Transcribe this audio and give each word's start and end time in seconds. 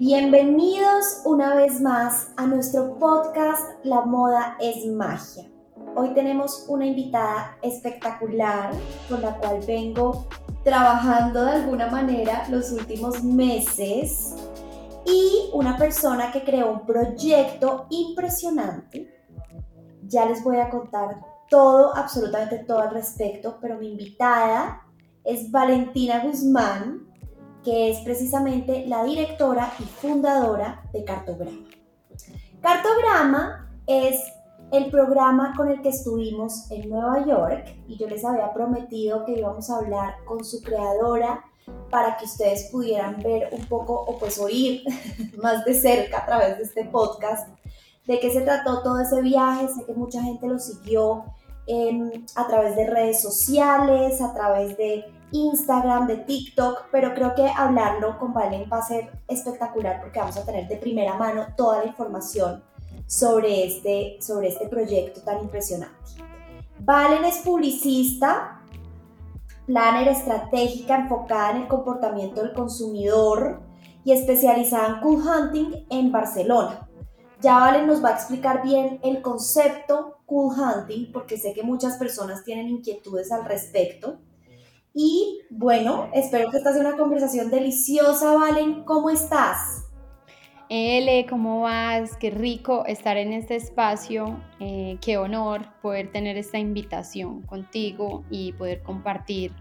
Bienvenidos 0.00 1.20
una 1.26 1.54
vez 1.54 1.78
más 1.78 2.32
a 2.38 2.46
nuestro 2.46 2.98
podcast 2.98 3.84
La 3.84 4.00
moda 4.00 4.56
es 4.58 4.86
magia. 4.86 5.44
Hoy 5.94 6.14
tenemos 6.14 6.64
una 6.68 6.86
invitada 6.86 7.58
espectacular 7.60 8.72
con 9.10 9.20
la 9.20 9.36
cual 9.36 9.60
vengo 9.66 10.26
trabajando 10.64 11.44
de 11.44 11.50
alguna 11.50 11.88
manera 11.88 12.48
los 12.48 12.72
últimos 12.72 13.22
meses 13.22 14.34
y 15.04 15.50
una 15.52 15.76
persona 15.76 16.32
que 16.32 16.44
creó 16.44 16.72
un 16.72 16.86
proyecto 16.86 17.84
impresionante. 17.90 19.22
Ya 20.04 20.24
les 20.24 20.42
voy 20.42 20.56
a 20.56 20.70
contar 20.70 21.20
todo, 21.50 21.94
absolutamente 21.94 22.60
todo 22.60 22.80
al 22.80 22.94
respecto, 22.94 23.58
pero 23.60 23.76
mi 23.76 23.90
invitada 23.90 24.80
es 25.24 25.50
Valentina 25.50 26.24
Guzmán, 26.24 27.09
que 27.64 27.90
es 27.90 27.98
precisamente 28.00 28.86
la 28.86 29.04
directora 29.04 29.72
y 29.78 29.82
fundadora 29.84 30.82
de 30.92 31.04
Cartograma. 31.04 31.66
Cartograma 32.60 33.70
es 33.86 34.20
el 34.72 34.90
programa 34.90 35.54
con 35.56 35.68
el 35.68 35.82
que 35.82 35.88
estuvimos 35.88 36.70
en 36.70 36.88
Nueva 36.88 37.26
York 37.26 37.74
y 37.88 37.96
yo 37.96 38.08
les 38.08 38.24
había 38.24 38.52
prometido 38.52 39.24
que 39.24 39.32
íbamos 39.32 39.68
a 39.70 39.78
hablar 39.78 40.14
con 40.24 40.44
su 40.44 40.62
creadora 40.62 41.44
para 41.90 42.16
que 42.16 42.24
ustedes 42.24 42.68
pudieran 42.70 43.20
ver 43.22 43.48
un 43.52 43.64
poco 43.66 43.94
o 43.94 44.18
pues 44.18 44.38
oír 44.38 44.82
más 45.42 45.64
de 45.64 45.74
cerca 45.74 46.18
a 46.18 46.26
través 46.26 46.58
de 46.58 46.64
este 46.64 46.84
podcast 46.84 47.48
de 48.06 48.18
qué 48.20 48.30
se 48.30 48.40
trató 48.42 48.82
todo 48.82 49.00
ese 49.00 49.20
viaje. 49.22 49.68
Sé 49.68 49.84
que 49.84 49.94
mucha 49.94 50.22
gente 50.22 50.46
lo 50.46 50.58
siguió 50.58 51.24
em, 51.66 52.10
a 52.36 52.46
través 52.46 52.76
de 52.76 52.86
redes 52.86 53.20
sociales, 53.20 54.20
a 54.20 54.32
través 54.34 54.76
de 54.76 55.04
Instagram, 55.32 56.06
de 56.06 56.16
TikTok, 56.18 56.86
pero 56.90 57.14
creo 57.14 57.34
que 57.34 57.48
hablarlo 57.48 58.18
con 58.18 58.32
Valen 58.32 58.68
va 58.72 58.78
a 58.78 58.86
ser 58.86 59.10
espectacular 59.28 60.00
porque 60.00 60.18
vamos 60.18 60.36
a 60.36 60.44
tener 60.44 60.68
de 60.68 60.76
primera 60.76 61.14
mano 61.16 61.46
toda 61.56 61.80
la 61.80 61.86
información 61.86 62.62
sobre 63.06 63.64
este, 63.64 64.18
sobre 64.20 64.48
este 64.48 64.68
proyecto 64.68 65.20
tan 65.22 65.40
impresionante. 65.40 65.96
Valen 66.80 67.24
es 67.24 67.38
publicista, 67.38 68.62
planner 69.66 70.08
estratégica 70.08 70.96
enfocada 70.96 71.52
en 71.52 71.56
el 71.62 71.68
comportamiento 71.68 72.42
del 72.42 72.52
consumidor 72.52 73.60
y 74.04 74.12
especializada 74.12 74.94
en 74.94 75.00
cool 75.00 75.22
hunting 75.22 75.86
en 75.90 76.10
Barcelona. 76.10 76.88
Ya 77.40 77.58
Valen 77.58 77.86
nos 77.86 78.04
va 78.04 78.10
a 78.10 78.14
explicar 78.14 78.62
bien 78.62 79.00
el 79.02 79.22
concepto 79.22 80.18
cool 80.26 80.54
hunting 80.58 81.10
porque 81.12 81.36
sé 81.36 81.52
que 81.52 81.62
muchas 81.62 81.96
personas 81.96 82.44
tienen 82.44 82.68
inquietudes 82.68 83.32
al 83.32 83.44
respecto. 83.44 84.18
Y 84.94 85.42
bueno, 85.50 86.08
espero 86.12 86.50
que 86.50 86.58
esta 86.58 86.72
sea 86.72 86.80
una 86.80 86.96
conversación 86.96 87.50
deliciosa, 87.50 88.34
Valen. 88.34 88.84
¿Cómo 88.84 89.10
estás? 89.10 89.86
Ele, 90.68 91.26
¿cómo 91.28 91.62
vas? 91.62 92.16
Qué 92.16 92.30
rico 92.30 92.84
estar 92.86 93.16
en 93.16 93.32
este 93.32 93.56
espacio. 93.56 94.40
Eh, 94.60 94.98
qué 95.00 95.18
honor 95.18 95.66
poder 95.82 96.12
tener 96.12 96.36
esta 96.36 96.58
invitación 96.58 97.42
contigo 97.42 98.24
y 98.30 98.52
poder 98.52 98.82
compartir 98.82 99.52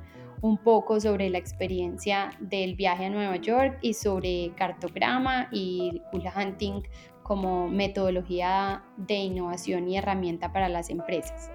un 0.42 0.58
poco 0.58 1.00
sobre 1.00 1.30
la 1.30 1.38
experiencia 1.38 2.32
del 2.40 2.76
viaje 2.76 3.06
a 3.06 3.10
Nueva 3.10 3.38
York 3.38 3.80
y 3.82 3.94
sobre 3.94 4.54
cartograma 4.56 5.50
y 5.52 6.02
hula 6.14 6.34
hunting 6.36 6.84
como 7.24 7.68
metodología 7.68 8.84
de 8.98 9.16
innovación 9.16 9.88
y 9.88 9.98
herramienta 9.98 10.52
para 10.52 10.70
las 10.70 10.90
empresas. 10.90 11.52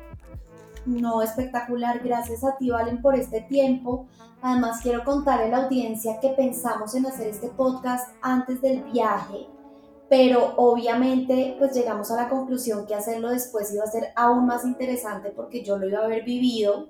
No, 0.86 1.22
espectacular. 1.22 2.00
Gracias 2.02 2.44
a 2.44 2.56
ti, 2.56 2.70
Valen, 2.70 3.00
por 3.00 3.14
este 3.14 3.40
tiempo. 3.42 4.06
Además, 4.42 4.80
quiero 4.82 5.04
contarle 5.04 5.46
a 5.46 5.48
la 5.48 5.64
audiencia 5.64 6.20
que 6.20 6.30
pensamos 6.30 6.94
en 6.94 7.06
hacer 7.06 7.28
este 7.28 7.48
podcast 7.48 8.10
antes 8.20 8.60
del 8.60 8.82
viaje, 8.84 9.46
pero 10.10 10.52
obviamente 10.56 11.56
pues 11.58 11.74
llegamos 11.74 12.10
a 12.10 12.16
la 12.16 12.28
conclusión 12.28 12.86
que 12.86 12.94
hacerlo 12.94 13.30
después 13.30 13.72
iba 13.72 13.84
a 13.84 13.90
ser 13.90 14.08
aún 14.16 14.44
más 14.44 14.66
interesante 14.66 15.30
porque 15.30 15.64
yo 15.64 15.78
lo 15.78 15.88
iba 15.88 16.00
a 16.00 16.04
haber 16.04 16.24
vivido. 16.24 16.88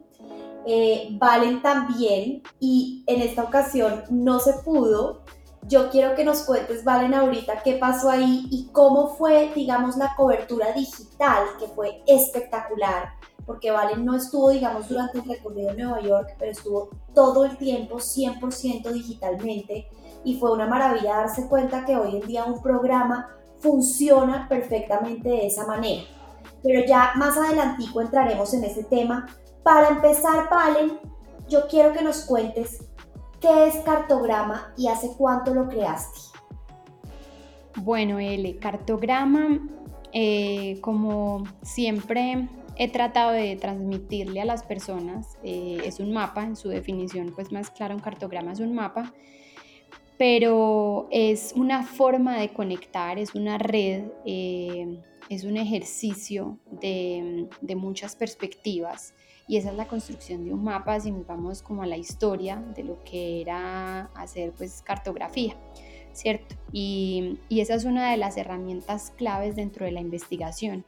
Eh, 0.66 1.10
Valen 1.12 1.62
también 1.62 2.42
y 2.58 3.04
en 3.06 3.22
esta 3.22 3.44
ocasión 3.44 4.02
no 4.10 4.40
se 4.40 4.54
pudo. 4.64 5.20
Yo 5.68 5.90
quiero 5.90 6.16
que 6.16 6.24
nos 6.24 6.42
cuentes, 6.42 6.82
Valen, 6.82 7.14
ahorita 7.14 7.62
qué 7.62 7.74
pasó 7.74 8.10
ahí 8.10 8.48
y 8.50 8.68
cómo 8.72 9.14
fue, 9.14 9.52
digamos, 9.54 9.96
la 9.96 10.14
cobertura 10.16 10.72
digital, 10.72 11.44
que 11.60 11.68
fue 11.68 12.02
espectacular 12.06 13.12
porque 13.46 13.70
Valen 13.70 14.04
no 14.04 14.16
estuvo, 14.16 14.50
digamos, 14.50 14.88
durante 14.88 15.18
el 15.18 15.24
recorrido 15.24 15.70
en 15.70 15.78
Nueva 15.78 16.00
York, 16.00 16.34
pero 16.38 16.52
estuvo 16.52 16.88
todo 17.14 17.44
el 17.44 17.56
tiempo 17.56 17.96
100% 17.96 18.90
digitalmente 18.90 19.88
y 20.24 20.38
fue 20.38 20.52
una 20.52 20.66
maravilla 20.66 21.16
darse 21.16 21.46
cuenta 21.48 21.84
que 21.84 21.96
hoy 21.96 22.16
en 22.16 22.26
día 22.26 22.44
un 22.44 22.62
programa 22.62 23.28
funciona 23.58 24.48
perfectamente 24.48 25.28
de 25.28 25.46
esa 25.46 25.66
manera. 25.66 26.04
Pero 26.62 26.84
ya 26.86 27.12
más 27.16 27.36
adelantico 27.36 28.00
entraremos 28.00 28.54
en 28.54 28.64
ese 28.64 28.84
tema. 28.84 29.26
Para 29.62 29.88
empezar, 29.88 30.48
Valen, 30.50 30.98
yo 31.48 31.66
quiero 31.68 31.92
que 31.92 32.02
nos 32.02 32.24
cuentes 32.24 32.84
qué 33.40 33.66
es 33.66 33.76
cartograma 33.80 34.72
y 34.76 34.88
hace 34.88 35.12
cuánto 35.16 35.52
lo 35.52 35.68
creaste. 35.68 36.20
Bueno, 37.76 38.18
el 38.18 38.58
cartograma, 38.60 39.58
eh, 40.12 40.80
como 40.80 41.44
siempre 41.62 42.48
he 42.76 42.88
tratado 42.88 43.32
de 43.32 43.56
transmitirle 43.56 44.40
a 44.40 44.44
las 44.44 44.62
personas, 44.62 45.38
eh, 45.42 45.78
es 45.84 46.00
un 46.00 46.12
mapa, 46.12 46.42
en 46.44 46.56
su 46.56 46.68
definición 46.68 47.32
pues 47.34 47.52
más 47.52 47.70
clara 47.70 47.94
un 47.94 48.00
cartograma 48.00 48.52
es 48.52 48.60
un 48.60 48.74
mapa, 48.74 49.12
pero 50.18 51.08
es 51.10 51.52
una 51.56 51.84
forma 51.84 52.38
de 52.38 52.52
conectar, 52.52 53.18
es 53.18 53.34
una 53.34 53.58
red, 53.58 54.04
eh, 54.24 55.00
es 55.28 55.44
un 55.44 55.56
ejercicio 55.56 56.58
de, 56.70 57.48
muchas 57.76 58.14
perspectivas 58.14 59.14
y 59.48 59.56
esa 59.56 59.70
es 59.70 59.76
la 59.76 59.86
construcción 59.86 60.44
de 60.44 60.52
un 60.52 60.64
mapa 60.64 60.98
si 61.00 61.10
nos 61.10 61.26
vamos 61.26 61.62
como 61.62 61.82
a 61.82 61.86
la 61.86 61.96
historia 61.96 62.56
de 62.74 62.84
lo 62.84 63.02
que 63.04 63.40
era 63.40 64.10
hacer 64.14 64.52
pues 64.56 64.82
cartografía. 64.82 65.56
¿Cierto? 66.12 66.54
Y 66.70 67.40
esa 67.50 67.74
es 67.74 67.84
una 67.84 68.12
de 68.12 68.16
las 68.16 68.36
herramientas 68.36 69.12
claves 69.16 69.56
dentro 69.56 69.84
de 69.84 69.90
la 69.90 70.00
investigación 70.00 70.84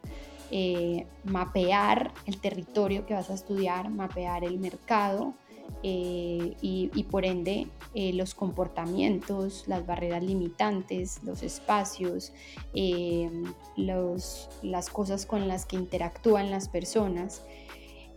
eh, 0.52 1.06
mapear 1.24 2.12
el 2.26 2.40
territorio 2.40 3.04
que 3.04 3.14
vas 3.14 3.30
a 3.30 3.34
estudiar, 3.34 3.90
mapear 3.90 4.44
el 4.44 4.60
mercado 4.60 5.34
eh, 5.82 6.54
y, 6.60 7.02
por 7.10 7.24
ende 7.24 7.66
eh, 7.94 8.12
los 8.12 8.34
comportamientos, 8.34 9.64
las 9.66 9.84
barreras 9.84 10.22
limitantes, 10.22 11.20
los 11.24 11.42
espacios, 11.42 12.32
los, 13.76 14.48
las 14.62 14.88
cosas 14.88 15.26
con 15.26 15.48
las 15.48 15.66
que 15.66 15.74
interactúan 15.74 16.52
las 16.52 16.68
personas. 16.68 17.42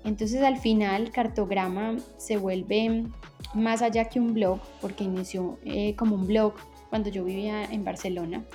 Entonces 0.05 0.43
al 0.43 0.57
final 0.57 1.11
Cartograma 1.11 1.97
se 2.17 2.37
vuelve 2.37 3.05
más 3.55 3.81
allá 3.81 4.05
que 4.05 4.19
un 4.19 4.35
blog, 4.35 4.59
porque 4.81 5.03
inició 5.03 5.57
como 5.97 6.15
un 6.15 6.27
blog 6.27 6.53
cuando 6.89 7.09
yo 7.09 7.23
vivía 7.23 7.65
en 7.65 7.83
Barcelona 7.83 8.45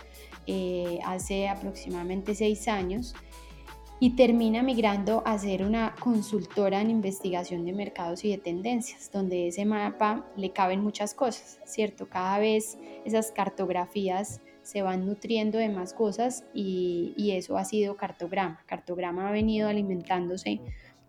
hace 1.05 1.49
aproximadamente 1.49 2.35
seis 2.35 2.69
años 2.69 3.15
y 4.01 4.11
termina 4.11 4.63
migrando 4.63 5.23
a 5.25 5.39
ser 5.39 5.63
una 5.65 5.95
consultora 6.01 6.81
en 6.81 6.91
investigación 6.91 7.65
de 7.65 7.73
mercados 7.73 8.25
y 8.25 8.31
de 8.31 8.39
tendencias, 8.39 9.11
donde 9.13 9.49
ese 9.49 9.65
mapa 9.65 10.27
le 10.37 10.53
caben 10.53 10.83
muchas 10.83 11.15
cosas, 11.15 11.61
¿cierto? 11.65 12.09
Cada 12.09 12.39
vez 12.39 12.77
esas 13.05 13.31
cartografías 13.31 14.41
se 14.63 14.83
van 14.83 15.07
nutriendo 15.07 15.59
de 15.59 15.69
más 15.69 15.95
cosas 15.95 16.45
y, 16.55 17.15
y 17.17 17.33
eso 17.33 17.57
ha 17.57 17.65
sido 17.65 17.97
cartograma. 17.97 18.63
Cartograma 18.67 19.29
ha 19.29 19.33
venido 19.33 19.69
alimentándose 19.69 20.61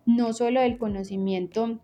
no 0.04 0.32
solo 0.32 0.60
del 0.60 0.78
conocimiento 0.78 1.80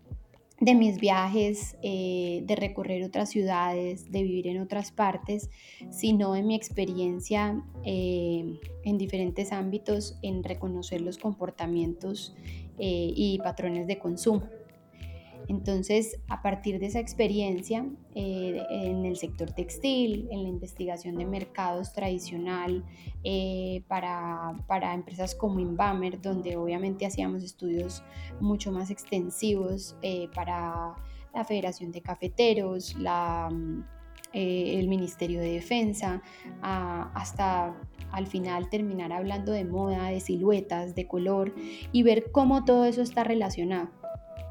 de 0.63 0.75
mis 0.75 0.97
viajes, 0.97 1.75
eh, 1.81 2.41
de 2.45 2.55
recorrer 2.55 3.03
otras 3.03 3.29
ciudades, 3.29 4.09
de 4.11 4.23
vivir 4.23 4.47
en 4.47 4.61
otras 4.61 4.91
partes, 4.91 5.49
sino 5.91 6.33
de 6.33 6.41
mi 6.41 6.55
experiencia 6.55 7.61
eh, 7.83 8.59
en 8.85 8.97
diferentes 8.97 9.51
ámbitos 9.51 10.17
en 10.21 10.41
reconocer 10.41 11.01
los 11.01 11.17
comportamientos 11.17 12.33
eh, 12.77 13.11
y 13.13 13.39
patrones 13.39 13.87
de 13.87 13.99
consumo. 13.99 14.43
Entonces, 15.47 16.19
a 16.29 16.41
partir 16.41 16.79
de 16.79 16.87
esa 16.87 16.99
experiencia 16.99 17.85
eh, 18.15 18.65
en 18.69 19.05
el 19.05 19.17
sector 19.17 19.51
textil, 19.51 20.27
en 20.31 20.43
la 20.43 20.49
investigación 20.49 21.15
de 21.15 21.25
mercados 21.25 21.93
tradicional, 21.93 22.83
eh, 23.23 23.83
para, 23.87 24.53
para, 24.67 24.93
empresas 24.93 25.35
como 25.35 25.59
Inbamer, 25.59 26.21
donde 26.21 26.55
obviamente 26.57 27.05
hacíamos 27.05 27.43
estudios 27.43 28.03
mucho 28.39 28.71
más 28.71 28.89
extensivos 28.89 29.95
eh, 30.01 30.27
para 30.33 30.95
la 31.33 31.43
Federación 31.43 31.91
de 31.91 32.01
Cafeteros, 32.01 32.95
la, 32.95 33.49
el 34.33 34.87
Ministerio 34.87 35.39
de 35.39 35.53
Defensa, 35.53 36.21
hasta 36.61 37.75
al 38.11 38.27
final 38.27 38.69
terminar 38.69 39.11
hablando 39.11 39.51
de 39.51 39.65
moda, 39.65 40.09
de 40.09 40.19
siluetas, 40.19 40.95
de 40.95 41.07
color 41.07 41.53
y 41.91 42.03
ver 42.03 42.31
cómo 42.31 42.65
todo 42.65 42.85
eso 42.85 43.01
está 43.01 43.23
relacionado 43.23 43.89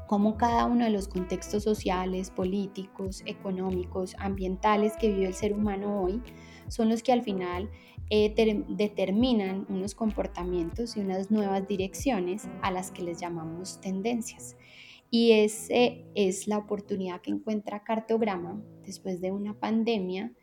cómo 0.07 0.37
cada 0.37 0.65
uno 0.65 0.85
de 0.85 0.91
los 0.91 1.07
contextos 1.07 1.63
sociales, 1.63 2.29
políticos, 2.29 3.23
económicos, 3.25 4.15
ambientales 4.19 4.93
que 4.97 5.09
vive 5.09 5.25
el 5.25 5.33
ser 5.33 5.53
humano 5.53 6.01
hoy 6.01 6.21
son 6.67 6.89
los 6.89 7.03
que 7.03 7.11
al 7.11 7.21
final 7.21 7.69
eh, 8.09 8.33
determinan 8.67 9.65
unos 9.69 9.95
comportamientos 9.95 10.97
y 10.97 10.99
unas 10.99 11.31
nuevas 11.31 11.67
direcciones 11.67 12.47
a 12.61 12.71
las 12.71 12.91
que 12.91 13.03
les 13.03 13.19
llamamos 13.19 13.79
tendencias. 13.81 14.57
Y 15.09 15.31
esa 15.31 15.73
es 16.15 16.47
la 16.47 16.57
oportunidad 16.57 17.21
que 17.21 17.31
encuentra 17.31 17.83
Cartograma 17.83 18.59
después 18.85 19.21
de 19.21 19.31
una 19.31 19.53
pandemia 19.59 20.33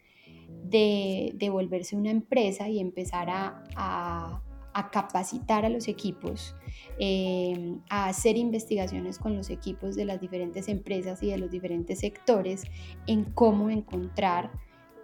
de, 0.64 1.32
de 1.34 1.50
volverse 1.50 1.96
una 1.96 2.10
empresa 2.10 2.68
y 2.68 2.78
empezar 2.78 3.28
a, 3.30 4.42
capacitar 4.90 5.64
a 5.64 5.69
los 5.69 5.88
equipos, 5.88 6.55
eh, 6.99 7.76
a 7.88 8.06
hacer 8.06 8.37
investigaciones 8.37 9.19
con 9.19 9.37
los 9.37 9.50
equipos 9.50 9.96
de 9.96 10.05
las 10.05 10.20
diferentes 10.20 10.69
empresas 10.69 11.22
y 11.22 11.31
de 11.31 11.38
los 11.38 11.50
diferentes 11.50 12.00
sectores 12.00 12.64
en 13.06 13.25
cómo 13.25 13.70
encontrar 13.70 14.50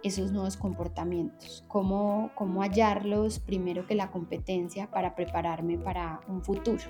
esos 0.03 0.31
nuevos 0.31 0.57
comportamientos, 0.57 1.63
cómo, 1.67 2.31
cómo 2.35 2.61
hallarlos 2.61 3.39
primero 3.39 3.85
que 3.85 3.95
la 3.95 4.11
competencia 4.11 4.89
para 4.89 5.15
prepararme 5.15 5.77
para 5.77 6.21
un 6.27 6.43
futuro. 6.43 6.83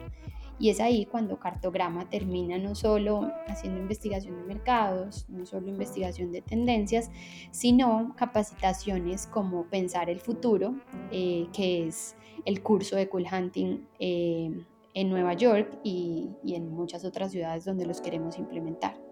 Y 0.60 0.70
es 0.70 0.80
ahí 0.80 1.06
cuando 1.06 1.40
Cartograma 1.40 2.10
termina 2.10 2.58
no 2.58 2.74
solo 2.74 3.32
haciendo 3.48 3.80
investigación 3.80 4.38
de 4.38 4.44
mercados, 4.44 5.26
no 5.30 5.46
solo 5.46 5.68
investigación 5.68 6.32
de 6.32 6.42
tendencias, 6.42 7.12
sino 7.52 8.16
capacitaciones 8.18 9.28
como 9.28 9.66
Pensar 9.66 10.10
el 10.10 10.20
Futuro, 10.20 10.76
eh, 11.12 11.48
que 11.54 11.88
es 11.88 12.16
el 12.46 12.62
curso 12.64 12.96
de 12.96 13.10
Cool 13.10 13.26
Hunting 13.32 13.88
eh, 14.00 14.66
en 14.94 15.10
Nueva 15.10 15.34
York 15.34 15.80
y, 15.84 16.30
y 16.44 16.56
en 16.56 16.72
muchas 16.72 17.06
otras 17.06 17.32
ciudades 17.32 17.66
donde 17.66 17.86
los 17.86 18.02
queremos 18.02 18.38
implementar 18.38 19.08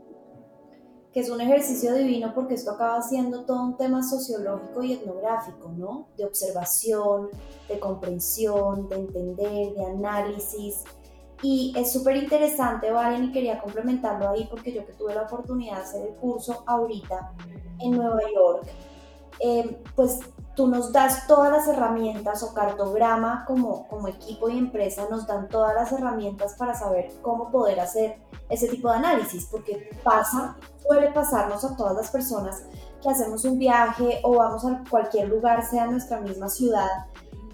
que 1.15 1.21
es 1.21 1.29
un 1.29 1.39
ejercicio 1.39 1.93
divino 1.93 2.33
porque 2.35 2.55
esto 2.55 2.71
acaba 2.71 3.01
siendo 3.01 3.45
todo 3.45 3.63
un 3.63 3.77
tema 3.77 4.03
sociológico 4.03 4.83
y 4.83 4.91
etnográfico, 4.91 5.69
¿no? 5.69 6.09
De 6.17 6.25
observación, 6.25 7.29
de 7.69 7.79
comprensión, 7.79 8.89
de 8.89 8.97
entender, 8.97 9.75
de 9.75 9.85
análisis. 9.85 10.83
Y 11.41 11.73
es 11.77 11.93
súper 11.93 12.17
interesante, 12.17 12.91
Valen, 12.91 13.23
y 13.23 13.31
quería 13.31 13.61
complementarlo 13.61 14.27
ahí 14.27 14.45
porque 14.49 14.73
yo 14.73 14.85
que 14.85 14.91
tuve 14.91 15.15
la 15.15 15.21
oportunidad 15.21 15.77
de 15.77 15.81
hacer 15.83 16.05
el 16.05 16.15
curso 16.15 16.65
ahorita 16.67 17.31
en 17.79 17.91
Nueva 17.91 18.19
York, 18.35 18.67
eh, 19.39 19.81
pues 19.95 20.19
tú 20.55 20.67
nos 20.67 20.91
das 20.91 21.27
todas 21.27 21.51
las 21.51 21.67
herramientas 21.67 22.41
o 22.43 22.53
cartograma 22.53 23.43
como, 23.45 23.87
como 23.87 24.07
equipo 24.07 24.49
y 24.49 24.57
empresa 24.57 25.07
nos 25.09 25.27
dan 25.27 25.49
todas 25.49 25.75
las 25.75 25.91
herramientas 25.91 26.55
para 26.57 26.73
saber 26.73 27.11
cómo 27.21 27.51
poder 27.51 27.79
hacer 27.79 28.17
ese 28.49 28.67
tipo 28.67 28.89
de 28.89 28.97
análisis, 28.97 29.45
porque 29.51 29.89
pasa, 30.03 30.55
suele 30.87 31.11
pasarnos 31.11 31.63
a 31.65 31.75
todas 31.75 31.95
las 31.95 32.09
personas 32.09 32.63
que 33.01 33.09
hacemos 33.09 33.43
un 33.43 33.59
viaje 33.59 34.19
o 34.23 34.37
vamos 34.37 34.65
a 34.65 34.83
cualquier 34.89 35.29
lugar, 35.29 35.65
sea 35.65 35.87
nuestra 35.87 36.21
misma 36.21 36.49
ciudad, 36.49 36.89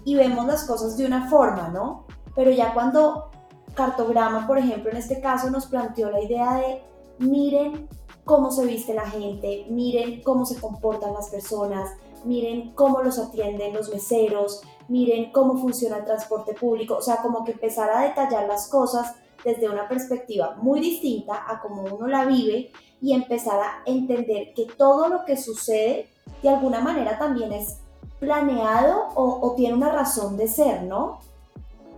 y 0.04 0.14
vemos 0.14 0.46
las 0.46 0.64
cosas 0.64 0.96
de 0.96 1.06
una 1.06 1.28
forma, 1.28 1.68
¿no? 1.68 2.04
Pero 2.34 2.50
ya 2.50 2.72
cuando 2.74 3.30
cartograma, 3.74 4.46
por 4.46 4.58
ejemplo, 4.58 4.90
en 4.90 4.96
este 4.98 5.20
caso 5.20 5.50
nos 5.50 5.66
planteó 5.66 6.10
la 6.10 6.22
idea 6.22 6.54
de 6.54 6.82
miren 7.18 7.88
cómo 8.24 8.50
se 8.50 8.66
viste 8.66 8.94
la 8.94 9.08
gente, 9.08 9.66
miren 9.68 10.22
cómo 10.22 10.44
se 10.46 10.60
comportan 10.60 11.12
las 11.12 11.28
personas, 11.30 11.90
miren 12.24 12.72
cómo 12.74 13.02
los 13.02 13.18
atienden 13.18 13.74
los 13.74 13.90
meseros, 13.90 14.62
miren 14.88 15.32
cómo 15.32 15.56
funciona 15.58 15.98
el 15.98 16.04
transporte 16.04 16.54
público, 16.54 16.96
o 16.96 17.02
sea, 17.02 17.16
como 17.16 17.44
que 17.44 17.52
empezar 17.52 17.90
a 17.90 18.02
detallar 18.02 18.46
las 18.46 18.68
cosas 18.68 19.14
desde 19.44 19.68
una 19.68 19.88
perspectiva 19.88 20.56
muy 20.60 20.80
distinta 20.80 21.44
a 21.48 21.60
cómo 21.60 21.82
uno 21.82 22.06
la 22.06 22.24
vive 22.24 22.70
y 23.00 23.12
empezar 23.12 23.58
a 23.58 23.82
entender 23.86 24.54
que 24.54 24.66
todo 24.76 25.08
lo 25.08 25.24
que 25.24 25.36
sucede 25.36 26.08
de 26.42 26.48
alguna 26.48 26.80
manera 26.80 27.18
también 27.18 27.52
es 27.52 27.78
planeado 28.20 29.08
o, 29.16 29.54
tiene 29.56 29.74
una 29.74 29.90
razón 29.90 30.36
de 30.36 30.46
ser, 30.46 30.84
¿no? 30.84 31.18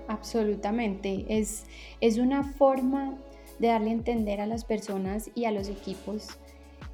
Absolutamente, 0.09 1.27
es, 1.29 1.65
es 2.01 2.17
una 2.17 2.45
forma 2.45 3.15
de 3.59 3.69
darle 3.69 3.91
a 3.91 3.95
entender 3.95 4.41
a 4.41 4.47
las 4.47 4.65
personas 4.65 5.31
y 5.35 5.45
a 5.45 5.53
los 5.53 5.69
equipos 5.69 6.29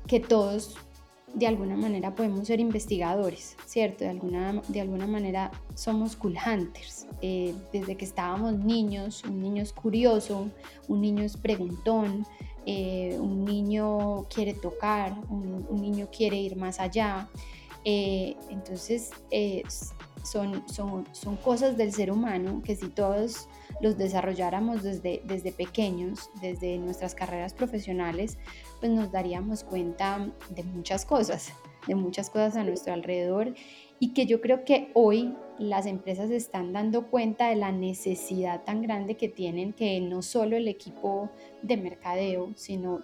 que 0.07 0.21
todos 0.21 0.77
de 1.35 1.47
alguna 1.47 1.77
manera 1.77 2.15
podemos 2.15 2.49
ser 2.49 2.61
investigadores, 2.61 3.57
¿cierto? 3.67 4.05
De 4.05 4.11
alguna, 4.11 4.63
de 4.69 4.81
alguna 4.81 5.07
manera 5.07 5.51
somos 5.75 6.17
cool 6.17 6.37
hunters. 6.45 7.07
Eh, 7.23 7.55
desde 7.73 7.97
que 7.97 8.05
estábamos 8.05 8.55
niños, 8.55 9.23
un 9.25 9.41
niño 9.41 9.63
es 9.63 9.73
curioso, 9.73 10.51
un 10.89 11.01
niño 11.01 11.23
es 11.23 11.37
preguntón, 11.37 12.27
eh, 12.67 13.17
un 13.21 13.45
niño 13.45 14.27
quiere 14.29 14.55
tocar, 14.55 15.17
un, 15.29 15.81
niño 15.81 16.09
quiere 16.11 16.37
ir 16.37 16.57
más 16.57 16.81
allá. 16.81 17.29
Eh, 17.85 18.37
entonces, 18.51 19.11
son, 20.25 20.69
son, 20.69 21.07
son 21.13 21.37
cosas 21.37 21.77
del 21.77 21.93
ser 21.93 22.11
humano 22.11 22.63
que 22.65 22.77
si 22.77 22.89
todos 22.89 23.49
los 23.81 23.97
desarrolláramos 23.97 24.83
desde, 24.83 25.23
desde 25.25 25.53
pequeños, 25.53 26.31
desde 26.41 26.79
nuestras 26.79 27.15
carreras 27.15 27.55
profesionales, 27.55 28.39
pues 28.81 28.93
nos 28.93 29.11
daríamos 29.11 29.65
cuenta 29.65 30.33
de 30.51 30.63
muchas 30.63 31.05
cosas, 31.05 31.53
de 31.87 31.95
muchas 31.95 32.31
cosas 32.31 32.57
a 32.57 32.65
nuestro 32.65 32.93
alrededor 32.93 33.55
y 33.99 34.13
que 34.15 34.27
yo 34.27 34.41
creo 34.41 34.65
que 34.65 34.91
hoy 34.95 35.35
las 35.59 35.87
empresas 35.87 36.31
están 36.31 36.73
dando 36.73 37.09
cuenta 37.11 37.49
de 37.49 37.57
la 37.57 37.71
necesidad 37.71 38.65
tan 38.65 38.83
grande 38.83 39.17
que 39.17 39.29
tienen 39.29 39.75
que 39.75 40.01
no 40.01 40.23
solo 40.23 40.57
el 40.57 40.69
equipo 40.69 41.31
de 41.63 41.77
mercadeo, 41.77 42.53
sino 42.57 43.03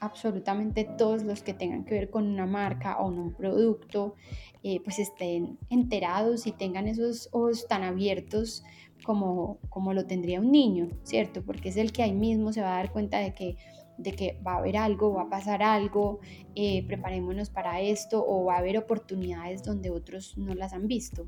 absolutamente 0.00 0.84
todos 0.84 1.22
los 1.22 1.42
que 1.42 1.54
tengan 1.54 1.84
que 1.84 1.94
ver 1.94 2.10
con 2.10 2.26
una 2.26 2.46
marca 2.46 2.98
o 2.98 3.08
un 3.08 3.34
producto, 3.34 4.14
eh, 4.62 4.80
pues 4.82 4.98
estén 4.98 5.58
enterados 5.68 6.46
y 6.46 6.52
tengan 6.52 6.88
esos 6.88 7.28
ojos 7.32 7.66
tan 7.68 7.82
abiertos 7.82 8.64
como, 9.04 9.58
como 9.68 9.94
lo 9.94 10.06
tendría 10.06 10.40
un 10.40 10.50
niño, 10.50 10.88
¿cierto? 11.04 11.42
Porque 11.42 11.68
es 11.68 11.76
el 11.76 11.92
que 11.92 12.02
ahí 12.02 12.12
mismo 12.12 12.52
se 12.52 12.62
va 12.62 12.74
a 12.74 12.76
dar 12.76 12.92
cuenta 12.92 13.18
de 13.18 13.34
que 13.34 13.56
de 14.00 14.12
que 14.12 14.40
va 14.46 14.54
a 14.54 14.58
haber 14.58 14.78
algo, 14.78 15.12
va 15.12 15.22
a 15.22 15.28
pasar 15.28 15.62
algo, 15.62 16.20
eh, 16.54 16.86
preparémonos 16.86 17.50
para 17.50 17.80
esto 17.80 18.24
o 18.26 18.46
va 18.46 18.54
a 18.54 18.58
haber 18.58 18.78
oportunidades 18.78 19.62
donde 19.62 19.90
otros 19.90 20.38
no 20.38 20.54
las 20.54 20.72
han 20.72 20.86
visto. 20.86 21.26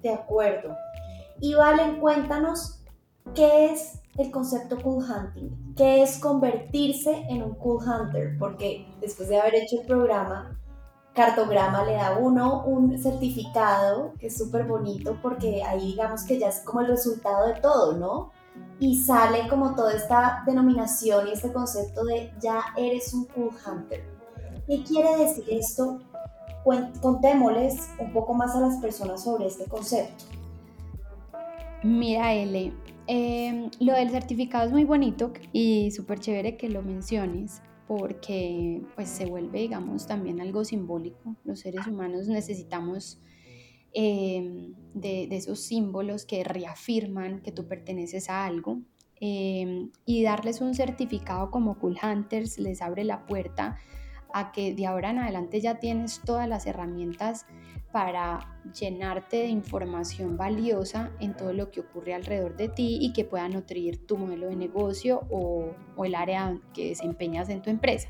De 0.00 0.10
acuerdo. 0.10 0.76
Y 1.40 1.54
Valen, 1.54 1.98
cuéntanos 1.98 2.84
qué 3.34 3.72
es 3.72 4.00
el 4.16 4.30
concepto 4.30 4.80
cool 4.82 5.04
hunting, 5.04 5.74
qué 5.76 6.02
es 6.02 6.18
convertirse 6.18 7.26
en 7.28 7.42
un 7.42 7.54
cool 7.54 7.78
hunter, 7.82 8.36
porque 8.38 8.86
después 9.00 9.28
de 9.28 9.40
haber 9.40 9.54
hecho 9.54 9.80
el 9.80 9.86
programa, 9.86 10.58
Cartograma 11.14 11.84
le 11.84 11.94
da 11.94 12.18
uno 12.18 12.64
un 12.64 12.98
certificado 12.98 14.12
que 14.18 14.28
es 14.28 14.38
súper 14.38 14.64
bonito 14.64 15.18
porque 15.20 15.62
ahí 15.62 15.86
digamos 15.86 16.22
que 16.22 16.38
ya 16.38 16.48
es 16.48 16.60
como 16.60 16.80
el 16.80 16.86
resultado 16.86 17.48
de 17.48 17.60
todo, 17.60 17.96
¿no? 17.96 18.30
y 18.78 18.96
sale 18.96 19.46
como 19.48 19.74
toda 19.74 19.92
esta 19.94 20.42
denominación 20.46 21.28
y 21.28 21.32
este 21.32 21.52
concepto 21.52 22.04
de 22.04 22.32
ya 22.40 22.62
eres 22.76 23.12
un 23.12 23.26
cool 23.26 23.50
hunter. 23.66 24.02
¿Qué 24.66 24.82
quiere 24.84 25.16
decir 25.18 25.44
esto? 25.50 26.00
Contémosles 27.00 27.90
un 27.98 28.12
poco 28.12 28.34
más 28.34 28.54
a 28.54 28.60
las 28.60 28.76
personas 28.76 29.22
sobre 29.22 29.46
este 29.46 29.64
concepto. 29.64 30.24
Mira, 31.82 32.32
L, 32.32 32.72
em, 33.10 33.70
lo 33.80 33.94
del 33.94 34.10
certificado 34.10 34.66
es 34.66 34.72
muy 34.72 34.84
bonito 34.84 35.32
y 35.52 35.90
súper 35.90 36.20
chévere 36.20 36.56
que 36.56 36.68
lo 36.68 36.82
menciones 36.82 37.62
porque 37.86 38.82
pues 38.94 39.08
se 39.08 39.26
vuelve, 39.26 39.60
digamos, 39.60 40.06
también 40.06 40.40
algo 40.40 40.64
simbólico. 40.64 41.36
Los 41.44 41.60
seres 41.60 41.86
humanos 41.86 42.28
necesitamos 42.28 43.20
Em, 43.92 44.74
de, 44.94 45.28
esos 45.32 45.60
símbolos 45.60 46.24
que 46.24 46.44
reafirman 46.44 47.42
que 47.42 47.50
tú 47.50 47.66
perteneces 47.66 48.30
a 48.30 48.46
algo. 48.46 48.82
Em, 49.20 49.90
y 50.06 50.22
darles 50.22 50.60
un 50.60 50.74
certificado 50.74 51.50
como 51.50 51.78
Cool 51.78 51.98
Hunters 52.02 52.58
les 52.58 52.80
abre 52.80 53.04
la 53.04 53.26
puerta 53.26 53.76
a 54.34 54.52
que 54.52 54.74
de 54.74 54.86
ahora 54.86 55.10
en 55.10 55.18
adelante 55.18 55.60
ya 55.60 55.78
tienes 55.78 56.20
todas 56.24 56.48
las 56.48 56.66
herramientas 56.66 57.46
para 57.92 58.60
llenarte 58.78 59.38
de 59.38 59.48
información 59.48 60.36
valiosa 60.36 61.10
en 61.18 61.36
todo 61.36 61.52
lo 61.52 61.70
que 61.70 61.80
ocurre 61.80 62.14
alrededor 62.14 62.56
de 62.56 62.68
ti 62.68 62.98
y 63.00 63.12
que 63.12 63.24
pueda 63.24 63.48
nutrir 63.48 64.06
tu 64.06 64.16
modelo 64.16 64.48
de 64.48 64.56
negocio 64.56 65.22
o, 65.30 65.74
el 66.04 66.14
área 66.14 66.58
que 66.72 66.90
desempeñas 66.90 67.48
en 67.48 67.62
tu 67.62 67.70
empresa. 67.70 68.08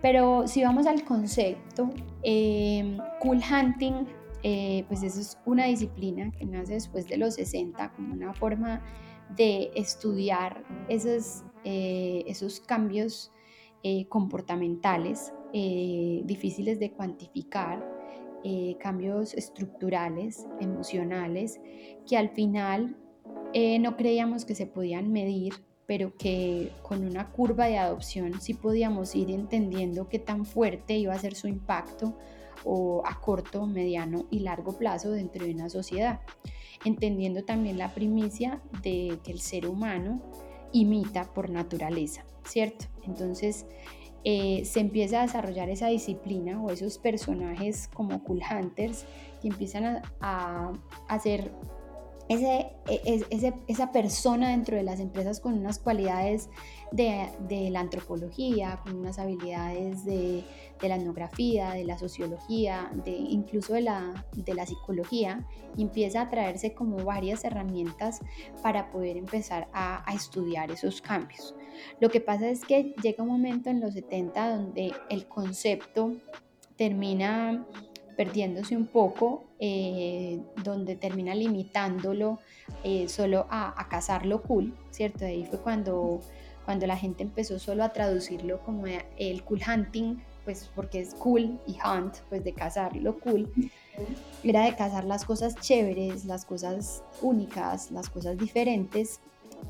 Pero 0.00 0.46
si 0.46 0.62
vamos 0.62 0.86
al 0.86 1.04
concepto, 1.04 1.90
eh, 2.22 2.96
Cool 3.20 3.38
Hunting 3.38 4.06
eh, 4.42 4.84
pues 4.88 5.02
eso 5.02 5.20
es 5.20 5.38
una 5.44 5.66
disciplina 5.66 6.30
que 6.30 6.46
nace 6.46 6.74
después 6.74 7.06
de 7.06 7.18
los 7.18 7.34
60 7.34 7.92
como 7.92 8.14
una 8.14 8.32
forma 8.32 8.82
de 9.36 9.70
estudiar 9.74 10.64
esos, 10.88 11.44
eh, 11.64 12.24
esos 12.26 12.60
cambios 12.60 13.32
eh, 13.82 14.06
comportamentales 14.08 15.32
difíciles 15.52 16.78
de 16.78 16.92
cuantificar, 16.92 17.84
cambios 18.78 19.34
estructurales, 19.34 20.46
emocionales, 20.60 21.60
que 22.08 22.16
al 22.16 22.28
final 22.28 22.96
no 23.80 23.96
creíamos 23.96 24.44
que 24.44 24.54
se 24.54 24.66
podían 24.66 25.10
medir, 25.10 25.54
pero 25.86 26.16
que 26.16 26.70
con 26.82 27.04
una 27.04 27.32
curva 27.32 27.66
de 27.66 27.78
adopción 27.78 28.40
sí 28.40 28.54
podíamos 28.54 29.16
ir 29.16 29.28
entendiendo 29.28 30.08
qué 30.08 30.20
tan 30.20 30.46
fuerte 30.46 30.96
iba 30.96 31.12
a 31.12 31.18
ser 31.18 31.34
su 31.34 31.48
impacto 31.48 32.16
o 32.64 33.02
a 33.04 33.20
corto, 33.20 33.66
mediano 33.66 34.26
y 34.30 34.40
largo 34.40 34.76
plazo 34.76 35.10
dentro 35.10 35.44
de 35.44 35.52
una 35.52 35.68
sociedad, 35.68 36.20
entendiendo 36.84 37.44
también 37.44 37.78
la 37.78 37.94
primicia 37.94 38.60
de 38.82 39.18
que 39.24 39.32
el 39.32 39.40
ser 39.40 39.66
humano 39.66 40.22
imita 40.72 41.32
por 41.32 41.50
naturaleza, 41.50 42.24
¿cierto? 42.44 42.86
Entonces 43.06 43.66
eh, 44.24 44.62
se 44.64 44.80
empieza 44.80 45.20
a 45.20 45.22
desarrollar 45.22 45.70
esa 45.70 45.88
disciplina 45.88 46.62
o 46.62 46.70
esos 46.70 46.98
personajes 46.98 47.88
como 47.88 48.22
Cool 48.22 48.42
Hunters 48.50 49.06
que 49.40 49.48
empiezan 49.48 50.02
a, 50.20 50.72
hacer 51.08 51.52
e, 52.28 52.70
ese, 53.30 53.54
esa 53.66 53.92
persona 53.92 54.50
dentro 54.50 54.76
de 54.76 54.82
las 54.82 55.00
empresas 55.00 55.40
con 55.40 55.54
unas 55.54 55.78
cualidades 55.78 56.50
de, 56.92 57.70
la 57.70 57.80
antropología, 57.80 58.80
con 58.82 58.96
unas 58.96 59.18
habilidades 59.18 60.04
de, 60.04 60.44
la 60.80 60.96
etnografía, 60.96 61.70
de 61.70 61.84
la 61.84 61.98
sociología, 61.98 62.90
de, 63.04 63.12
incluso 63.12 63.74
de 63.74 63.82
la, 63.82 64.26
de 64.34 64.54
la 64.54 64.66
psicología, 64.66 65.46
empieza 65.78 66.22
a 66.22 66.30
traerse 66.30 66.74
como 66.74 67.04
varias 67.04 67.44
herramientas 67.44 68.20
para 68.62 68.90
poder 68.90 69.16
empezar 69.16 69.68
a, 69.72 70.08
a 70.10 70.14
estudiar 70.14 70.70
esos 70.70 71.00
cambios. 71.00 71.54
Lo 72.00 72.08
que 72.10 72.20
pasa 72.20 72.48
es 72.48 72.64
que 72.64 72.94
llega 73.02 73.22
un 73.22 73.30
momento 73.30 73.70
en 73.70 73.80
los 73.80 73.94
70 73.94 74.56
donde 74.56 74.92
el 75.08 75.26
concepto 75.26 76.16
termina 76.76 77.66
perdiéndose 78.20 78.76
un 78.76 78.86
poco, 78.86 79.44
eh, 79.58 80.40
donde 80.62 80.94
termina 80.94 81.34
limitándolo 81.34 82.38
eh, 82.84 83.08
solo 83.08 83.46
a, 83.48 83.80
a 83.80 83.88
cazar 83.88 84.26
lo 84.26 84.42
cool, 84.42 84.76
¿cierto? 84.90 85.24
Ahí 85.24 85.46
fue 85.46 85.58
cuando, 85.58 86.20
cuando 86.70 86.86
la 86.86 86.96
gente 86.96 87.24
empezó 87.24 87.58
solo 87.58 87.82
a 87.82 87.92
traducirlo 87.92 88.60
como 88.60 88.84
el 89.16 89.42
cool 89.42 89.60
hunting, 89.66 90.18
pues 90.44 90.70
porque 90.72 91.00
es 91.00 91.14
cool 91.14 91.58
y 91.66 91.76
hunt, 91.84 92.18
pues 92.28 92.44
de 92.44 92.52
cazar 92.52 92.94
lo 92.94 93.18
cool. 93.18 93.52
Era 94.44 94.66
de 94.66 94.76
cazar 94.76 95.02
las 95.02 95.24
cosas 95.24 95.56
chéveres, 95.56 96.26
las 96.26 96.44
cosas 96.44 97.02
únicas, 97.22 97.90
las 97.90 98.08
cosas 98.08 98.38
diferentes, 98.38 99.18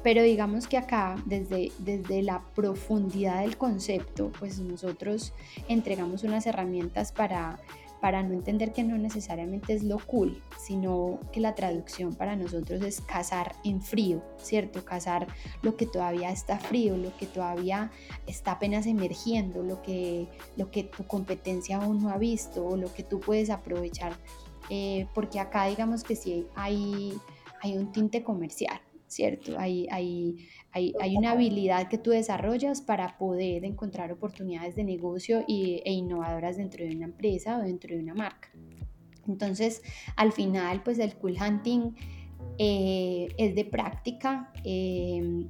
pero 0.02 0.22
digamos 0.22 0.66
que 0.66 0.76
acá, 0.76 1.16
desde, 1.24 1.72
desde 1.78 2.20
la 2.20 2.44
profundidad 2.54 3.40
del 3.40 3.56
concepto, 3.56 4.30
pues 4.38 4.58
nosotros 4.58 5.32
entregamos 5.68 6.22
unas 6.22 6.44
herramientas 6.44 7.12
para 7.12 7.58
para 8.00 8.22
no 8.22 8.32
entender 8.32 8.72
que 8.72 8.82
no 8.82 8.96
necesariamente 8.96 9.74
es 9.74 9.82
lo 9.82 9.98
cool, 9.98 10.42
sino 10.58 11.20
que 11.32 11.40
la 11.40 11.54
traducción 11.54 12.14
para 12.14 12.34
nosotros 12.34 12.82
es 12.82 13.00
cazar 13.00 13.54
en 13.64 13.82
frío, 13.82 14.22
¿cierto? 14.38 14.84
Cazar 14.84 15.26
lo 15.62 15.76
que 15.76 15.86
todavía 15.86 16.30
está 16.30 16.58
frío, 16.58 16.96
lo 16.96 17.14
que 17.16 17.26
todavía 17.26 17.90
está 18.26 18.52
apenas 18.52 18.86
emergiendo, 18.86 19.62
lo 19.62 19.82
que, 19.82 20.28
lo 20.56 20.70
que 20.70 20.84
tu 20.84 21.06
competencia 21.06 21.76
aún 21.76 22.02
no 22.02 22.10
ha 22.10 22.18
visto 22.18 22.64
o 22.64 22.76
lo 22.76 22.92
que 22.92 23.02
tú 23.02 23.20
puedes 23.20 23.50
aprovechar, 23.50 24.14
eh, 24.70 25.06
porque 25.14 25.40
acá 25.40 25.66
digamos 25.66 26.02
que 26.02 26.16
sí 26.16 26.46
hay, 26.54 27.14
hay 27.62 27.76
un 27.76 27.92
tinte 27.92 28.22
comercial, 28.22 28.80
¿cierto? 29.08 29.58
Hay, 29.58 29.86
hay, 29.90 30.48
hay, 30.72 31.16
una 31.16 31.32
habilidad 31.32 31.88
que 31.88 31.98
tú 31.98 32.10
desarrollas 32.10 32.80
para 32.80 33.18
poder 33.18 33.64
encontrar 33.64 34.12
oportunidades 34.12 34.76
de 34.76 34.84
negocio 34.84 35.44
y, 35.46 35.82
e 35.84 35.92
innovadoras 35.92 36.56
dentro 36.56 36.84
de 36.84 36.94
una 36.94 37.06
empresa 37.06 37.58
o 37.58 37.62
dentro 37.62 37.94
de 37.94 38.00
una 38.00 38.14
marca. 38.14 38.48
Entonces, 39.26 39.82
al 40.16 40.32
final, 40.32 40.82
pues 40.82 40.98
el 40.98 41.14
cool 41.14 41.36
hunting 41.40 41.94
eh, 42.58 43.28
es 43.36 43.54
de 43.54 43.64
práctica. 43.64 44.52
Eh, 44.64 45.46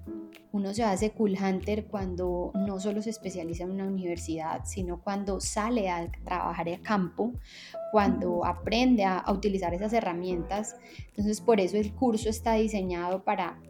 uno 0.53 0.75
se 0.75 0.83
hace 0.83 1.12
cool 1.12 1.37
hunter 1.41 1.87
cuando 1.87 2.50
no 2.55 2.81
solo 2.81 3.03
se 3.03 3.11
especializa 3.11 3.65
en 3.65 3.71
una 3.71 3.87
universidad, 3.87 4.65
sino 4.65 5.00
cuando 5.00 5.41
sale 5.41 5.89
a 5.91 6.11
trabajar 6.25 6.69
a 6.69 6.79
campo, 6.79 7.33
cuando 7.93 8.45
aprende 8.45 9.05
a, 9.05 9.19
a 9.19 9.33
utilizar 9.33 9.75
esas 9.75 9.93
herramientas. 9.93 10.77
Entonces, 11.09 11.41
por 11.41 11.61
eso 11.61 11.77
el 11.77 11.93
curso 11.93 12.29
está 12.29 12.55
diseñado 12.55 13.23
para 13.23 13.61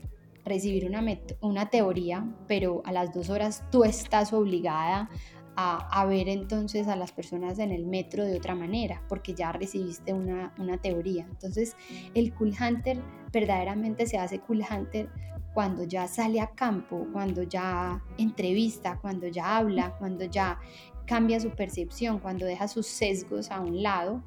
recibir 0.51 0.87
una, 0.87 1.03
una 1.41 1.71
teoría, 1.71 2.27
pero 2.47 2.83
a 2.85 2.93
las 2.93 3.15
dos 3.15 3.31
horas 3.31 3.65
tú 3.71 3.85
estás 3.85 4.33
obligada 4.33 5.09
a, 5.57 6.01
a, 6.01 6.07
ver 6.07 6.29
entonces 6.29 6.87
a 6.89 6.97
las 6.97 7.13
personas 7.13 7.59
en 7.59 7.73
el 7.73 7.87
metro 7.87 8.25
de 8.25 8.37
otra 8.37 8.55
manera, 8.55 9.03
porque 9.09 9.35
ya 9.35 9.53
recibiste 9.53 10.13
una, 10.13 10.53
una 10.59 10.79
teoría. 10.79 11.27
Entonces, 11.31 11.77
el 12.15 12.33
Cool 12.35 12.55
Hunter 12.61 13.03
verdaderamente 13.33 14.07
se 14.07 14.19
hace 14.19 14.41
Cool 14.41 14.63
Hunter 14.71 15.09
cuando 15.55 15.85
ya 15.85 16.07
sale 16.07 16.41
a 16.41 16.49
campo, 16.49 17.07
cuando 17.13 17.43
ya 17.43 18.03
entrevista, 18.19 18.99
cuando 19.01 19.27
ya 19.27 19.57
habla, 19.57 19.97
cuando 19.99 20.25
ya 20.25 20.59
cambia 21.07 21.41
su 21.41 21.51
percepción, 21.51 22.21
cuando 22.21 22.47
deja 22.47 22.69
sus 22.69 22.87
sesgos 22.87 23.51
a 23.51 23.61
un 23.61 23.83
lado 23.83 24.23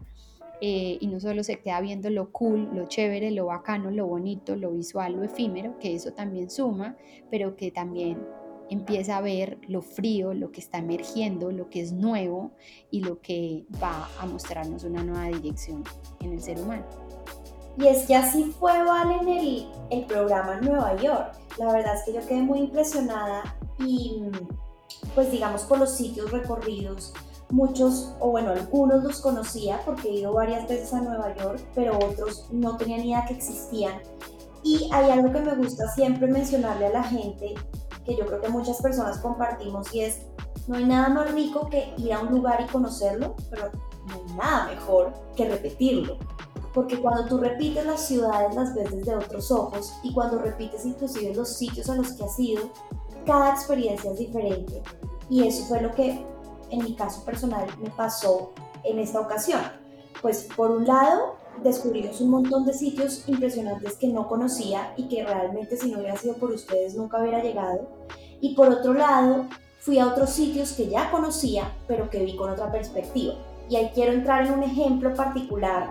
eh, 0.66 0.98
y 1.02 1.08
no 1.08 1.20
solo 1.20 1.44
se 1.44 1.60
queda 1.60 1.82
viendo 1.82 2.10
lo 2.10 2.32
cool, 2.32 2.70
lo 2.74 2.88
chévere, 2.88 3.32
lo 3.32 3.48
bacano, 3.48 3.92
lo 3.92 4.08
bonito, 4.08 4.56
lo 4.56 4.72
visual, 4.72 5.12
lo 5.12 5.24
efímero, 5.24 5.78
que 5.78 5.94
eso 5.94 6.14
también 6.14 6.50
suma, 6.50 6.96
pero 7.30 7.58
que 7.58 7.70
también 7.70 8.26
empieza 8.70 9.18
a 9.18 9.22
ver 9.22 9.58
lo 9.68 9.82
frío, 9.82 10.34
lo 10.34 10.54
que 10.54 10.62
está 10.62 10.78
emergiendo, 10.78 11.52
lo 11.52 11.70
que 11.70 11.82
es 11.82 11.92
nuevo 11.92 12.54
y 12.92 13.02
lo 13.02 13.20
que 13.20 13.66
va 13.84 14.08
a 14.18 14.26
mostrarnos 14.26 14.86
una 14.86 15.04
nueva 15.04 15.28
dirección 15.36 15.84
en 16.22 16.32
el 16.32 16.42
ser 16.42 16.58
humano. 16.62 16.86
Y 17.78 17.88
es 17.88 18.06
que 18.06 18.16
así 18.16 18.46
fue, 18.58 18.72
Vale, 18.86 19.16
en 19.16 19.28
el, 19.28 19.68
el 19.90 20.06
programa 20.06 20.62
Nueva 20.62 20.96
York. 20.96 21.40
La 21.58 21.74
verdad 21.74 21.96
es 21.96 22.04
que 22.06 22.14
yo 22.14 22.26
quedé 22.26 22.42
muy 22.42 22.60
impresionada 22.60 23.58
y 23.80 24.22
pues 25.14 25.30
digamos 25.30 25.64
por 25.64 25.80
los 25.80 25.92
sitios 25.92 26.32
recorridos, 26.32 27.14
muchos, 27.54 28.16
o 28.20 28.32
bueno, 28.32 28.52
algunos 28.52 29.04
los 29.04 29.22
conocía 29.22 29.80
porque 29.86 30.10
he 30.10 30.14
ido 30.16 30.34
varias 30.34 30.68
veces 30.68 30.92
a 30.94 31.02
Nueva 31.02 31.36
York, 31.36 31.62
pero 31.76 31.98
otros 31.98 32.48
no 32.52 32.78
tenían 32.78 33.02
ni 33.02 33.10
idea 33.10 33.26
que 33.26 33.36
existían. 33.36 34.02
Y 34.64 34.90
hay 34.92 35.12
algo 35.12 35.32
que 35.32 35.40
me 35.40 35.56
gusta 35.56 35.88
siempre 35.90 36.28
mencionarle 36.28 36.88
a 36.88 36.94
la 36.94 37.04
gente, 37.04 37.54
que 38.06 38.16
yo 38.16 38.26
creo 38.26 38.42
que 38.42 38.50
muchas 38.50 38.82
personas 38.82 39.20
compartimos, 39.20 39.94
y 39.94 40.02
es, 40.02 40.24
no 40.68 40.78
hay 40.78 40.86
nada 40.86 41.10
más 41.10 41.32
rico 41.32 41.70
que 41.70 41.94
ir 41.98 42.14
a 42.14 42.22
un 42.22 42.32
lugar 42.32 42.66
y 42.68 42.72
conocerlo, 42.72 43.36
pero 43.52 43.70
no 44.08 44.16
hay 44.16 44.36
nada 44.36 44.68
mejor 44.68 45.14
que 45.36 45.48
repetirlo. 45.48 46.18
Porque 46.74 47.00
cuando 47.00 47.26
tú 47.26 47.38
repites 47.38 47.86
las 47.86 48.08
ciudades 48.08 48.56
las 48.56 48.74
ves 48.74 48.90
desde 48.90 49.16
otros 49.16 49.52
ojos 49.52 49.94
y 50.02 50.12
cuando 50.12 50.40
repites 50.40 50.86
inclusive 50.86 51.36
los 51.36 51.50
sitios 51.50 51.88
a 51.88 51.96
los 51.96 52.14
que 52.14 52.24
has 52.24 52.40
ido, 52.40 52.64
cada 53.28 53.52
experiencia 53.52 54.12
es 54.12 54.18
diferente. 54.18 54.82
Y 55.30 55.48
eso 55.48 55.66
fue 55.66 55.82
lo 55.82 55.92
que 55.92 56.26
en 56.74 56.84
mi 56.84 56.96
caso 56.96 57.24
personal 57.24 57.68
me 57.82 57.90
pasó 57.92 58.52
en 58.84 59.00
esta 59.00 59.20
ocasión. 59.20 59.62
Pues 60.22 60.48
por 60.56 60.72
un 60.72 60.86
lado, 60.86 61.36
descubrimos 61.64 62.20
un 62.22 62.32
montón 62.32 62.66
de 62.66 62.74
sitios 62.74 63.28
impresionantes 63.28 63.96
que 63.98 64.08
no 64.08 64.28
conocía 64.28 64.94
y 64.98 65.08
que 65.08 65.24
realmente 65.24 65.78
si 65.78 65.92
no 65.92 66.00
hubiera 66.00 66.18
sido 66.18 66.36
por 66.36 66.52
ustedes 66.52 66.96
nunca 66.96 67.22
hubiera 67.22 67.44
llegado. 67.44 67.88
Y 68.42 68.56
por 68.56 68.70
otro 68.70 68.94
lado, 68.94 69.46
fui 69.80 70.00
a 70.00 70.08
otros 70.08 70.32
sitios 70.32 70.74
que 70.74 70.88
ya 70.88 71.12
conocía, 71.12 71.72
pero 71.88 72.10
que 72.10 72.24
vi 72.24 72.36
con 72.36 72.50
otra 72.50 72.72
perspectiva. 72.72 73.36
Y 73.70 73.76
ahí 73.76 73.92
quiero 73.94 74.14
entrar 74.14 74.46
en 74.46 74.54
un 74.54 74.64
ejemplo 74.64 75.14
particular, 75.14 75.90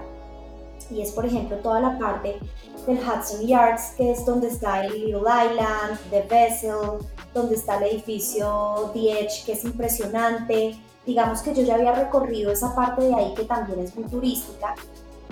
y 0.91 1.01
es 1.01 1.13
por 1.13 1.25
ejemplo 1.25 1.57
toda 1.59 1.81
la 1.81 1.99
parte 1.99 2.39
del 2.87 2.99
Hudson 2.99 3.47
Yards, 3.47 3.95
que 3.97 4.11
es 4.11 4.25
donde 4.27 4.49
está 4.49 4.85
el 4.85 4.93
Little 4.93 5.21
Island, 5.21 5.99
The 6.11 6.23
Vessel, 6.23 6.99
donde 7.35 7.57
está 7.57 7.79
el 7.79 7.95
edificio 7.95 8.93
Edge, 8.95 9.45
que 9.45 9.53
es 9.53 9.65
impresionante. 9.65 10.79
Digamos 11.07 11.43
que 11.43 11.55
yo 11.55 11.63
ya 11.63 11.75
había 11.75 11.93
recorrido 11.93 12.53
esa 12.53 12.75
parte 12.75 13.03
de 13.03 13.15
ahí 13.15 13.35
que 13.35 13.45
también 13.45 13.81
es 13.81 13.97
muy 13.97 14.05
turística, 14.05 14.75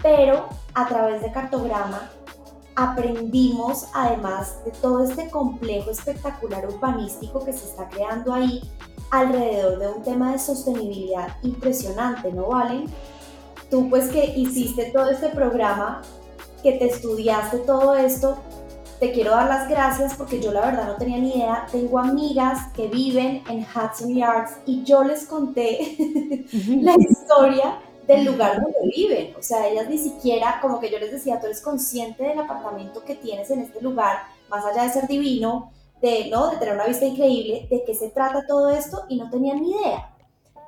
pero 0.03 0.49
a 0.75 0.89
través 0.89 1.23
de 1.23 1.31
cartograma 1.31 2.11
aprendimos 2.77 3.87
además 3.93 4.65
de 4.65 4.71
todo 4.71 5.05
este 5.05 5.29
complejo 5.29 5.91
espectacular 5.91 6.67
urbanístico 6.67 7.45
que 7.45 7.53
se 7.53 7.67
está 7.67 7.89
creando 7.89 8.33
ahí 8.33 8.63
alrededor 9.11 9.79
de 9.79 9.89
un 9.89 10.03
tema 10.03 10.33
de 10.33 10.39
sostenibilidad 10.39 11.37
impresionante, 11.43 12.33
¿no, 12.33 12.49
Valen? 12.49 12.87
Tú 13.71 13.89
pues 13.91 14.09
que 14.09 14.25
hiciste 14.37 14.91
todo 14.93 15.11
este 15.11 15.29
programa, 15.29 16.03
que 16.63 16.73
te 16.73 16.87
estudiaste 16.87 17.59
todo 17.59 17.95
esto, 17.95 18.39
te 19.01 19.13
quiero 19.13 19.31
dar 19.31 19.49
las 19.49 19.67
gracias 19.67 20.15
porque 20.15 20.43
yo 20.43 20.53
la 20.53 20.61
verdad 20.61 20.87
no 20.87 20.97
tenía 20.97 21.17
ni 21.17 21.31
idea. 21.31 21.67
Tengo 21.73 21.99
amigas 21.99 22.71
que 22.75 22.87
viven 22.87 23.43
en 23.49 23.61
Hudson 23.61 24.15
Yards 24.15 24.59
y 24.67 24.85
yo 24.85 25.03
les 25.03 25.25
conté 25.25 25.97
la 26.67 26.95
historia 26.99 27.79
del 28.07 28.27
lugar 28.27 28.61
donde 28.61 28.79
viven. 28.95 29.35
O 29.39 29.43
sea, 29.43 29.67
ellas 29.67 29.89
ni 29.89 29.97
siquiera, 29.97 30.59
como 30.61 30.79
que 30.81 30.91
yo 30.91 30.99
les 30.99 31.13
decía, 31.13 31.41
tú 31.41 31.47
eres 31.47 31.63
consciente 31.63 32.25
del 32.25 32.39
apartamento 32.39 33.03
que 33.03 33.15
tienes 33.15 33.51
en 33.51 33.61
este 33.61 33.81
lugar, 33.81 34.19
más 34.51 34.67
allá 34.67 34.83
de 34.83 34.91
ser 34.91 35.09
divino, 35.09 35.73
de, 36.03 36.29
¿no? 36.29 36.51
de 36.51 36.59
tener 36.59 36.75
una 36.75 36.87
vista 36.87 37.07
increíble, 37.07 37.69
de 37.71 37.83
qué 37.87 37.95
se 37.95 38.11
trata 38.11 38.47
todo 38.47 38.69
esto 38.69 39.05
y 39.09 39.17
no 39.17 39.31
tenían 39.31 39.63
ni 39.63 39.71
idea. 39.71 40.15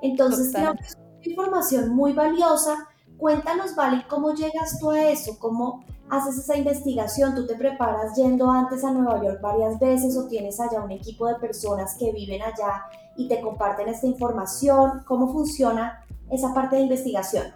Entonces, 0.01 0.55
creo 0.55 0.73
que 0.73 0.85
es 0.85 0.97
una 0.97 1.25
información 1.27 1.91
muy 1.91 2.15
valiosa. 2.15 2.89
Cuéntanos, 3.19 3.77
Vale, 3.77 4.07
cómo 4.09 4.35
llegas 4.35 4.79
tú 4.81 4.91
a 4.91 5.11
eso, 5.11 5.39
cómo 5.39 5.85
haces 6.13 6.37
esa 6.37 6.57
investigación? 6.59 7.35
¿Tú 7.35 7.47
te 7.47 7.57
preparas 7.57 8.15
yendo 8.17 8.51
antes 8.51 8.85
a 8.85 8.93
Nueva 8.93 9.25
York 9.25 9.41
varias 9.41 9.79
veces 9.81 10.15
o 10.17 10.29
tienes 10.29 10.61
allá 10.61 10.83
un 10.83 10.91
equipo 10.91 11.27
de 11.27 11.37
personas 11.37 11.97
que 11.99 12.13
viven 12.13 12.43
allá 12.43 12.85
y 13.17 13.29
te 13.29 13.41
comparten 13.41 13.89
esta 13.89 14.07
información? 14.07 15.03
¿Cómo 15.07 15.33
funciona 15.33 16.05
esa 16.31 16.53
parte 16.53 16.77
de 16.77 16.83
investigación? 16.83 17.47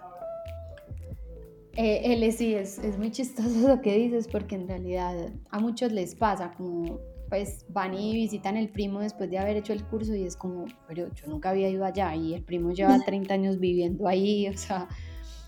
Eh, 1.75 2.33
sí, 2.33 2.55
es, 2.55 2.79
es 2.79 2.97
muy 2.97 3.11
chistoso 3.11 3.51
lo 3.69 3.83
que 3.83 3.95
dices 3.95 4.27
porque 4.27 4.55
en 4.55 4.67
realidad 4.67 5.15
a 5.51 5.59
muchos 5.59 5.93
les 5.93 6.15
pasa 6.15 6.53
como 6.57 6.99
pues 7.29 7.67
van 7.69 7.93
y 7.93 8.15
visitan 8.15 8.57
el 8.57 8.71
primo 8.71 9.01
después 9.01 9.29
de 9.29 9.39
haber 9.39 9.59
hecho 9.59 9.75
el 9.75 9.85
curso 9.85 10.15
y 10.15 10.23
es 10.23 10.37
como, 10.37 10.65
pero 10.87 11.13
yo 11.13 11.27
nunca 11.27 11.51
había 11.51 11.69
ido 11.69 11.85
allá 11.85 12.15
y 12.15 12.33
el 12.33 12.43
primo 12.43 12.71
lleva 12.71 12.99
30 13.05 13.35
años 13.35 13.59
viviendo 13.59 14.07
ahí, 14.07 14.49
o 14.49 14.57
sea, 14.57 14.89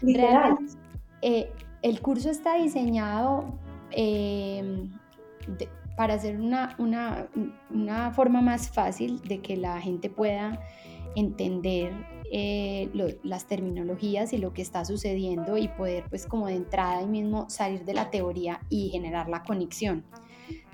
realmente 0.03 0.73
eh, 1.23 1.53
el 1.83 2.01
curso 2.01 2.31
está 2.31 2.57
diseñado 2.57 3.59
eh, 3.91 4.89
para 5.97 6.15
hacer 6.15 6.41
una, 6.41 6.77
una, 6.79 7.29
una, 7.71 8.11
forma 8.13 8.41
más 8.41 8.71
fácil 8.71 9.21
de 9.23 9.41
que 9.41 9.57
la 9.57 9.81
gente 9.81 10.11
pueda 10.11 10.61
entender 11.17 11.93
eh, 12.31 12.91
las 13.23 13.47
terminologías 13.47 14.33
y 14.33 14.39
lo 14.39 14.53
que 14.53 14.63
está 14.63 14.85
sucediendo 14.85 15.57
y 15.57 15.69
poder 15.69 16.05
pues 16.11 16.27
como 16.27 16.47
de 16.47 16.55
entrada 16.55 16.99
ahí 16.99 17.07
mismo 17.07 17.49
salir 17.49 17.85
de 17.85 17.95
la 17.95 18.11
teoría 18.11 18.61
y 18.69 18.91
generar 18.91 19.29
la 19.29 19.43
conexión. 19.43 20.05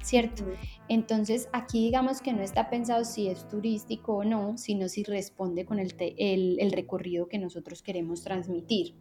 ¿cierto? 0.05 0.45
Entonces 0.89 1.49
aquí 1.53 1.85
digamos 1.85 2.21
que 2.21 2.33
no 2.33 2.43
está 2.43 2.69
pensado 2.69 3.05
si 3.05 3.29
es 3.29 3.49
turístico 3.49 4.17
o 4.17 4.25
no, 4.25 4.59
sino 4.59 4.89
si 4.89 5.03
responde 5.03 5.65
con 5.65 5.79
el, 5.79 5.95
el, 5.99 6.73
recorrido 6.73 7.27
que 7.27 7.39
nosotros 7.39 7.83
queremos 7.83 8.23
transmitir. 8.23 8.95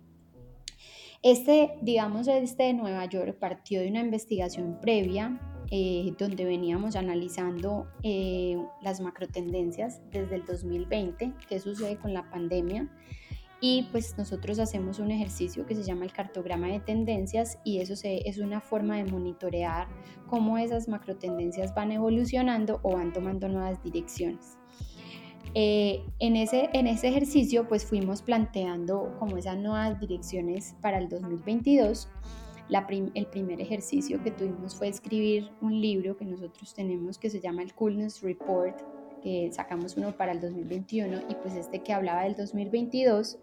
Este, 1.23 1.77
digamos, 1.81 2.27
este 2.27 2.63
de 2.63 2.73
Nueva 2.73 3.05
York 3.05 3.37
partió 3.39 3.79
de 3.79 3.87
una 3.87 4.01
investigación 4.01 4.77
previa 4.81 5.39
eh, 5.71 6.13
donde 6.19 6.43
veníamos 6.43 6.97
analizando 6.97 7.87
eh, 8.03 8.61
las 8.81 8.99
macrotendencias 8.99 10.01
desde 10.11 10.35
el 10.35 10.45
2020, 10.45 11.33
qué 11.47 11.59
sucede 11.61 11.97
con 11.97 12.13
la 12.13 12.29
pandemia, 12.29 12.89
y 13.61 13.83
pues 13.93 14.17
nosotros 14.17 14.59
hacemos 14.59 14.99
un 14.99 15.11
ejercicio 15.11 15.65
que 15.65 15.75
se 15.75 15.83
llama 15.83 16.03
el 16.03 16.11
cartograma 16.11 16.67
de 16.67 16.81
tendencias 16.81 17.57
y 17.63 17.79
eso 17.79 17.95
se, 17.95 18.27
es 18.27 18.39
una 18.39 18.59
forma 18.59 18.97
de 18.97 19.05
monitorear 19.05 19.87
cómo 20.27 20.57
esas 20.57 20.89
macrotendencias 20.89 21.73
van 21.73 21.93
evolucionando 21.93 22.81
o 22.83 22.97
van 22.97 23.13
tomando 23.13 23.47
nuevas 23.47 23.81
direcciones. 23.81 24.57
Eh, 25.55 26.03
en, 26.19 26.35
ese, 26.35 26.69
en 26.73 26.87
ese 26.87 27.07
ejercicio 27.07 27.67
pues 27.67 27.85
fuimos 27.85 28.21
planteando 28.21 29.15
como 29.19 29.37
esas 29.37 29.57
nuevas 29.57 29.99
direcciones 29.99 30.75
para 30.81 30.97
el 30.97 31.09
2022. 31.09 32.09
La 32.69 32.87
el 32.89 33.27
primer 33.27 33.61
ejercicio 33.61 34.23
que 34.23 34.31
tuvimos 34.31 34.75
fue 34.75 34.87
escribir 34.87 35.51
un 35.61 35.79
libro 35.79 36.17
que 36.17 36.25
nosotros 36.25 36.73
tenemos 36.73 37.17
que 37.17 37.29
se 37.29 37.39
llama 37.39 37.61
el 37.61 37.73
Coolness 37.73 38.21
Report, 38.21 38.79
que 39.21 39.51
sacamos 39.51 39.95
uno 39.97 40.15
para 40.15 40.31
el 40.31 40.39
2021 40.39 41.23
y 41.29 41.35
pues 41.35 41.55
este 41.55 41.79
que 41.79 41.93
hablaba 41.93 42.23
del 42.23 42.35
2022 42.35 43.37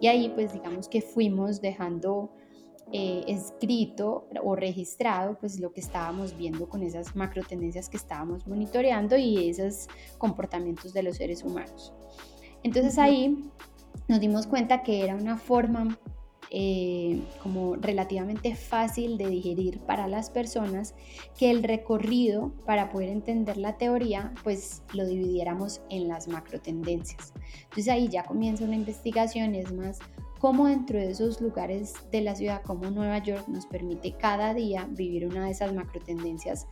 y 0.00 0.06
ahí 0.08 0.30
pues 0.34 0.52
digamos 0.52 0.88
que 0.88 1.00
fuimos 1.00 1.60
dejando 1.60 2.30
eh, 2.92 3.24
escrito 3.26 4.28
o 4.44 4.54
registrado 4.54 5.36
pues 5.38 5.58
lo 5.58 5.72
que 5.72 5.80
estábamos 5.80 6.36
viendo 6.36 6.68
con 6.68 6.82
esas 6.82 7.16
macro 7.16 7.42
tendencias 7.42 7.88
que 7.88 7.96
estábamos 7.96 8.46
monitoreando 8.46 9.16
y 9.16 9.48
esos 9.48 9.88
comportamientos 10.18 10.92
de 10.92 11.02
los 11.02 11.16
seres 11.16 11.42
humanos. 11.42 11.92
Entonces 12.62 12.96
ahí 12.98 13.50
nos 14.08 14.20
dimos 14.20 14.46
cuenta 14.46 14.82
que 14.82 15.02
era 15.02 15.16
una 15.16 15.36
forma 15.36 15.98
eh, 16.50 17.22
como 17.42 17.74
relativamente 17.74 18.54
fácil 18.54 19.18
de 19.18 19.26
digerir 19.26 19.80
para 19.80 20.06
las 20.06 20.30
personas 20.30 20.94
que 21.36 21.50
el 21.50 21.64
recorrido 21.64 22.52
para 22.64 22.90
poder 22.90 23.08
entender 23.08 23.56
la 23.56 23.78
teoría 23.78 24.32
pues 24.44 24.84
lo 24.92 25.04
dividiéramos 25.06 25.80
en 25.90 26.06
las 26.06 26.28
macro 26.28 26.60
tendencias. 26.60 27.32
Entonces 27.64 27.88
ahí 27.88 28.08
ya 28.08 28.22
comienza 28.22 28.62
una 28.62 28.76
investigación, 28.76 29.56
es 29.56 29.72
más 29.72 29.98
cómo 30.38 30.66
dentro 30.66 30.98
de 30.98 31.10
esos 31.10 31.40
lugares 31.40 31.94
de 32.10 32.20
la 32.20 32.34
ciudad 32.34 32.62
como 32.62 32.90
Nueva 32.90 33.18
York 33.18 33.46
nos 33.48 33.66
permite 33.66 34.16
cada 34.16 34.54
día 34.54 34.88
vivir 34.90 35.26
una 35.26 35.44
de 35.44 35.50
esas 35.50 35.72
macro 35.72 36.00
tendencias 36.00 36.66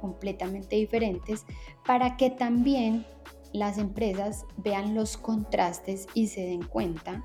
completamente 0.00 0.76
diferentes 0.76 1.44
para 1.84 2.16
que 2.16 2.30
también 2.30 3.04
las 3.52 3.78
empresas 3.78 4.46
vean 4.58 4.94
los 4.94 5.16
contrastes 5.16 6.06
y 6.14 6.28
se 6.28 6.42
den 6.42 6.62
cuenta 6.62 7.24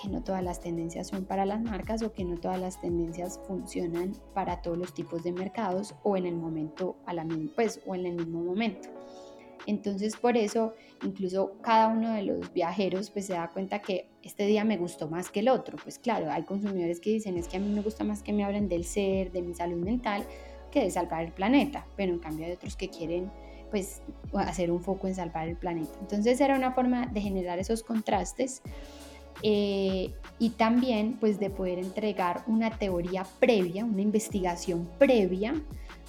que 0.00 0.08
no 0.08 0.22
todas 0.22 0.42
las 0.42 0.60
tendencias 0.60 1.08
son 1.08 1.24
para 1.24 1.46
las 1.46 1.62
marcas 1.62 2.02
o 2.02 2.12
que 2.12 2.24
no 2.24 2.36
todas 2.36 2.60
las 2.60 2.80
tendencias 2.80 3.40
funcionan 3.46 4.12
para 4.34 4.60
todos 4.60 4.76
los 4.76 4.92
tipos 4.92 5.22
de 5.22 5.32
mercados 5.32 5.94
o 6.02 6.16
en 6.16 6.26
el 6.26 6.36
momento 6.36 6.96
a 7.06 7.14
la 7.14 7.26
pues 7.54 7.80
o 7.86 7.94
en 7.94 8.06
el 8.06 8.16
mismo 8.16 8.42
momento. 8.42 8.88
Entonces 9.66 10.16
por 10.16 10.36
eso 10.36 10.74
incluso 11.04 11.56
cada 11.62 11.88
uno 11.88 12.12
de 12.12 12.22
los 12.22 12.52
viajeros 12.52 13.10
pues 13.10 13.26
se 13.26 13.34
da 13.34 13.48
cuenta 13.48 13.80
que 13.80 14.08
este 14.22 14.46
día 14.46 14.64
me 14.64 14.76
gustó 14.76 15.08
más 15.08 15.30
que 15.30 15.40
el 15.40 15.48
otro. 15.48 15.76
Pues 15.82 15.98
claro, 15.98 16.30
hay 16.30 16.42
consumidores 16.44 17.00
que 17.00 17.10
dicen 17.10 17.36
es 17.36 17.48
que 17.48 17.56
a 17.56 17.60
mí 17.60 17.68
me 17.68 17.82
gusta 17.82 18.04
más 18.04 18.22
que 18.22 18.32
me 18.32 18.44
hablen 18.44 18.68
del 18.68 18.84
ser, 18.84 19.32
de 19.32 19.42
mi 19.42 19.54
salud 19.54 19.82
mental, 19.82 20.24
que 20.70 20.80
de 20.80 20.90
salvar 20.90 21.24
el 21.24 21.32
planeta, 21.32 21.86
pero 21.96 22.12
en 22.12 22.18
cambio 22.18 22.46
hay 22.46 22.52
otros 22.52 22.76
que 22.76 22.88
quieren 22.88 23.30
pues 23.70 24.02
hacer 24.34 24.70
un 24.70 24.82
foco 24.82 25.06
en 25.06 25.14
salvar 25.14 25.48
el 25.48 25.56
planeta. 25.56 25.92
Entonces 26.00 26.40
era 26.40 26.56
una 26.56 26.72
forma 26.72 27.06
de 27.06 27.20
generar 27.20 27.58
esos 27.58 27.82
contrastes 27.82 28.62
eh, 29.42 30.12
y 30.38 30.50
también 30.50 31.16
pues 31.18 31.40
de 31.40 31.50
poder 31.50 31.78
entregar 31.78 32.44
una 32.46 32.70
teoría 32.70 33.26
previa, 33.40 33.84
una 33.84 34.02
investigación 34.02 34.88
previa, 34.98 35.54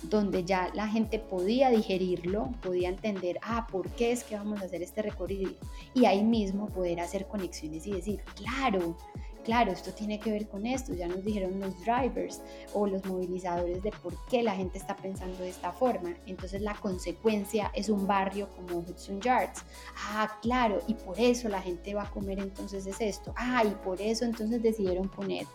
donde 0.03 0.43
ya 0.43 0.69
la 0.73 0.87
gente 0.87 1.19
podía 1.19 1.69
digerirlo, 1.69 2.51
podía 2.61 2.89
entender, 2.89 3.39
ah, 3.41 3.67
¿por 3.71 3.89
qué 3.91 4.11
es 4.11 4.23
que 4.23 4.35
vamos 4.35 4.61
a 4.61 4.65
hacer 4.65 4.81
este 4.81 5.01
recorrido? 5.01 5.51
Y 5.93 6.05
ahí 6.05 6.23
mismo 6.23 6.67
poder 6.67 6.99
hacer 6.99 7.27
conexiones 7.27 7.87
y 7.87 7.91
decir, 7.91 8.21
claro, 8.35 8.97
claro, 9.43 9.71
esto 9.71 9.91
tiene 9.91 10.19
que 10.19 10.31
ver 10.31 10.47
con 10.47 10.65
esto, 10.65 10.93
ya 10.93 11.07
nos 11.07 11.23
dijeron 11.23 11.59
los 11.59 11.73
drivers 11.83 12.41
o 12.73 12.87
los 12.87 13.05
movilizadores 13.05 13.83
de 13.83 13.91
por 13.91 14.13
qué 14.27 14.41
la 14.41 14.55
gente 14.55 14.77
está 14.77 14.95
pensando 14.95 15.37
de 15.39 15.49
esta 15.49 15.71
forma. 15.71 16.15
Entonces 16.25 16.61
la 16.61 16.73
consecuencia 16.75 17.71
es 17.73 17.89
un 17.89 18.07
barrio 18.07 18.49
como 18.55 18.79
Hudson 18.79 19.21
Yards. 19.21 19.63
Ah, 19.97 20.39
claro, 20.41 20.81
y 20.87 20.93
por 20.95 21.19
eso 21.19 21.49
la 21.49 21.61
gente 21.61 21.93
va 21.93 22.03
a 22.03 22.11
comer 22.11 22.39
entonces 22.39 22.85
es 22.87 22.99
esto. 23.01 23.33
Ah, 23.37 23.63
y 23.65 23.71
por 23.83 24.01
eso 24.01 24.25
entonces 24.25 24.61
decidieron 24.61 25.09
poner 25.09 25.45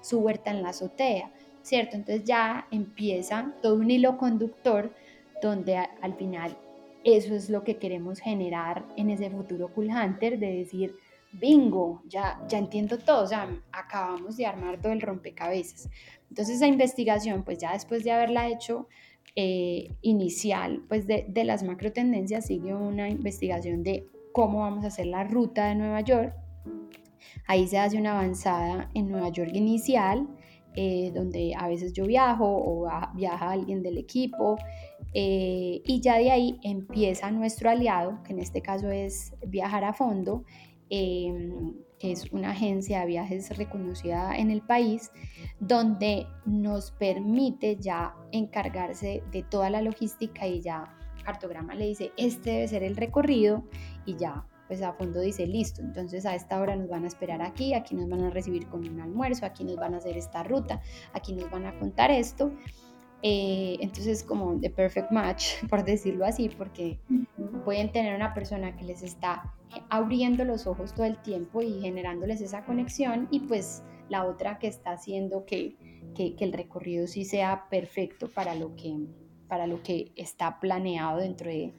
su 0.00 0.18
huerta 0.18 0.50
en 0.50 0.62
la 0.62 0.70
azotea, 0.70 1.30
¿cierto? 1.64 1.96
Entonces 1.96 2.24
ya 2.24 2.68
empieza 2.70 3.52
todo 3.62 3.74
un 3.76 3.90
hilo 3.90 4.18
conductor 4.18 4.94
donde 5.42 5.76
al 5.76 6.14
final 6.14 6.56
eso 7.02 7.34
es 7.34 7.50
lo 7.50 7.64
que 7.64 7.78
queremos 7.78 8.20
generar 8.20 8.84
en 8.96 9.10
ese 9.10 9.30
futuro 9.30 9.68
Cool 9.74 9.88
Hunter, 9.88 10.38
de 10.38 10.58
decir, 10.58 10.94
bingo, 11.32 12.02
ya, 12.06 12.40
ya 12.48 12.58
entiendo 12.58 12.98
todo, 12.98 13.24
o 13.24 13.26
sea, 13.26 13.48
acabamos 13.72 14.36
de 14.36 14.46
armar 14.46 14.80
todo 14.80 14.92
el 14.92 15.00
rompecabezas. 15.00 15.88
Entonces 16.28 16.56
esa 16.56 16.66
investigación, 16.66 17.44
pues 17.44 17.58
ya 17.58 17.72
después 17.72 18.04
de 18.04 18.12
haberla 18.12 18.48
hecho 18.48 18.86
eh, 19.34 19.90
inicial, 20.02 20.82
pues 20.88 21.06
de, 21.06 21.24
de 21.28 21.44
las 21.44 21.62
macro 21.62 21.92
tendencias, 21.92 22.46
sigue 22.46 22.74
una 22.74 23.08
investigación 23.08 23.82
de 23.82 24.06
cómo 24.32 24.60
vamos 24.60 24.84
a 24.84 24.88
hacer 24.88 25.06
la 25.06 25.24
ruta 25.24 25.66
de 25.66 25.76
Nueva 25.76 26.02
York. 26.02 26.34
Ahí 27.46 27.66
se 27.68 27.78
hace 27.78 27.96
una 27.96 28.12
avanzada 28.12 28.90
en 28.94 29.10
Nueva 29.10 29.30
York 29.30 29.50
inicial, 29.54 30.26
eh, 30.76 31.12
donde 31.14 31.54
a 31.56 31.68
veces 31.68 31.92
yo 31.92 32.06
viajo 32.06 32.46
o 32.46 32.88
viaja 33.14 33.50
alguien 33.50 33.82
del 33.82 33.98
equipo, 33.98 34.56
eh, 35.12 35.80
y 35.84 36.00
ya 36.00 36.18
de 36.18 36.30
ahí 36.30 36.58
empieza 36.62 37.30
nuestro 37.30 37.70
aliado, 37.70 38.22
que 38.24 38.32
en 38.32 38.40
este 38.40 38.60
caso 38.62 38.90
es 38.90 39.32
viajar 39.46 39.84
a 39.84 39.92
fondo, 39.92 40.44
Em, 40.90 41.74
que 41.98 42.12
es 42.12 42.30
una 42.32 42.50
agencia 42.50 43.00
de 43.00 43.06
viajes 43.06 43.56
reconocida 43.56 44.36
en 44.36 44.50
el 44.50 44.60
país, 44.60 45.10
donde 45.58 46.26
nos 46.44 46.90
permite 46.92 47.76
ya 47.76 48.14
encargarse 48.32 49.22
de 49.32 49.42
toda 49.42 49.70
la 49.70 49.80
logística 49.80 50.46
y 50.46 50.60
ya 50.60 50.96
Cartograma 51.24 51.74
le 51.74 51.86
dice, 51.86 52.12
este 52.18 52.50
debe 52.50 52.68
ser 52.68 52.82
el 52.82 52.96
recorrido 52.96 53.64
y 54.04 54.16
ya 54.16 54.46
pues 54.66 54.82
a 54.82 54.92
fondo 54.92 55.20
dice, 55.20 55.46
listo, 55.46 55.82
entonces 55.82 56.26
a 56.26 56.34
esta 56.34 56.60
hora 56.60 56.76
nos 56.76 56.88
van 56.88 57.04
a 57.04 57.08
esperar 57.08 57.42
aquí, 57.42 57.74
aquí 57.74 57.94
nos 57.94 58.08
van 58.08 58.22
a 58.22 58.30
recibir 58.30 58.66
con 58.68 58.88
un 58.88 59.00
almuerzo, 59.00 59.46
aquí 59.46 59.64
nos 59.64 59.76
van 59.76 59.94
a 59.94 59.98
hacer 59.98 60.16
esta 60.16 60.42
ruta, 60.42 60.80
aquí 61.12 61.32
nos 61.34 61.50
van 61.50 61.66
a 61.66 61.78
contar 61.78 62.10
esto 62.10 62.52
eh, 63.26 63.78
entonces, 63.80 64.22
como 64.22 64.56
de 64.56 64.68
perfect 64.68 65.10
match, 65.10 65.46
por 65.70 65.82
decirlo 65.82 66.26
así, 66.26 66.50
porque 66.50 66.98
pueden 67.64 67.90
tener 67.90 68.14
una 68.14 68.34
persona 68.34 68.76
que 68.76 68.84
les 68.84 69.02
está 69.02 69.54
abriendo 69.88 70.44
los 70.44 70.66
ojos 70.66 70.92
todo 70.92 71.06
el 71.06 71.16
tiempo 71.22 71.62
y 71.62 71.80
generándoles 71.80 72.42
esa 72.42 72.66
conexión 72.66 73.26
y 73.30 73.40
pues 73.40 73.82
la 74.10 74.26
otra 74.26 74.58
que 74.58 74.66
está 74.66 74.92
haciendo 74.92 75.46
que, 75.46 75.74
que, 76.14 76.36
el 76.38 76.52
recorrido 76.52 77.06
sí 77.06 77.24
sea 77.24 77.66
perfecto 77.70 78.28
para 78.28 78.54
lo 78.54 78.76
que, 78.76 78.94
para 79.48 79.66
lo 79.66 79.82
que 79.82 80.12
está 80.16 80.60
planeado 80.60 81.16
dentro 81.18 81.48
de, 81.48 81.72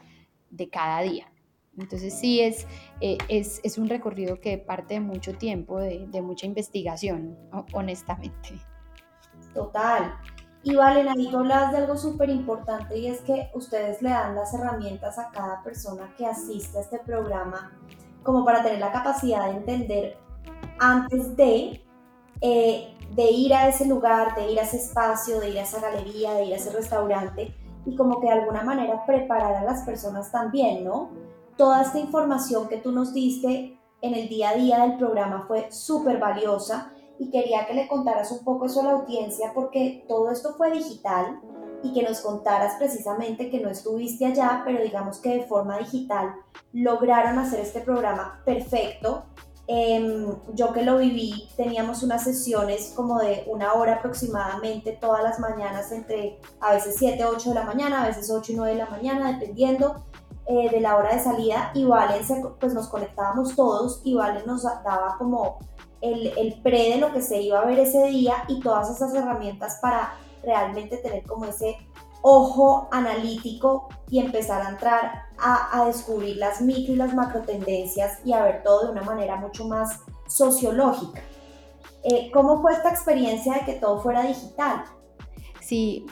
de 0.50 0.70
cada 0.70 1.02
día. 1.04 1.32
Entonces 1.78 2.14
sí 2.18 2.42
es, 2.42 2.68
eh, 3.02 3.18
es, 3.28 3.60
es, 3.64 3.78
un 3.78 3.90
recorrido 3.90 4.40
que 4.40 4.58
parte 4.58 4.96
de 4.96 5.00
mucho 5.02 5.34
tiempo, 5.34 5.80
de, 5.80 6.22
mucha 6.22 6.46
investigación, 6.46 7.38
honestamente. 7.74 8.62
Total. 9.54 10.16
Y 10.64 10.76
Valen, 10.76 11.08
ahí 11.10 11.30
tú 11.30 11.38
hablabas 11.38 11.72
de 11.74 11.78
algo 11.78 11.98
súper 11.98 12.30
importante 12.30 12.98
y 12.98 13.08
es 13.08 13.22
que 13.22 13.52
ustedes 13.54 14.02
le 14.02 14.10
dan 14.10 14.36
las 14.36 14.54
herramientas 14.54 15.20
a 15.20 15.30
cada 15.30 15.62
persona 15.64 16.14
que 16.18 16.26
asiste 16.26 16.78
a 16.78 16.82
este 16.82 17.00
programa 17.00 17.72
como 18.24 18.44
para 18.44 18.64
tener 18.64 18.80
la 18.80 18.92
capacidad 18.92 19.46
de 19.46 19.58
entender 19.58 20.18
antes 20.80 21.36
de, 21.36 21.86
eh, 22.42 22.98
de 23.12 23.32
ir 23.32 23.54
a 23.54 23.68
ese 23.68 23.86
lugar, 23.86 24.34
de 24.36 24.52
ir 24.52 24.60
a 24.60 24.64
ese 24.64 24.78
espacio, 24.78 25.40
de 25.40 25.52
ir 25.52 25.60
a 25.60 25.62
esa 25.62 25.80
galería, 25.80 26.34
de 26.34 26.46
ir 26.46 26.54
a 26.54 26.58
ese 26.58 26.72
restaurante 26.72 27.54
y 27.86 27.96
como 27.96 28.20
que 28.20 28.28
de 28.28 28.34
alguna 28.34 28.64
manera 28.64 29.06
preparar 29.06 29.58
a 29.58 29.64
las 29.64 29.84
personas 29.84 30.32
también, 30.32 30.84
¿no? 30.84 31.12
Toda 31.58 31.84
esta 31.84 32.00
información 32.00 32.68
que 32.68 32.78
tú 32.78 32.92
nos 32.92 33.14
diste 33.14 33.80
en 34.02 34.14
el 34.14 34.28
día 34.28 34.50
a 34.50 34.56
día 34.56 34.80
del 34.80 34.98
programa 34.98 35.46
fue 35.48 35.72
súper 35.72 36.20
valiosa 36.20 36.92
y 37.18 37.32
quería 37.32 37.66
que 37.66 37.74
le 37.74 37.88
contaras 37.88 38.32
un 38.32 38.44
poco 38.44 38.66
eso 38.66 38.82
a 38.82 38.84
la 38.84 38.92
audiencia 38.92 39.52
porque 39.54 40.04
todo 40.08 40.32
esto 40.32 40.54
fue 40.58 40.72
digital 40.72 41.40
y 41.82 41.94
que 41.94 42.04
nos 42.04 42.20
contaras 42.20 42.76
precisamente 42.78 43.50
que 43.50 43.62
no 43.62 43.70
estuviste 43.70 44.26
allá, 44.26 44.64
pero 44.66 44.84
digamos 44.84 45.20
que 45.20 45.30
de 45.30 45.44
forma 45.44 45.78
digital 45.78 46.36
lograron 46.74 47.40
hacer 47.40 47.62
este 47.62 47.80
programa 47.80 48.42
perfecto. 48.44 49.26
Em, 49.68 50.28
yo 50.54 50.74
que 50.74 50.84
lo 50.84 50.98
viví, 50.98 51.48
teníamos 51.56 52.04
unas 52.04 52.24
sesiones 52.24 52.92
como 52.96 53.20
de 53.20 53.46
una 53.48 53.74
hora 53.74 53.96
aproximadamente 53.96 54.92
todas 54.92 55.24
las 55.24 55.40
mañanas 55.40 55.92
entre 55.92 56.40
a 56.60 56.74
veces 56.74 56.96
7, 56.98 57.24
8 57.26 57.50
de 57.50 57.56
la 57.56 57.64
mañana, 57.64 58.04
a 58.04 58.08
veces 58.08 58.30
8 58.30 58.52
y 58.52 58.56
9 58.56 58.74
de 58.74 58.78
la 58.78 58.90
mañana, 58.90 59.32
dependiendo 59.32 60.04
eh, 60.48 60.70
de 60.70 60.80
la 60.80 60.98
hora 60.98 61.16
de 61.16 61.24
salida. 61.24 61.72
Y 61.74 61.86
Valen, 61.86 62.22
pues 62.60 62.74
nos 62.74 62.88
conectábamos 62.88 63.56
todos 63.56 64.02
y 64.04 64.14
Valen 64.14 64.46
nos 64.46 64.64
daba 64.64 65.16
como 65.18 65.60
el, 66.02 66.28
el 66.38 66.62
pre 66.62 66.92
de 66.92 66.98
lo 66.98 67.12
que 67.12 67.22
se 67.22 67.42
iba 67.42 67.60
a 67.60 67.66
ver 67.66 67.80
ese 67.80 68.04
día 68.08 68.44
y 68.48 68.60
todas 68.60 68.90
esas 68.90 69.14
herramientas 69.14 69.80
para 69.82 70.14
realmente 70.44 70.98
tener 70.98 71.24
como 71.24 71.46
ese 71.46 71.78
ojo 72.28 72.88
analítico 72.92 73.88
y 74.10 74.20
empezar 74.20 74.66
a 74.66 74.70
entrar 74.70 75.26
a, 75.38 75.86
descubrir 75.86 76.38
las 76.38 76.60
micro 76.60 76.94
y 76.94 76.98
las 76.98 77.14
macro 77.14 77.42
tendencias 77.42 78.20
y 78.26 78.34
a 78.34 78.44
ver 78.44 78.64
todo 78.64 78.86
de 78.86 78.92
una 78.94 79.04
manera 79.04 79.36
mucho 79.36 79.68
más 79.68 80.00
sociológica. 80.28 81.22
Eh, 82.04 82.32
¿Cómo 82.34 82.64
fue 82.64 82.74
esta 82.74 82.90
experiencia 82.90 83.54
de 83.54 83.60
que 83.62 83.74
todo 83.74 84.00
fuera 84.00 84.24
digital? 84.24 84.86
Sí, 85.62 86.08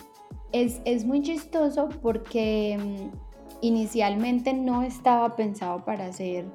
es, 0.51 0.81
es 0.85 1.03
muy 1.03 1.23
chistoso 1.23 1.89
porque 2.01 2.77
mm, 2.79 3.22
inicialmente 3.63 4.53
no 4.53 4.83
estaba 4.83 5.35
pensado 5.37 5.85
para 5.85 6.11
ser 6.11 6.45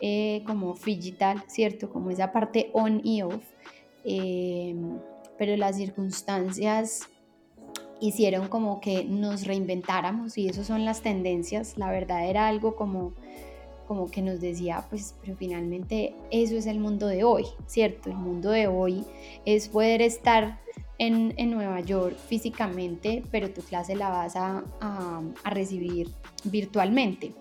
eh, 0.00 0.42
como 0.46 0.74
digital, 0.74 1.44
¿cierto? 1.48 1.90
Como 1.90 2.10
esa 2.10 2.32
parte 2.32 2.70
on 2.72 3.02
y 3.04 3.22
off. 3.22 3.44
Eh, 4.04 4.74
pero 5.38 5.54
las 5.56 5.76
circunstancias 5.76 7.08
hicieron 8.00 8.48
como 8.48 8.80
que 8.80 9.04
nos 9.04 9.46
reinventáramos 9.46 10.38
y 10.38 10.48
eso 10.48 10.64
son 10.64 10.86
las 10.86 11.02
tendencias. 11.02 11.76
La 11.76 11.90
verdad 11.90 12.26
era 12.26 12.48
algo 12.48 12.74
como, 12.74 13.12
como 13.86 14.10
que 14.10 14.22
nos 14.22 14.40
decía, 14.40 14.86
pues, 14.88 15.14
pero 15.20 15.36
finalmente 15.36 16.14
eso 16.30 16.56
es 16.56 16.66
el 16.66 16.78
mundo 16.78 17.06
de 17.06 17.22
hoy, 17.24 17.44
¿cierto? 17.66 18.08
El 18.08 18.16
mundo 18.16 18.50
de 18.50 18.66
hoy 18.66 19.04
es 19.44 19.68
poder 19.68 20.00
estar 20.00 20.60
en, 20.98 21.34
en 21.36 21.50
Nueva 21.50 21.80
York 21.80 22.16
físicamente, 22.16 23.22
pero 23.30 23.50
tu 23.50 23.62
clase 23.62 23.96
la 23.96 24.08
vas 24.10 24.36
a, 24.36 24.64
a, 24.80 25.22
a 25.44 25.50
recibir 25.50 26.10
virtualmente. 26.44 27.32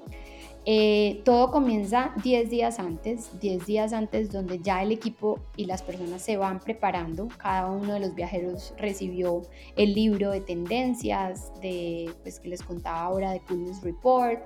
Eh, 0.67 1.21
todo 1.23 1.51
comienza 1.51 2.11
10 2.23 2.49
días 2.49 2.79
antes, 2.79 3.39
10 3.39 3.67
días 3.67 3.93
antes 3.93 4.31
donde 4.31 4.57
ya 4.59 4.81
el 4.81 4.91
equipo 4.91 5.39
y 5.55 5.65
las 5.65 5.83
personas 5.83 6.23
se 6.23 6.37
van 6.37 6.59
preparando. 6.59 7.27
Cada 7.37 7.69
uno 7.69 7.93
de 7.93 7.99
los 7.99 8.15
viajeros 8.15 8.73
recibió 8.77 9.43
el 9.75 9.93
libro 9.93 10.31
de 10.31 10.41
tendencias 10.41 11.51
de, 11.61 12.11
pues, 12.23 12.39
que 12.39 12.49
les 12.49 12.63
contaba 12.63 13.01
ahora 13.01 13.31
de 13.31 13.41
Coolness 13.41 13.83
Report 13.83 14.39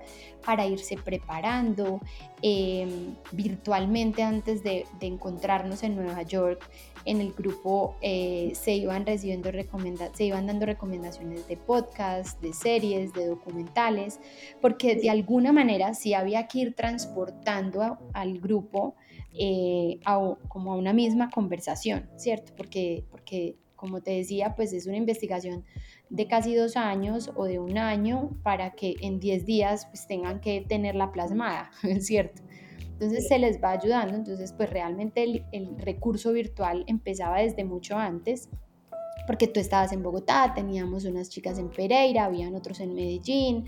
para 0.45 0.65
irse 0.65 0.98
preparando 0.98 2.02
em, 2.41 3.15
virtualmente 3.32 4.22
antes 4.22 4.62
de, 4.62 4.86
de 5.00 5.08
encontrarnos 5.08 5.84
en 5.84 5.95
Nueva 5.95 6.24
York 6.24 6.69
en 7.05 7.21
el 7.21 7.33
grupo 7.33 7.95
eh, 8.01 8.51
se 8.53 8.73
iban 8.73 9.05
recibiendo 9.05 9.49
se 10.13 10.23
iban 10.25 10.47
dando 10.47 10.65
recomendaciones 10.65 11.47
de 11.47 11.57
podcast, 11.57 12.41
de 12.41 12.53
series, 12.53 13.13
de 13.13 13.27
documentales, 13.27 14.19
porque 14.62 14.95
de 14.95 15.09
alguna 15.09 15.51
manera 15.51 15.93
sí 15.93 16.13
había 16.13 16.47
que 16.47 16.59
ir 16.59 16.75
transportando 16.75 17.97
al 18.13 18.39
grupo 18.39 18.95
eh, 19.33 19.99
como 20.47 20.73
a 20.73 20.75
una 20.75 20.93
misma 20.93 21.29
conversación, 21.29 22.09
¿cierto? 22.17 22.53
Porque, 22.55 23.05
porque, 23.12 23.57
como 23.75 24.01
te 24.01 24.12
decía, 24.12 24.55
pues 24.55 24.73
es 24.73 24.88
una 24.88 24.97
investigación 24.97 25.63
de 26.09 26.27
casi 26.27 26.55
dos 26.55 26.75
años 26.75 27.31
o 27.35 27.45
de 27.45 27.59
un 27.59 27.77
año 27.77 28.31
para 28.43 28.71
que 28.71 28.95
en 29.01 29.19
10 29.19 29.45
días 29.45 29.85
pues 29.85 30.07
tengan 30.07 30.41
que 30.41 30.62
tenerla 30.67 31.12
plasmada, 31.12 31.71
¿cierto? 31.99 32.41
Entonces 32.99 33.29
se 33.29 33.39
les 33.39 33.63
va 33.63 33.71
ayudando, 33.71 34.13
entonces 34.13 34.51
pues 34.51 34.69
realmente 34.69 35.45
el, 35.53 35.77
recurso 35.77 36.33
virtual 36.33 36.83
empezaba 36.85 37.39
desde 37.39 37.63
mucho 37.63 37.95
antes, 37.97 38.49
porque 39.25 39.47
tú 39.47 39.62
estabas 39.62 39.93
en 39.93 40.03
Bogotá, 40.03 40.51
teníamos 40.53 41.05
unas 41.05 41.29
chicas 41.29 41.57
en 41.59 41.69
Pereira, 41.69 42.25
habían 42.25 42.55
otros 42.55 42.81
en 42.81 42.93
Medellín, 42.93 43.67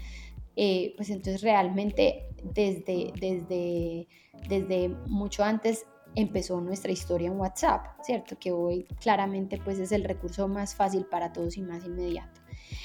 eh, 0.57 0.93
pues 0.97 1.09
entonces 1.11 1.43
realmente 1.43 2.25
desde, 2.43 3.13
desde, 3.21 4.09
desde 4.49 4.89
mucho 5.07 5.45
antes 5.45 5.85
empezó 6.13 6.59
nuestra 6.59 6.91
historia 6.91 7.29
en 7.29 7.39
WhatsApp, 7.39 7.85
¿cierto? 8.03 8.37
Que 8.37 8.51
hoy 8.51 8.85
claramente 8.99 9.61
pues 9.63 9.79
es 9.79 9.93
el 9.93 10.03
recurso 10.03 10.49
más 10.49 10.75
fácil 10.75 11.05
para 11.05 11.31
todos 11.31 11.55
y 11.55 11.61
más 11.61 11.85
inmediato. 11.85 12.40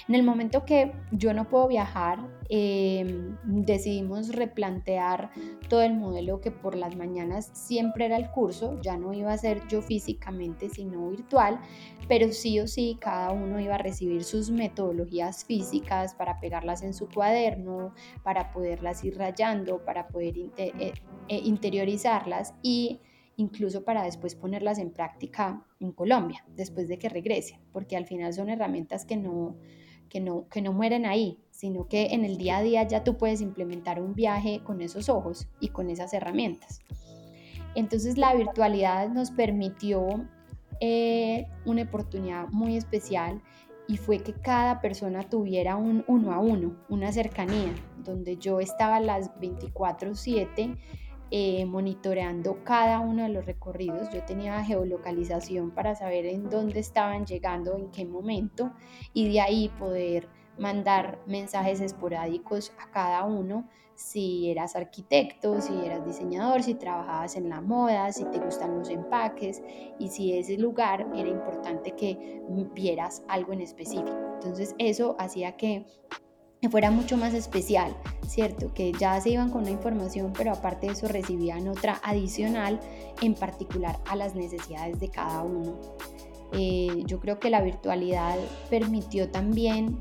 En 0.09 0.15
el 0.15 0.23
momento 0.23 0.65
que 0.65 0.93
yo 1.11 1.33
no 1.35 1.49
puedo 1.49 1.69
viajar, 1.69 2.19
em, 2.49 3.37
decidimos 3.45 4.29
replantear 4.35 5.31
todo 5.69 5.83
el 5.83 5.95
modelo 5.95 6.41
que 6.41 6.51
por 6.51 6.77
las 6.77 6.97
mañanas 6.97 7.51
siempre 7.53 8.07
era 8.07 8.17
el 8.17 8.31
curso, 8.31 8.81
ya 8.83 8.97
no 8.97 9.13
iba 9.13 9.33
a 9.33 9.39
ser 9.39 9.67
yo 9.69 9.83
físicamente, 9.83 10.69
sino 10.69 11.11
virtual, 11.11 11.61
pero 12.09 12.33
sí 12.33 12.61
o 12.61 12.69
sí 12.69 12.99
cada 13.01 13.33
uno 13.33 13.59
iba 13.61 13.75
a 13.75 13.79
recibir 13.79 14.23
sus 14.23 14.51
metodologías 14.51 15.45
físicas 15.45 16.15
para 16.15 16.39
pegarlas 16.41 16.83
en 16.83 16.95
su 16.95 17.09
cuaderno, 17.09 17.93
para 18.23 18.53
poderlas 18.53 19.03
ir 19.05 19.19
rayando, 19.19 19.85
para 19.85 20.09
poder 20.09 20.39
eh, 20.57 20.93
eh, 21.29 21.41
interiorizarlas 21.45 22.55
y 22.63 23.01
incluso 23.37 23.85
para 23.85 24.05
después 24.05 24.35
ponerlas 24.35 24.79
en 24.79 24.91
práctica 24.91 25.66
en 25.81 25.93
Colombia, 25.93 26.45
después 26.55 26.89
de 26.89 26.99
que 26.99 27.09
regresen, 27.09 27.61
porque 27.73 27.97
al 27.97 28.07
final 28.07 28.33
son 28.33 28.49
herramientas 28.49 29.05
que 29.05 29.17
no, 29.17 29.57
que 30.09 30.21
no, 30.21 30.49
que 30.49 30.63
no 30.63 30.73
mueren 30.73 31.07
ahí, 31.07 31.39
sino 31.51 31.89
que 31.89 32.09
en 32.13 32.25
el 32.25 32.39
día 32.39 32.59
a 32.59 32.63
día 32.63 32.83
ya 32.85 33.05
tú 33.05 33.17
puedes 33.17 33.41
implementar 33.41 34.01
un 34.01 34.15
viaje 34.15 34.61
con 34.65 34.81
esos 34.81 35.09
ojos 35.09 35.49
y 35.61 35.69
con 35.69 35.91
esas 35.91 36.13
herramientas. 36.13 36.81
Entonces 37.75 38.17
la 38.17 38.35
virtualidad 38.35 39.11
nos 39.11 39.31
permitió 39.31 40.27
eh, 40.81 41.47
una 41.65 41.83
oportunidad 41.83 42.49
muy 42.49 42.77
especial 42.77 43.43
y 43.89 43.99
fue 43.99 44.19
que 44.19 44.33
cada 44.33 44.81
persona 44.81 45.29
tuviera 45.29 45.77
un 45.77 46.05
uno 46.09 46.33
a 46.33 46.39
uno, 46.39 46.77
una 46.89 47.13
cercanía, 47.13 47.75
donde 48.03 48.37
yo 48.37 48.61
estaba 48.61 49.01
las 49.01 49.31
24/7 49.41 50.77
eh, 51.31 51.65
monitoreando 51.67 52.63
cada 52.65 53.01
uno 53.01 53.25
de 53.25 53.31
los 53.31 53.47
recorridos. 53.47 54.09
Yo 54.11 54.25
tenía 54.25 54.63
geolocalización 54.65 55.71
para 55.71 55.95
saber 55.95 56.27
en 56.27 56.49
dónde 56.49 56.81
estaban 56.81 57.27
llegando, 57.27 57.77
en 57.77 57.91
qué 57.91 58.05
momento, 58.05 58.73
y 59.13 59.33
de 59.33 59.41
ahí 59.41 59.69
poder 59.79 60.29
mandar 60.59 61.19
mensajes 61.27 61.81
esporádicos 61.81 62.73
a 62.79 62.91
cada 62.91 63.25
uno 63.25 63.69
si 63.97 64.51
eras 64.51 64.77
arquitecto, 64.77 65.61
si 65.61 65.75
eras 65.85 66.05
diseñador, 66.05 66.63
si 66.63 66.75
trabajabas 66.75 67.35
en 67.37 67.49
la 67.49 67.63
moda, 67.63 68.13
si 68.13 68.25
te 68.27 68.39
gustan 68.39 68.79
los 68.79 68.91
empaques 68.91 69.63
y 69.99 70.09
si 70.09 70.35
ese 70.35 70.59
lugar 70.59 71.07
era 71.15 71.29
importante 71.29 71.93
que 71.93 72.43
vieras 72.75 73.25
algo 73.27 73.53
en 73.55 73.63
específico. 73.63 74.13
Entonces 74.35 74.75
eso 74.79 75.17
hacía 75.19 75.57
que 76.67 76.71
fuera 76.71 76.91
mucho 76.91 77.17
más 77.17 77.33
especial, 77.33 77.97
¿cierto? 78.27 78.75
Que 78.75 78.93
ya 78.93 79.21
se 79.21 79.31
iban 79.31 79.51
con 79.51 79.63
una 79.63 79.71
información, 79.71 80.33
pero 80.37 80.51
aparte 80.51 80.89
de 80.89 80.95
eso 80.95 81.07
recibían 81.07 81.69
otra 81.69 82.01
adicional, 82.03 82.81
en 83.23 83.35
particular 83.35 84.01
a 84.05 84.17
las 84.17 84.35
necesidades 84.35 84.99
de 84.99 85.09
cada 85.09 85.45
uno. 85.45 85.79
Eh, 86.53 87.05
yo 87.07 87.21
creo 87.21 87.39
que 87.39 87.51
la 87.51 87.61
virtualidad 87.61 88.37
permitió 88.69 89.31
también 89.31 90.01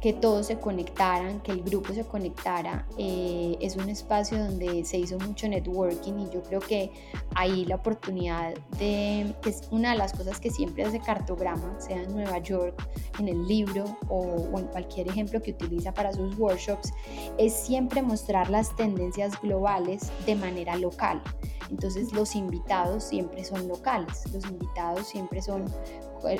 que 0.00 0.12
todos 0.12 0.46
se 0.46 0.58
conectaran, 0.58 1.40
que 1.40 1.52
el 1.52 1.62
grupo 1.62 1.92
se 1.92 2.04
conectara. 2.04 2.86
Eh, 2.98 3.56
es 3.60 3.76
un 3.76 3.88
espacio 3.88 4.38
donde 4.38 4.84
se 4.84 4.98
hizo 4.98 5.18
mucho 5.18 5.48
networking 5.48 6.14
y 6.20 6.30
yo 6.30 6.42
creo 6.42 6.60
que 6.60 6.92
ahí 7.34 7.64
la 7.64 7.76
oportunidad 7.76 8.54
de, 8.78 9.34
que 9.42 9.50
es 9.50 9.62
una 9.70 9.92
de 9.92 9.98
las 9.98 10.12
cosas 10.12 10.38
que 10.38 10.50
siempre 10.50 10.84
hace 10.84 11.00
cartograma, 11.00 11.80
sea 11.80 12.02
en 12.02 12.12
Nueva 12.12 12.38
York, 12.38 12.80
en 13.18 13.28
el 13.28 13.46
libro 13.46 13.84
o, 14.08 14.20
o 14.20 14.58
en 14.58 14.66
cualquier 14.66 15.08
ejemplo 15.08 15.42
que 15.42 15.50
utiliza 15.50 15.92
para 15.92 16.12
sus 16.12 16.38
workshops, 16.38 16.92
es 17.36 17.52
siempre 17.52 18.02
mostrar 18.02 18.50
las 18.50 18.74
tendencias 18.76 19.40
globales 19.40 20.12
de 20.26 20.36
manera 20.36 20.76
local. 20.76 21.22
Entonces 21.70 22.12
los 22.12 22.34
invitados 22.34 23.04
siempre 23.04 23.44
son 23.44 23.68
locales, 23.68 24.24
los 24.32 24.44
invitados 24.46 25.06
siempre 25.06 25.42
son 25.42 25.64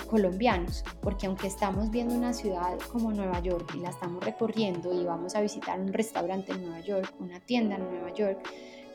colombianos, 0.06 0.84
porque 1.00 1.26
aunque 1.26 1.46
estamos 1.46 1.90
viendo 1.90 2.14
una 2.14 2.32
ciudad 2.32 2.78
como 2.92 3.12
Nueva 3.12 3.40
York 3.40 3.72
y 3.76 3.80
la 3.80 3.90
estamos 3.90 4.24
recorriendo 4.24 4.92
y 4.92 5.04
vamos 5.04 5.34
a 5.34 5.40
visitar 5.40 5.78
un 5.78 5.92
restaurante 5.92 6.52
en 6.52 6.62
Nueva 6.62 6.80
York, 6.80 7.14
una 7.20 7.40
tienda 7.40 7.76
en 7.76 7.84
Nueva 7.84 8.12
York, 8.12 8.38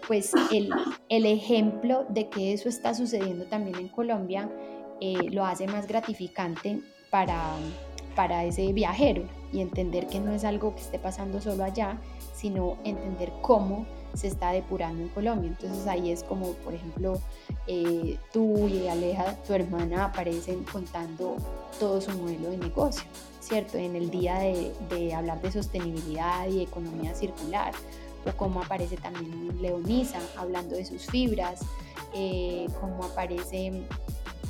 pues 0.08 0.34
el, 0.52 0.70
el 1.08 1.26
ejemplo 1.26 2.06
de 2.10 2.30
que 2.30 2.54
eso 2.54 2.68
está 2.68 2.94
sucediendo 2.94 3.46
también 3.46 3.78
en 3.78 3.88
Colombia 3.88 4.50
eh, 5.00 5.30
lo 5.32 5.46
hace 5.46 5.68
más 5.68 5.88
gratificante 5.88 6.80
para, 7.10 7.56
para 8.16 8.46
ese 8.46 8.72
viajero 8.74 9.24
y 9.52 9.62
entender 9.62 10.08
que 10.08 10.20
no 10.20 10.34
es 10.34 10.44
algo 10.44 10.76
que 10.76 10.82
esté 10.82 11.00
pasando 11.00 11.42
solo 11.42 11.64
allá, 11.64 12.00
sino 12.34 12.78
entender 12.84 13.32
cómo 13.42 13.86
se 14.14 14.28
está 14.28 14.52
depurando 14.52 15.04
en 15.04 15.10
Colombia. 15.10 15.50
Entonces 15.50 15.88
ahí 15.88 16.12
es 16.12 16.24
como, 16.24 16.52
por 16.54 16.74
ejemplo, 16.74 17.20
eh, 17.68 18.18
tú 18.32 18.68
y 18.68 18.88
Aleja, 18.88 19.36
tu 19.44 19.54
hermana, 19.54 20.06
aparecen 20.06 20.64
contando 20.64 21.38
todo 21.80 22.02
su 22.02 22.12
modelo 22.12 22.50
de 22.52 22.58
negocio, 22.58 23.04
¿cierto? 23.40 23.78
En 23.78 23.96
el 23.96 24.10
día 24.10 24.40
de, 24.90 25.14
hablar 25.14 25.42
de 25.42 25.52
sostenibilidad 25.52 26.48
y 26.48 26.62
economía 26.62 27.16
circular, 27.16 27.74
o 28.26 28.38
como 28.38 28.62
aparece 28.62 28.98
también 28.98 29.62
Leonisa 29.62 30.20
hablando 30.38 30.76
de 30.76 30.86
sus 30.86 31.06
fibras, 31.08 31.62
eh, 32.14 32.68
como 32.80 33.04
aparece 33.04 33.84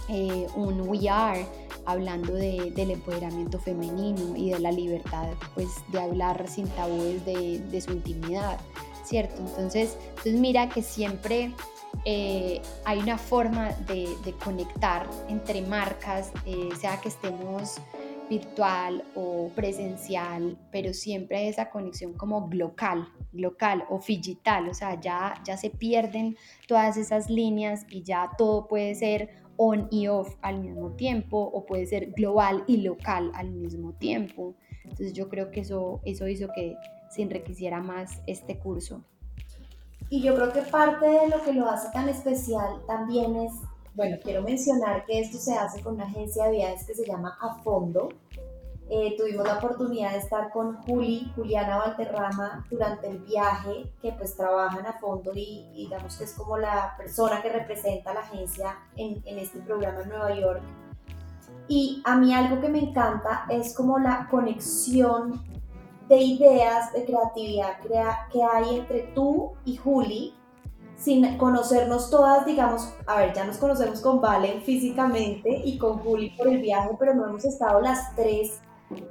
eh, 0.09 0.47
un 0.55 0.81
We 0.87 1.09
Are 1.09 1.45
hablando 1.85 2.33
del 2.33 2.91
empoderamiento 2.91 3.59
femenino 3.59 4.35
y 4.35 4.51
de 4.51 4.59
la 4.59 4.71
libertad 4.71 5.27
pues, 5.53 5.69
de 5.89 5.99
hablar 5.99 6.47
sin 6.47 6.67
tabúes 6.69 7.25
de, 7.25 7.59
de 7.59 7.81
su 7.81 7.91
intimidad. 7.91 8.59
Entonces, 9.21 9.97
entonces 10.09 10.33
mira 10.33 10.69
que 10.69 10.81
siempre 10.81 11.51
eh, 12.05 12.61
hay 12.85 12.99
una 12.99 13.17
forma 13.17 13.71
de, 13.87 14.07
conectar 14.43 15.07
entre 15.29 15.61
marcas, 15.61 16.31
eh, 16.45 16.69
sea 16.79 16.99
que 16.99 17.09
estemos 17.09 17.77
virtual 18.29 19.03
o 19.15 19.49
presencial, 19.55 20.57
pero 20.71 20.93
siempre 20.93 21.37
hay 21.37 21.47
esa 21.49 21.69
conexión 21.69 22.13
como 22.13 22.49
local, 22.51 23.07
local 23.31 23.85
o 23.89 23.99
digital, 24.05 24.69
o 24.69 24.73
sea, 24.73 24.99
ya, 24.99 25.35
ya 25.45 25.57
se 25.57 25.69
pierden 25.69 26.35
todas 26.67 26.97
esas 26.97 27.29
líneas 27.29 27.85
y 27.89 28.01
ya 28.01 28.31
todo 28.37 28.67
puede 28.67 28.95
ser 28.95 29.29
on 29.57 29.87
y 29.91 30.07
off 30.07 30.35
al 30.41 30.61
mismo 30.61 30.91
tiempo 30.91 31.37
o 31.37 31.65
puede 31.65 31.85
ser 31.85 32.11
global 32.11 32.63
y 32.67 32.77
local 32.77 33.31
al 33.35 33.51
mismo 33.51 33.93
tiempo. 33.93 34.55
Entonces 34.83 35.13
yo 35.13 35.29
creo 35.29 35.51
que 35.51 35.61
eso, 35.61 36.01
eso 36.05 36.27
hizo 36.27 36.47
que, 36.55 36.75
se 37.13 37.21
enriqueciera 37.21 37.81
más 37.81 38.21
este 38.27 38.57
curso. 38.57 39.01
Y 40.09 40.21
yo 40.21 40.35
creo 40.35 40.51
que 40.51 40.61
parte 40.61 41.07
de 41.07 41.27
lo 41.27 41.41
que 41.43 41.53
lo 41.53 41.67
hace 41.67 41.89
tan 41.91 42.09
especial 42.09 42.81
también 42.85 43.35
es, 43.35 43.51
bueno, 43.95 44.17
quiero 44.23 44.41
mencionar 44.41 45.05
que 45.05 45.19
esto 45.19 45.37
se 45.37 45.55
hace 45.55 45.81
con 45.81 45.95
una 45.95 46.05
agencia 46.05 46.45
de 46.45 46.51
viajes 46.51 46.85
que 46.85 46.95
se 46.95 47.05
llama 47.05 47.37
A 47.41 47.55
Fondo. 47.63 48.09
Eh, 48.89 49.15
tuvimos 49.17 49.47
la 49.47 49.57
oportunidad 49.57 50.11
de 50.11 50.17
estar 50.19 50.51
con 50.51 50.75
Juli, 50.83 51.31
Juliana 51.35 51.77
Valterrama, 51.77 52.65
durante 52.69 53.09
el 53.09 53.19
viaje, 53.19 53.91
que 54.01 54.11
pues 54.11 54.35
trabajan 54.35 54.85
a 54.85 54.99
fondo 54.99 55.31
y, 55.33 55.67
digamos 55.73 56.17
que 56.17 56.25
es 56.25 56.33
como 56.33 56.57
la 56.57 56.93
persona 56.97 57.41
que 57.41 57.49
representa 57.49 58.11
a 58.11 58.15
la 58.15 58.19
agencia 58.19 58.77
en, 58.97 59.21
en 59.25 59.39
este 59.39 59.59
programa 59.59 60.01
en 60.01 60.09
Nueva 60.09 60.35
York. 60.35 60.61
Y 61.67 62.01
a 62.05 62.17
mí 62.17 62.33
algo 62.33 62.59
que 62.59 62.69
me 62.69 62.79
encanta 62.79 63.45
es 63.49 63.73
como 63.73 63.97
la 63.97 64.27
conexión 64.29 65.41
de 66.07 66.17
ideas, 66.17 66.91
de 66.93 67.05
creatividad 67.05 67.79
que 68.31 68.43
hay 68.43 68.77
entre 68.79 69.03
tú 69.15 69.53
y 69.65 69.77
Juli, 69.77 70.33
sin 70.97 71.37
conocernos 71.37 72.09
todas, 72.09 72.45
digamos, 72.45 72.93
a 73.07 73.17
ver, 73.17 73.33
ya 73.33 73.45
nos 73.45 73.57
conocemos 73.57 73.99
con 73.99 74.21
Valen 74.21 74.61
físicamente 74.61 75.61
y 75.65 75.77
con 75.77 75.99
Juli 75.99 76.31
por 76.31 76.47
el 76.47 76.61
viaje, 76.61 76.91
pero 76.99 77.13
no 77.13 77.27
hemos 77.27 77.43
estado 77.45 77.81
las 77.81 78.15
tres, 78.15 78.61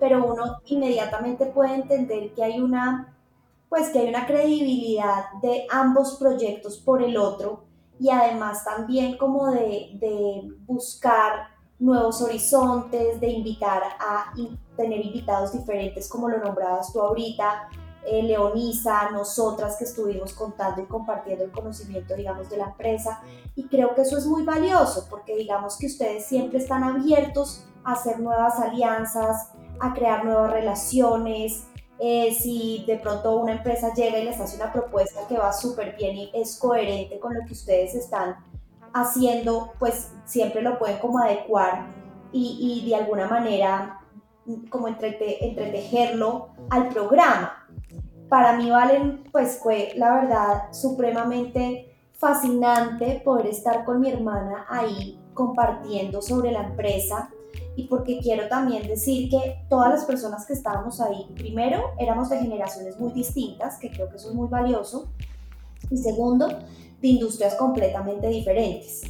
pero 0.00 0.24
uno 0.24 0.58
inmediatamente 0.66 1.46
puede 1.46 1.74
entender 1.74 2.32
que 2.34 2.44
hay 2.44 2.60
una, 2.60 3.14
pues 3.68 3.90
que 3.90 3.98
hay 3.98 4.08
una 4.08 4.26
credibilidad 4.26 5.32
de 5.42 5.66
ambos 5.70 6.16
proyectos 6.18 6.78
por 6.78 7.02
el 7.02 7.16
otro 7.16 7.64
y 7.98 8.10
además 8.10 8.64
también 8.64 9.18
como 9.18 9.50
de, 9.50 9.90
de 9.94 10.48
buscar 10.66 11.48
nuevos 11.78 12.22
horizontes, 12.22 13.20
de 13.20 13.28
invitar 13.28 13.82
a 13.98 14.32
tener 14.76 15.04
invitados 15.04 15.52
diferentes, 15.52 16.08
como 16.08 16.28
lo 16.28 16.38
nombrabas 16.38 16.92
tú 16.92 17.00
ahorita, 17.00 17.68
eh, 18.04 18.22
Leonisa, 18.22 19.10
nosotras 19.10 19.76
que 19.76 19.84
estuvimos 19.84 20.32
contando 20.32 20.82
y 20.82 20.86
compartiendo 20.86 21.44
el 21.44 21.52
conocimiento, 21.52 22.16
digamos, 22.16 22.50
de 22.50 22.56
la 22.56 22.64
empresa. 22.64 23.22
Y 23.54 23.68
creo 23.68 23.94
que 23.94 24.02
eso 24.02 24.18
es 24.18 24.26
muy 24.26 24.42
valioso, 24.42 25.06
porque 25.08 25.36
digamos 25.36 25.76
que 25.76 25.86
ustedes 25.86 26.26
siempre 26.26 26.58
están 26.58 26.82
abiertos 26.82 27.64
a 27.84 27.92
hacer 27.92 28.18
nuevas 28.18 28.58
alianzas, 28.58 29.50
a 29.78 29.94
crear 29.94 30.24
nuevas 30.24 30.50
relaciones. 30.50 31.64
Eh, 32.00 32.34
si 32.34 32.84
de 32.88 32.96
pronto 32.96 33.36
una 33.36 33.52
empresa 33.52 33.94
llega 33.94 34.18
y 34.18 34.24
les 34.24 34.40
hace 34.40 34.56
una 34.56 34.72
propuesta 34.72 35.20
que 35.28 35.38
va 35.38 35.52
súper 35.52 35.94
bien 35.96 36.16
y 36.16 36.30
es 36.34 36.58
coherente 36.58 37.20
con 37.20 37.34
lo 37.34 37.46
que 37.46 37.52
ustedes 37.52 37.94
están 37.94 38.36
haciendo, 38.92 39.72
pues 39.78 40.10
siempre 40.24 40.62
lo 40.62 40.78
pueden 40.80 40.98
como 40.98 41.20
adecuar 41.20 41.86
y, 42.32 42.82
y 42.82 42.88
de 42.88 42.96
alguna 42.96 43.28
manera 43.28 44.01
como 44.70 44.88
entrete, 44.88 45.44
entretejerlo 45.46 46.48
al 46.70 46.88
programa. 46.88 47.66
Para 48.28 48.56
mí 48.56 48.70
Valen, 48.70 49.24
pues 49.30 49.60
fue 49.62 49.92
la 49.96 50.14
verdad 50.14 50.72
supremamente 50.72 51.96
fascinante 52.14 53.20
poder 53.24 53.46
estar 53.46 53.84
con 53.84 54.00
mi 54.00 54.10
hermana 54.10 54.66
ahí 54.68 55.18
compartiendo 55.34 56.22
sobre 56.22 56.52
la 56.52 56.62
empresa 56.62 57.30
y 57.74 57.88
porque 57.88 58.20
quiero 58.20 58.48
también 58.48 58.86
decir 58.86 59.30
que 59.30 59.64
todas 59.68 59.90
las 59.90 60.04
personas 60.04 60.46
que 60.46 60.52
estábamos 60.52 61.00
ahí, 61.00 61.26
primero, 61.34 61.92
éramos 61.98 62.28
de 62.28 62.38
generaciones 62.38 62.98
muy 62.98 63.12
distintas, 63.12 63.78
que 63.78 63.90
creo 63.90 64.08
que 64.10 64.16
eso 64.16 64.28
es 64.28 64.34
muy 64.34 64.48
valioso, 64.48 65.08
y 65.90 65.96
segundo, 65.96 66.48
de 66.48 67.08
industrias 67.08 67.54
completamente 67.54 68.28
diferentes. 68.28 69.02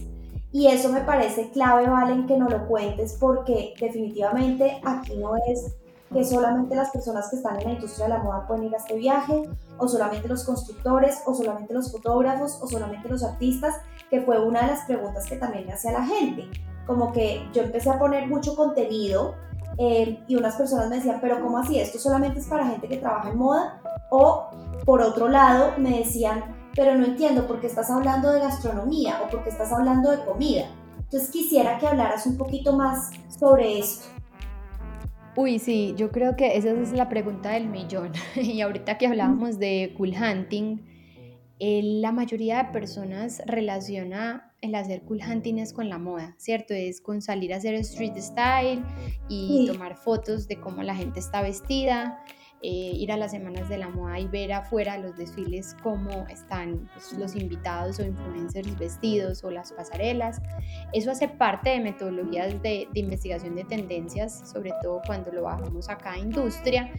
Y 0.52 0.66
eso 0.66 0.90
me 0.90 1.00
parece 1.00 1.50
clave, 1.50 1.88
Valen, 1.88 2.26
que 2.26 2.36
no 2.36 2.48
lo 2.48 2.66
cuentes 2.66 3.16
porque 3.18 3.74
definitivamente 3.80 4.80
aquí 4.84 5.16
no 5.16 5.34
es 5.36 5.76
que 6.12 6.24
solamente 6.24 6.74
las 6.74 6.90
personas 6.90 7.30
que 7.30 7.36
están 7.36 7.58
en 7.58 7.68
la 7.68 7.72
industria 7.72 8.06
de 8.06 8.14
la 8.14 8.22
moda 8.22 8.46
pueden 8.46 8.64
ir 8.64 8.74
a 8.74 8.76
este 8.76 8.96
viaje, 8.96 9.48
o 9.78 9.88
solamente 9.88 10.28
los 10.28 10.44
constructores, 10.44 11.22
o 11.24 11.34
solamente 11.34 11.72
los 11.72 11.90
fotógrafos, 11.90 12.58
o 12.60 12.66
solamente 12.66 13.08
los 13.08 13.24
artistas, 13.24 13.76
que 14.10 14.20
fue 14.20 14.38
una 14.38 14.60
de 14.62 14.66
las 14.68 14.84
preguntas 14.84 15.26
que 15.26 15.36
también 15.36 15.66
me 15.66 15.72
hacía 15.72 15.92
la 15.92 16.04
gente. 16.04 16.50
Como 16.86 17.12
que 17.12 17.48
yo 17.54 17.62
empecé 17.62 17.88
a 17.88 17.98
poner 17.98 18.26
mucho 18.26 18.54
contenido 18.54 19.34
eh, 19.78 20.22
y 20.28 20.36
unas 20.36 20.56
personas 20.56 20.90
me 20.90 20.96
decían, 20.96 21.18
pero 21.20 21.40
¿cómo 21.40 21.58
así? 21.58 21.78
¿Esto 21.78 21.98
solamente 21.98 22.40
es 22.40 22.46
para 22.46 22.66
gente 22.66 22.88
que 22.88 22.98
trabaja 22.98 23.30
en 23.30 23.38
moda? 23.38 23.80
O 24.10 24.50
por 24.84 25.00
otro 25.00 25.28
lado 25.28 25.72
me 25.78 26.00
decían, 26.00 26.44
pero 26.74 26.94
no 26.94 27.04
entiendo 27.04 27.46
por 27.46 27.61
qué 27.61 27.66
estás 27.66 27.90
hablando 27.90 28.32
de 28.32 28.40
gastronomía 28.40 29.20
o 29.22 29.28
por 29.28 29.44
qué 29.44 29.50
estás 29.50 29.72
hablando 29.72 30.11
de 30.11 30.24
comida. 30.24 30.66
Entonces 30.98 31.30
quisiera 31.30 31.78
que 31.78 31.87
hablaras 31.87 32.26
un 32.26 32.37
poquito 32.37 32.74
más 32.76 33.11
sobre 33.28 33.78
esto. 33.78 34.06
Uy, 35.37 35.58
sí, 35.58 35.94
yo 35.96 36.11
creo 36.11 36.37
que 36.37 36.56
esa 36.56 36.70
es 36.70 36.92
la 36.92 37.08
pregunta 37.08 37.50
del 37.50 37.68
millón. 37.68 38.12
y 38.35 38.61
ahorita 38.61 38.98
que 38.98 39.06
hablábamos 39.06 39.58
de 39.58 39.94
cool 39.96 40.14
hunting, 40.14 40.78
la 41.58 42.12
mayoría 42.12 42.64
de 42.64 42.72
personas 42.72 43.42
relaciona 43.46 44.52
el 44.62 44.76
hacer 44.76 45.02
cool 45.02 45.20
hunting 45.28 45.58
es 45.58 45.72
con 45.72 45.88
la 45.88 45.98
moda, 45.98 46.35
¿cierto? 46.38 46.72
Es 46.72 47.00
con 47.00 47.20
salir 47.20 47.52
a 47.52 47.56
hacer 47.56 47.74
street 47.74 48.16
style 48.16 48.82
y 49.28 49.66
tomar 49.66 49.96
fotos 49.96 50.46
de 50.46 50.61
cómo 50.61 50.82
la 50.82 50.94
gente 50.94 51.18
está 51.18 51.42
vestida. 51.42 52.24
Eh, 52.64 52.92
ir 52.94 53.11
a 53.11 53.16
las 53.16 53.33
semanas 53.33 53.68
de 53.68 53.77
la 53.77 53.88
moda 53.88 54.20
y 54.20 54.29
ver 54.29 54.53
afuera 54.53 54.96
los 54.96 55.16
desfiles 55.16 55.75
cómo 55.83 56.29
están 56.29 56.88
pues, 56.94 57.12
los 57.14 57.35
invitados 57.35 57.98
o 57.98 58.05
influencers 58.05 58.79
vestidos 58.79 59.42
o 59.42 59.51
las 59.51 59.72
pasarelas. 59.72 60.40
Eso 60.92 61.11
hace 61.11 61.27
parte 61.27 61.70
de 61.70 61.81
metodologías 61.81 62.62
de, 62.62 62.87
de 62.92 63.01
investigación 63.01 63.57
de 63.57 63.64
tendencias, 63.64 64.48
sobre 64.48 64.70
todo 64.81 65.01
cuando 65.05 65.33
lo 65.33 65.42
bajamos 65.42 65.88
acá 65.88 66.12
a 66.12 66.18
industria, 66.18 66.92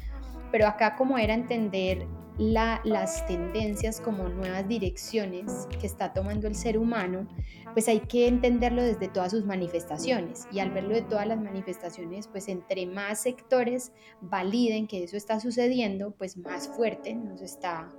pero 0.52 0.67
acá 0.67 0.97
como 0.97 1.17
era 1.17 1.34
entender 1.34 2.08
las 2.38 3.26
tendencias 3.28 4.02
como 4.02 4.28
nuevas 4.30 4.67
direcciones 4.67 5.67
que 5.80 5.86
está 5.86 6.13
tomando 6.13 6.48
el 6.48 6.56
ser 6.56 6.78
humano, 6.78 7.28
pues 7.74 7.88
hay 7.88 8.00
que 8.02 8.28
entenderlo 8.28 8.84
desde 8.84 9.08
todas 9.08 9.32
sus 9.32 9.46
manifestaciones 9.46 10.48
y 10.52 10.60
al 10.60 10.72
verlo 10.72 10.96
de 10.96 11.02
todas 11.02 11.28
las 11.28 11.39
manifestaciones, 11.39 12.28
pues 12.28 12.48
entre 12.48 12.86
más 12.86 13.22
sectores 13.22 13.91
validen 14.22 14.88
que 14.88 15.04
eso 15.04 15.17
está 15.17 15.39
sucediendo, 15.39 16.12
pues 16.12 16.38
más 16.38 16.67
fuerte 16.67 17.13
nos 17.13 17.41
está 17.41 17.91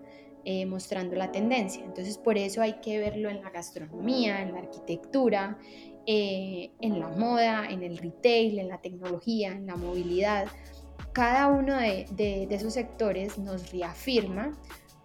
eh, 0.44 0.66
mostrando 0.66 1.16
la 1.16 1.33
tendencia. 1.33 1.85
Entonces 1.85 2.18
por 2.18 2.37
eso 2.37 2.61
hay 2.61 2.75
que 2.81 2.99
verlo 2.99 3.31
en 3.31 3.40
la 3.40 3.51
gastronomía, 3.51 4.42
en 4.42 4.53
la 4.53 4.59
arquitectura, 4.59 5.59
eh, 6.07 6.70
en 6.81 7.01
la 7.01 7.09
moda, 7.09 7.66
en 7.68 7.83
el 7.83 7.97
retail, 7.97 8.59
en 8.59 8.68
la 8.68 8.81
tecnología, 8.81 9.53
en 9.53 9.66
la 9.66 9.77
movilidad 9.77 10.49
cada 11.14 11.46
uno 11.46 11.77
de, 11.77 12.48
esos 12.50 12.74
sectores 12.74 13.38
nos 13.38 13.70
reafirma 13.72 14.53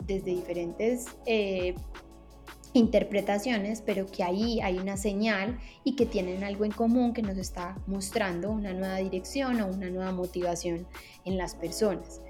desde 0.05 0.31
diferentes 0.31 1.05
eh, 1.27 1.75
interpretaciones, 2.73 3.81
pero 3.81 4.07
que 4.07 4.23
ahí 4.23 4.59
hay 4.59 4.79
una 4.79 4.97
señal 4.97 5.59
y 5.83 5.95
que 5.95 6.07
tienen 6.07 6.43
algo 6.43 6.65
en 6.65 6.71
común 6.71 7.13
que 7.13 7.21
nos 7.21 7.37
está 7.37 7.77
mostrando 7.85 8.49
una 8.49 8.73
nueva 8.73 8.97
dirección 8.97 9.61
o 9.61 9.67
una 9.67 9.89
nueva 9.89 10.11
motivación 10.11 10.87
en 11.25 11.37
las 11.37 11.53
personas. 11.55 12.21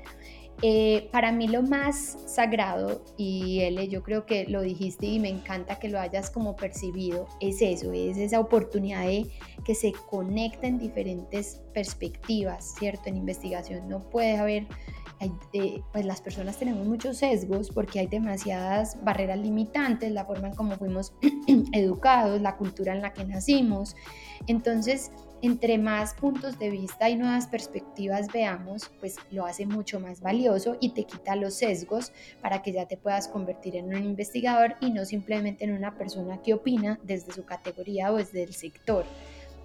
Eh, 0.62 1.08
para 1.14 1.32
mí 1.32 1.48
lo 1.48 1.62
más 1.62 2.18
sagrado, 2.26 3.02
y 3.16 3.62
L, 3.62 3.88
yo 3.88 4.04
creo 4.04 4.26
que 4.26 4.46
lo 4.46 4.62
dijiste 4.62 5.06
y 5.06 5.20
me 5.20 5.30
encanta 5.30 5.80
que 5.80 5.88
lo 5.88 6.00
hayas 6.00 6.30
como 6.30 6.58
percibido, 6.58 7.28
es 7.40 7.62
eso, 7.62 7.94
es 7.94 8.18
esa 8.18 8.42
oportunidad 8.42 9.06
de 9.06 9.26
que 9.64 9.74
se 9.74 9.94
conecten 10.10 10.78
diferentes 10.78 11.62
perspectivas, 11.74 12.76
¿cierto? 12.78 13.04
En 13.08 13.16
investigación 13.16 13.88
no 13.88 14.02
puede 14.10 14.38
haber 14.38 14.68
eh, 15.52 15.82
pues 15.92 16.06
las 16.06 16.22
personas 16.22 16.58
tenemos 16.58 16.88
muchos 16.88 17.18
sesgos 17.18 17.72
porque 17.72 18.00
hay 18.00 18.08
demasiadas 18.08 18.98
barreras 19.04 19.38
limitantes, 19.40 20.12
la 20.12 20.24
forma 20.24 20.48
en 20.48 20.56
cómo 20.56 20.78
fuimos 20.78 21.14
educados, 21.74 22.42
la 22.42 22.56
cultura 22.56 22.94
en 22.94 23.02
la 23.02 23.14
que 23.14 23.26
nacimos. 23.26 23.96
Entonces, 24.48 25.12
entre 25.42 25.78
más 25.78 26.14
puntos 26.14 26.60
de 26.60 26.70
vista 26.70 27.10
y 27.10 27.16
nuevas 27.16 27.48
perspectivas 27.48 28.28
veamos, 28.34 28.92
pues 29.00 29.16
lo 29.32 29.46
hace 29.46 29.66
mucho 29.66 30.00
más 30.00 30.22
valioso 30.22 30.78
y 30.80 30.90
te 30.90 31.06
quita 31.06 31.36
los 31.36 31.54
sesgos 31.54 32.12
para 32.42 32.62
que 32.62 32.72
ya 32.72 32.88
te 32.88 32.98
puedas 32.98 33.28
convertir 33.28 33.76
en 33.76 33.94
un 33.96 34.04
investigador 34.04 34.76
y 34.82 34.92
no 34.92 35.06
simplemente 35.06 35.64
en 35.64 35.74
una 35.74 35.98
persona 35.98 36.42
que 36.42 36.54
opina 36.54 37.00
desde 37.04 37.32
su 37.32 37.46
categoría 37.46 38.12
o 38.12 38.18
desde 38.18 38.44
el 38.44 38.54
sector. 38.54 39.06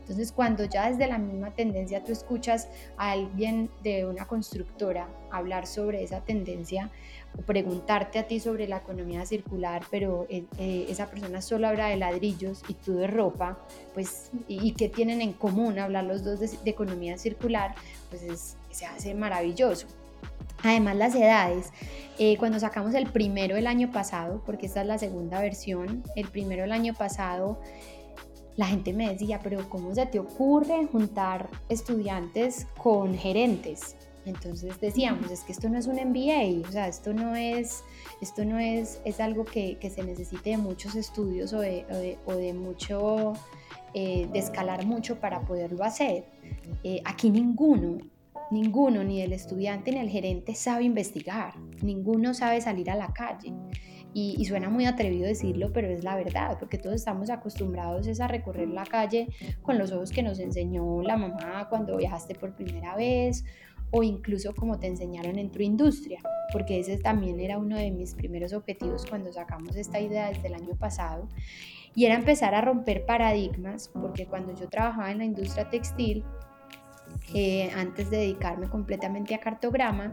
Entonces, 0.00 0.32
cuando 0.32 0.66
ya 0.66 0.90
desde 0.90 1.06
la 1.06 1.16
misma 1.16 1.54
tendencia 1.54 2.04
tú 2.04 2.12
escuchas 2.12 2.68
a 2.98 3.12
alguien 3.12 3.70
de 3.82 4.04
una 4.04 4.26
constructora 4.26 5.08
hablar 5.30 5.66
sobre 5.66 6.02
esa 6.02 6.20
tendencia 6.20 6.90
preguntarte 7.46 8.18
a 8.18 8.26
ti 8.26 8.40
sobre 8.40 8.68
la 8.68 8.78
economía 8.78 9.26
circular, 9.26 9.82
pero 9.90 10.26
eh, 10.28 10.44
eh, 10.58 10.86
esa 10.88 11.10
persona 11.10 11.42
solo 11.42 11.68
habla 11.68 11.88
de 11.88 11.96
ladrillos 11.96 12.62
y 12.68 12.74
tú 12.74 12.94
de 12.96 13.06
ropa, 13.06 13.58
pues, 13.92 14.30
y, 14.48 14.72
qué 14.72 14.88
tienen 14.88 15.20
en 15.20 15.32
común 15.32 15.78
hablar 15.78 16.04
los 16.04 16.24
dos 16.24 16.40
de, 16.40 16.50
economía 16.64 17.18
circular, 17.18 17.74
pues 18.10 18.56
se 18.70 18.86
hace 18.86 19.14
maravilloso. 19.14 19.86
Además 20.62 20.96
las 20.96 21.14
edades, 21.14 21.72
eh, 22.18 22.36
cuando 22.38 22.58
sacamos 22.58 22.94
el 22.94 23.06
primero 23.06 23.56
el 23.56 23.66
año 23.66 23.90
pasado, 23.92 24.42
porque 24.46 24.66
esta 24.66 24.80
es 24.80 24.86
la 24.86 24.98
segunda 24.98 25.40
versión, 25.40 26.02
el 26.16 26.28
primero 26.28 26.64
el 26.64 26.72
año 26.72 26.94
pasado 26.94 27.58
la 28.56 28.66
gente 28.66 28.92
me 28.92 29.10
decía, 29.10 29.40
pero 29.42 29.68
¿cómo 29.68 29.94
se 29.94 30.06
te 30.06 30.18
ocurre 30.18 30.86
juntar 30.86 31.50
estudiantes 31.68 32.66
con 32.78 33.14
gerentes? 33.16 33.96
Entonces 34.26 34.80
decíamos, 34.80 35.30
es 35.30 35.40
que 35.40 35.52
esto 35.52 35.68
no 35.68 35.78
es 35.78 35.86
un 35.86 35.96
MBA, 35.96 36.66
o 36.66 36.72
sea, 36.72 36.88
esto 36.88 37.12
no 37.12 37.36
es, 37.36 37.84
esto 38.20 38.44
no 38.44 38.58
es, 38.58 39.00
es 39.04 39.20
algo 39.20 39.44
que, 39.44 39.78
se 39.94 40.02
necesite 40.02 40.50
de 40.50 40.56
muchos 40.56 40.94
estudios 40.94 41.52
o 41.52 41.60
de, 41.60 42.18
o 42.24 42.32
de, 42.32 42.54
mucho, 42.54 43.34
eh, 43.92 44.28
de 44.32 44.38
escalar 44.38 44.86
mucho 44.86 45.20
para 45.20 45.40
poderlo 45.42 45.84
hacer. 45.84 46.24
Eh, 46.82 47.02
aquí 47.04 47.30
ninguno, 47.30 47.98
ninguno, 48.50 49.04
ni 49.04 49.20
el 49.20 49.32
estudiante 49.32 49.92
ni 49.92 49.98
el 49.98 50.08
gerente 50.08 50.54
sabe 50.54 50.84
investigar, 50.84 51.54
ninguno 51.82 52.32
sabe 52.32 52.60
salir 52.60 52.90
a 52.90 52.94
la 52.94 53.12
calle. 53.12 53.52
Y, 54.16 54.44
suena 54.44 54.70
muy 54.70 54.86
atrevido 54.86 55.26
decirlo, 55.26 55.72
pero 55.72 55.88
es 55.88 56.04
la 56.04 56.14
verdad, 56.14 56.56
porque 56.60 56.78
todos 56.78 56.94
estamos 56.94 57.30
acostumbrados 57.30 58.20
a 58.20 58.28
recorrer 58.28 58.68
la 58.68 58.84
calle 58.84 59.26
con 59.60 59.76
los 59.76 59.90
ojos 59.90 60.12
que 60.12 60.22
nos 60.22 60.38
enseñó 60.38 61.02
la 61.02 61.16
mamá 61.16 61.66
cuando 61.68 61.96
viajaste 61.96 62.36
por 62.36 62.54
primera 62.54 62.94
vez 62.94 63.44
o 63.96 64.02
incluso 64.02 64.52
como 64.56 64.80
te 64.80 64.88
enseñaron 64.88 65.38
en 65.38 65.52
tu 65.52 65.62
industria, 65.62 66.18
porque 66.52 66.80
ese 66.80 66.98
también 66.98 67.38
era 67.38 67.58
uno 67.58 67.76
de 67.76 67.92
mis 67.92 68.16
primeros 68.16 68.52
objetivos 68.52 69.06
cuando 69.08 69.32
sacamos 69.32 69.76
esta 69.76 70.00
idea 70.00 70.30
desde 70.30 70.48
el 70.48 70.54
año 70.54 70.74
pasado, 70.74 71.28
y 71.94 72.04
era 72.04 72.16
empezar 72.16 72.56
a 72.56 72.60
romper 72.60 73.06
paradigmas, 73.06 73.88
porque 73.88 74.26
cuando 74.26 74.52
yo 74.52 74.68
trabajaba 74.68 75.12
en 75.12 75.18
la 75.18 75.24
industria 75.24 75.70
textil, 75.70 76.24
eh, 77.34 77.70
antes 77.76 78.10
de 78.10 78.16
dedicarme 78.16 78.68
completamente 78.68 79.32
a 79.32 79.38
cartograma, 79.38 80.12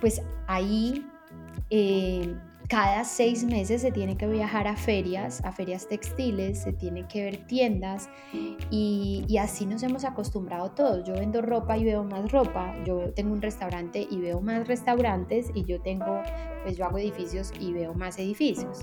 pues 0.00 0.20
ahí 0.48 1.06
eh, 1.70 2.34
cada 2.68 3.04
seis 3.04 3.44
meses 3.44 3.82
se 3.82 3.92
tiene 3.92 4.16
que 4.16 4.26
viajar 4.26 4.66
a 4.66 4.76
ferias, 4.76 5.44
a 5.44 5.52
ferias 5.52 5.88
textiles, 5.88 6.62
se 6.62 6.72
tiene 6.72 7.06
que 7.06 7.24
ver 7.24 7.46
tiendas 7.46 8.08
y, 8.70 9.36
así 9.40 9.66
nos 9.66 9.82
hemos 9.82 10.04
acostumbrado 10.04 10.70
todos. 10.72 11.06
Yo 11.06 11.14
vendo 11.14 11.42
ropa 11.42 11.76
y 11.76 11.84
veo 11.84 12.04
más 12.04 12.32
ropa, 12.32 12.74
yo 12.84 13.12
tengo 13.14 13.32
un 13.32 13.42
restaurante 13.42 14.06
y 14.10 14.18
veo 14.18 14.40
más 14.40 14.66
restaurantes 14.66 15.50
y 15.54 15.64
yo 15.64 15.80
tengo, 15.80 16.22
pues 16.64 16.76
yo 16.76 16.86
hago 16.86 16.98
edificios 16.98 17.52
y 17.60 17.72
veo 17.72 17.94
más 17.94 18.18
edificios 18.18 18.80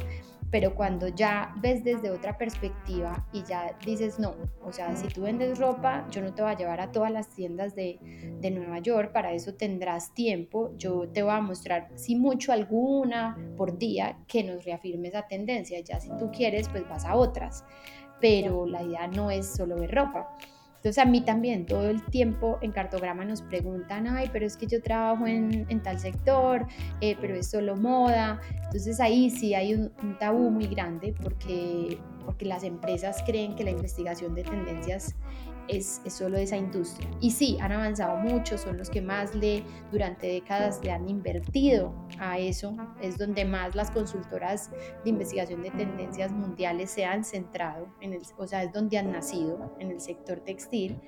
pero 0.54 0.76
cuando 0.76 1.08
ya 1.08 1.52
ves 1.58 1.84
desde 1.84 2.12
otra 2.12 2.38
perspectiva 2.38 3.26
y 3.34 3.44
ya 3.44 3.76
dices, 3.84 4.20
no, 4.20 4.36
o 4.64 4.72
sea, 4.72 4.96
si 4.96 5.08
tú 5.08 5.24
vendes 5.24 5.58
ropa, 5.58 6.06
yo 6.12 6.22
no 6.22 6.32
te 6.32 6.44
voy 6.44 6.52
a 6.52 6.56
llevar 6.56 6.80
a 6.80 6.92
todas 6.92 7.12
las 7.12 7.28
tiendas 7.30 7.74
de, 7.74 7.98
de 8.40 8.52
Nueva 8.52 8.78
York, 8.78 9.12
para 9.12 9.34
eso 9.34 9.56
tendrás 9.56 10.14
tiempo, 10.14 10.72
yo 10.78 11.10
te 11.10 11.24
voy 11.24 11.32
a 11.32 11.42
mostrar, 11.42 11.90
si 11.96 12.16
mucho 12.16 12.52
alguna 12.52 13.36
por 13.58 13.80
día, 13.80 14.20
que 14.28 14.44
nos 14.44 14.64
reafirme 14.64 15.08
esa 15.08 15.28
tendencia, 15.28 15.80
ya 15.80 16.00
si 16.00 16.10
tú 16.20 16.30
quieres, 16.30 16.70
pues 16.70 16.88
vas 16.88 17.04
a 17.04 17.16
otras, 17.16 17.66
pero 18.22 18.68
la 18.68 18.84
idea 18.84 19.08
no 19.08 19.32
es 19.32 19.48
solo 19.56 19.76
ver 19.76 19.90
ropa. 19.90 20.38
Entonces 20.84 21.02
a 21.02 21.06
mí 21.06 21.22
también 21.22 21.66
todo 21.66 21.90
el 21.90 22.04
tiempo 22.04 22.58
en 22.60 22.74
cartograma 22.74 23.24
nos 23.24 23.42
preguntan, 23.42 24.06
ay, 24.06 24.30
pero 24.34 24.46
es 24.46 24.58
que 24.58 24.68
yo 24.68 24.82
trabajo 24.82 25.26
en, 25.26 25.82
tal 25.82 25.98
sector, 25.98 26.68
eh, 27.00 27.16
pero 27.22 27.36
es 27.36 27.50
solo 27.50 27.78
moda. 27.78 28.42
Entonces 28.66 29.00
ahí 29.00 29.30
sí 29.30 29.54
hay 29.54 29.76
un, 29.76 29.94
un 30.04 30.18
tabú 30.18 30.50
muy 30.50 30.68
grande 30.68 31.16
porque, 31.24 31.98
porque 32.26 32.44
las 32.44 32.66
empresas 32.66 33.24
creen 33.26 33.56
que 33.56 33.64
la 33.64 33.72
investigación 33.72 34.36
de 34.36 34.44
tendencias 34.44 35.16
es, 35.68 36.02
solo 36.08 36.38
esa 36.38 36.58
industria. 36.58 37.10
Y 37.20 37.32
sí, 37.32 37.58
han 37.62 37.72
avanzado 37.72 38.18
mucho, 38.18 38.58
son 38.58 38.78
los 38.78 38.90
que 38.90 39.02
más 39.02 39.34
le, 39.36 39.64
durante 39.92 40.28
décadas 40.28 40.82
le 40.84 40.92
han 40.92 41.08
invertido 41.08 41.94
a 42.20 42.40
eso, 42.40 42.76
es 43.02 43.18
donde 43.18 43.46
más 43.46 43.76
las 43.76 43.92
consultoras 43.92 44.72
de 45.04 45.10
investigación 45.10 45.64
de 45.64 45.72
tendencias 45.72 46.32
mundiales 46.32 46.92
se 46.92 47.06
han 47.06 47.24
centrado, 47.24 47.88
en 48.02 48.14
el, 48.14 48.22
o 48.38 48.48
sea, 48.48 48.64
es 48.64 48.72
donde 48.72 48.98
han 48.98 49.12
nacido 49.12 49.76
en 49.80 49.92
el 49.92 50.00
sector 50.00 50.40
textil. 50.40 51.00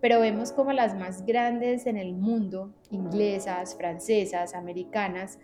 Pero 0.00 0.20
vemos 0.20 0.52
como 0.52 0.72
las 0.72 0.94
más 0.94 1.24
grandes 1.24 1.86
en 1.86 1.96
el 1.96 2.14
mundo, 2.14 2.74
inglesas, 2.90 3.74
francesas, 3.74 4.54
americanas, 4.54 5.38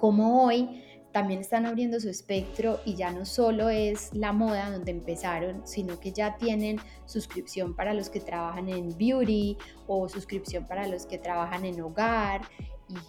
como 0.00 0.44
hoy 0.44 0.82
también 1.14 1.42
están 1.42 1.64
abriendo 1.64 2.00
su 2.00 2.10
espectro 2.10 2.80
y 2.84 2.96
ya 2.96 3.12
no 3.12 3.24
solo 3.24 3.68
es 3.68 4.12
la 4.14 4.32
moda 4.32 4.68
donde 4.72 4.90
empezaron, 4.90 5.64
sino 5.64 6.00
que 6.00 6.10
ya 6.10 6.36
tienen 6.38 6.80
suscripción 7.06 7.76
para 7.76 7.94
los 7.94 8.10
que 8.10 8.18
trabajan 8.18 8.68
en 8.68 8.98
beauty 8.98 9.56
o 9.86 10.08
suscripción 10.08 10.66
para 10.66 10.88
los 10.88 11.06
que 11.06 11.18
trabajan 11.18 11.64
en 11.66 11.80
hogar. 11.82 12.42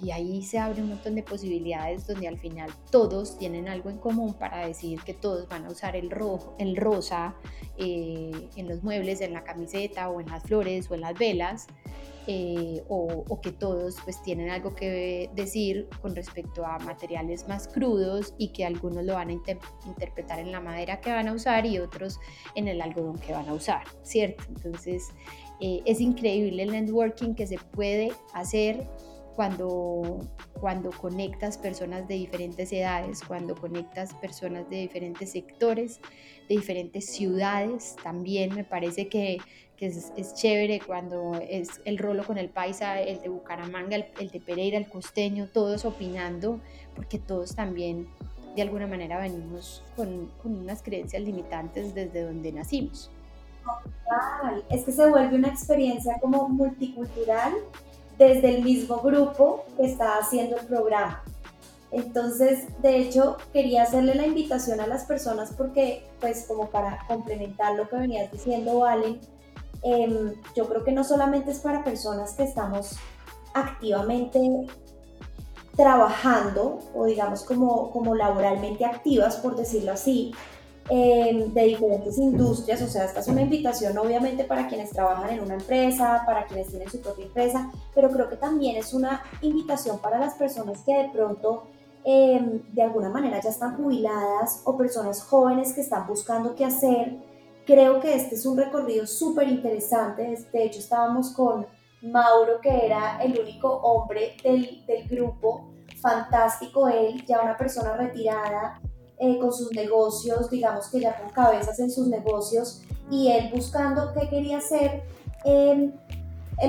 Y 0.04 0.12
ahí 0.12 0.44
se 0.44 0.60
abre 0.60 0.84
un 0.84 0.90
montón 0.90 1.16
de 1.16 1.24
posibilidades 1.24 2.06
donde 2.06 2.28
al 2.28 2.38
final 2.38 2.70
todos 2.92 3.40
tienen 3.40 3.68
algo 3.68 3.90
en 3.90 3.98
común 3.98 4.36
para 4.36 4.68
decidir 4.68 5.02
que 5.02 5.16
todos 5.16 5.50
van 5.50 5.66
a 5.66 5.72
usar 5.72 5.96
el 5.96 6.12
rojo, 6.12 6.56
el 6.60 6.78
rosa 6.78 7.34
eh, 7.80 8.50
en 8.56 8.70
los 8.70 8.84
muebles, 8.84 9.20
en 9.22 9.34
la 9.34 9.44
camiseta 9.44 10.10
o 10.10 10.22
en 10.22 10.28
las 10.28 10.44
flores 10.44 10.92
o 10.92 10.94
en 10.94 11.02
las 11.02 11.18
velas 11.18 11.66
eh, 12.28 12.84
o, 12.88 13.40
que 13.42 13.52
todos 13.52 13.98
pues 14.04 14.22
tienen 14.24 14.50
algo 14.50 14.74
que 14.74 15.30
decir 15.36 15.88
con 16.02 16.16
respecto 16.16 16.66
a 16.66 16.80
materiales 16.80 17.48
más 17.48 17.68
crudos 17.68 18.34
y 18.38 18.50
que 18.50 18.66
algunos 18.66 19.04
lo 19.04 19.14
van 19.14 19.30
a 19.30 19.34
interpretar 19.86 20.40
en 20.40 20.52
la 20.52 20.60
madera 20.60 21.02
que 21.02 21.12
van 21.12 21.28
a 21.28 21.34
usar 21.34 21.66
y 21.66 21.78
otros 21.78 22.20
en 22.56 22.68
el 22.68 22.82
algodón 22.82 23.20
que 23.20 23.34
van 23.34 23.48
a 23.48 23.54
usar, 23.54 23.84
¿cierto? 24.02 24.44
Entonces 24.48 25.10
eh, 25.60 25.82
es 25.86 26.02
increíble 26.02 26.64
el 26.64 26.72
networking 26.72 27.36
que 27.36 27.46
se 27.46 27.58
puede 27.58 28.12
hacer 28.34 28.88
cuando, 29.36 30.20
cuando 30.60 30.92
conectas 30.92 31.58
personas 31.58 32.08
de 32.08 32.16
diferentes 32.16 32.72
edades, 32.72 33.22
cuando 33.22 33.54
conectas 33.54 34.14
personas 34.16 34.70
de 34.70 34.78
diferentes 34.78 35.32
sectores, 35.32 36.00
de 36.48 36.56
diferentes 36.56 37.06
ciudades. 37.06 37.96
También 38.02 38.56
me 38.56 38.64
parece 38.64 39.10
que 39.10 39.38
que 39.78 39.88
es, 39.88 40.12
es, 40.16 40.34
chévere 40.34 40.80
cuando 40.86 41.34
es 41.36 41.82
el 41.86 41.98
rolo 41.98 42.24
con 42.24 42.38
el 42.38 42.50
paisa, 42.50 43.02
el 43.02 43.22
de 43.22 43.30
Bucaramanga, 43.30 43.98
el, 43.98 44.30
de 44.30 44.40
Pereira, 44.40 44.78
el 44.78 44.88
costeño, 44.88 45.48
todos 45.52 45.86
opinando, 45.86 46.60
porque 46.96 47.20
todos 47.20 47.56
también 47.56 48.08
de 48.56 48.62
alguna 48.62 48.88
manera 48.88 49.20
venimos 49.20 49.84
con, 49.96 50.32
con 50.42 50.56
unas 50.56 50.82
creencias 50.82 51.22
limitantes 51.22 51.94
desde 51.94 52.24
donde 52.24 52.52
nacimos. 52.52 53.12
Es 54.70 54.84
que 54.84 54.92
se 54.92 55.10
vuelve 55.10 55.36
una 55.36 55.50
experiencia 55.50 56.18
como 56.22 56.48
multicultural 56.48 57.54
desde 58.18 58.56
el 58.56 58.64
mismo 58.64 58.98
grupo 58.98 59.66
que 59.76 59.86
está 59.86 60.18
haciendo 60.18 60.58
el 60.58 60.66
programa. 60.68 61.24
Entonces, 61.92 62.66
de 62.82 62.98
hecho, 62.98 63.38
quería 63.54 63.84
hacerle 63.84 64.16
la 64.16 64.28
invitación 64.28 64.80
a 64.80 64.88
las 64.88 65.06
personas 65.06 65.54
porque, 65.56 66.06
pues, 66.20 66.46
como 66.48 66.70
para 66.70 67.00
complementar 67.08 67.76
lo 67.76 67.88
que 67.88 67.96
venías 67.96 68.32
diciendo, 68.32 68.80
Valen, 68.80 69.20
Yo 70.56 70.68
creo 70.68 70.84
que 70.84 70.92
no 70.92 71.04
solamente 71.04 71.52
es 71.52 71.60
para 71.60 71.84
personas 71.84 72.34
que 72.34 72.44
estamos 72.44 72.98
activamente 73.54 74.68
trabajando 75.76 76.80
o 76.94 77.06
digamos 77.06 77.44
como, 77.44 77.92
como 77.92 78.16
laboralmente 78.16 78.86
activas, 78.86 79.38
por 79.38 79.56
decirlo 79.56 79.92
así, 79.92 80.34
em, 80.90 81.54
de 81.54 81.64
diferentes 81.64 82.18
industrias, 82.18 82.82
o 82.82 82.88
sea, 82.88 83.06
esta 83.06 83.20
es 83.20 83.28
una 83.28 83.42
invitación 83.42 83.98
obviamente 83.98 84.44
para 84.44 84.68
quienes 84.68 84.92
trabajan 84.92 85.32
en 85.32 85.42
una 85.42 85.56
empresa, 85.56 86.24
para 86.26 86.46
quienes 86.46 86.68
tienen 86.68 86.90
su 86.90 87.02
propia 87.02 87.26
empresa, 87.26 87.72
pero 87.94 88.10
creo 88.10 88.30
que 88.30 88.38
también 88.38 88.78
es 88.78 88.94
una 88.94 89.24
invitación 89.42 90.00
para 90.00 90.20
las 90.20 90.36
personas 90.36 90.82
que 90.86 90.94
de 90.94 91.10
pronto 91.10 91.64
em, 92.04 92.62
de 92.72 92.84
alguna 92.84 93.10
manera 93.10 93.42
ya 93.42 93.50
están 93.50 93.76
jubiladas 93.78 94.62
o 94.64 94.78
personas 94.78 95.24
jóvenes 95.24 95.74
que 95.74 95.82
están 95.82 96.06
buscando 96.08 96.56
qué 96.56 96.66
hacer. 96.66 97.18
Creo 97.66 98.00
que 98.00 98.14
este 98.14 98.36
es 98.36 98.46
un 98.46 98.58
recorrido 98.58 99.08
súper 99.08 99.48
interesante, 99.48 100.38
de 100.54 100.64
hecho 100.64 100.80
estábamos 100.80 101.32
con 101.32 101.66
Mauro, 102.04 102.62
que 102.62 102.86
era 102.86 103.18
el 103.24 103.40
único 103.40 103.70
hombre 103.70 104.38
del, 104.44 104.84
grupo, 105.10 105.74
fantástico 106.00 106.88
él, 106.88 107.26
ya 107.26 107.42
una 107.42 107.58
persona 107.58 107.98
retirada 107.98 108.80
eh, 109.18 109.40
con 109.40 109.52
sus 109.52 109.72
negocios, 109.72 110.50
digamos 110.52 110.90
que 110.90 111.00
ya 111.00 111.20
con 111.20 111.30
cabezas 111.32 111.80
en 111.80 111.90
sus 111.90 112.08
negocios, 112.08 112.84
y 113.10 113.32
él 113.32 113.50
buscando 113.52 114.14
qué 114.14 114.30
quería 114.30 114.60
hacer 114.60 115.04
el 115.44 115.94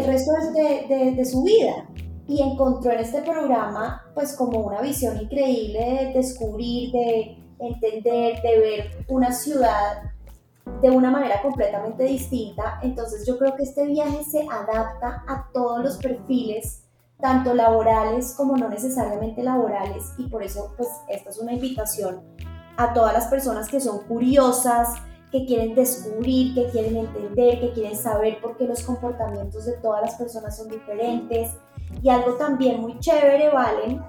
resto 0.06 0.32
de, 0.54 0.86
de, 0.88 1.12
de, 1.12 1.24
su 1.24 1.42
vida. 1.42 1.88
Y 2.28 2.42
encontró 2.42 2.90
en 2.92 3.00
este 3.00 3.22
programa 3.22 4.02
pues 4.14 4.34
como 4.34 4.60
una 4.60 4.80
visión 4.80 5.20
increíble 5.20 5.78
de 5.78 6.12
descubrir, 6.14 6.90
de 6.92 7.38
entender, 7.58 8.42
de 8.42 8.58
ver 8.58 9.04
una 9.08 9.32
ciudad 9.32 10.15
de 10.80 10.90
una 10.90 11.10
manera 11.10 11.42
completamente 11.42 12.04
distinta. 12.04 12.78
Entonces 12.82 13.26
yo 13.26 13.38
creo 13.38 13.54
que 13.56 13.62
este 13.62 13.86
viaje 13.86 14.24
se 14.24 14.46
adapta 14.50 15.24
a 15.26 15.48
todos 15.52 15.82
los 15.82 15.96
perfiles, 15.98 16.84
tanto 17.20 17.54
laborales 17.54 18.34
como 18.36 18.56
no 18.56 18.68
necesariamente 18.68 19.42
laborales, 19.42 20.12
y 20.18 20.28
por 20.28 20.42
eso 20.42 20.74
pues 20.76 20.88
esta 21.08 21.30
es 21.30 21.38
una 21.38 21.52
invitación 21.52 22.22
a 22.76 22.92
todas 22.92 23.12
las 23.14 23.26
personas 23.26 23.68
que 23.68 23.80
son 23.80 24.00
curiosas, 24.06 24.94
que 25.32 25.44
quieren 25.44 25.74
descubrir, 25.74 26.54
que 26.54 26.70
quieren 26.70 26.96
entender, 26.96 27.60
que 27.60 27.72
quieren 27.72 27.96
saber 27.96 28.40
por 28.40 28.56
qué 28.56 28.66
los 28.66 28.82
comportamientos 28.82 29.66
de 29.66 29.72
todas 29.78 30.02
las 30.02 30.14
personas 30.14 30.56
son 30.56 30.68
diferentes. 30.68 31.50
Y 32.02 32.08
algo 32.08 32.34
también 32.34 32.80
muy 32.80 32.98
chévere, 33.00 33.50
Valen, 33.50 34.02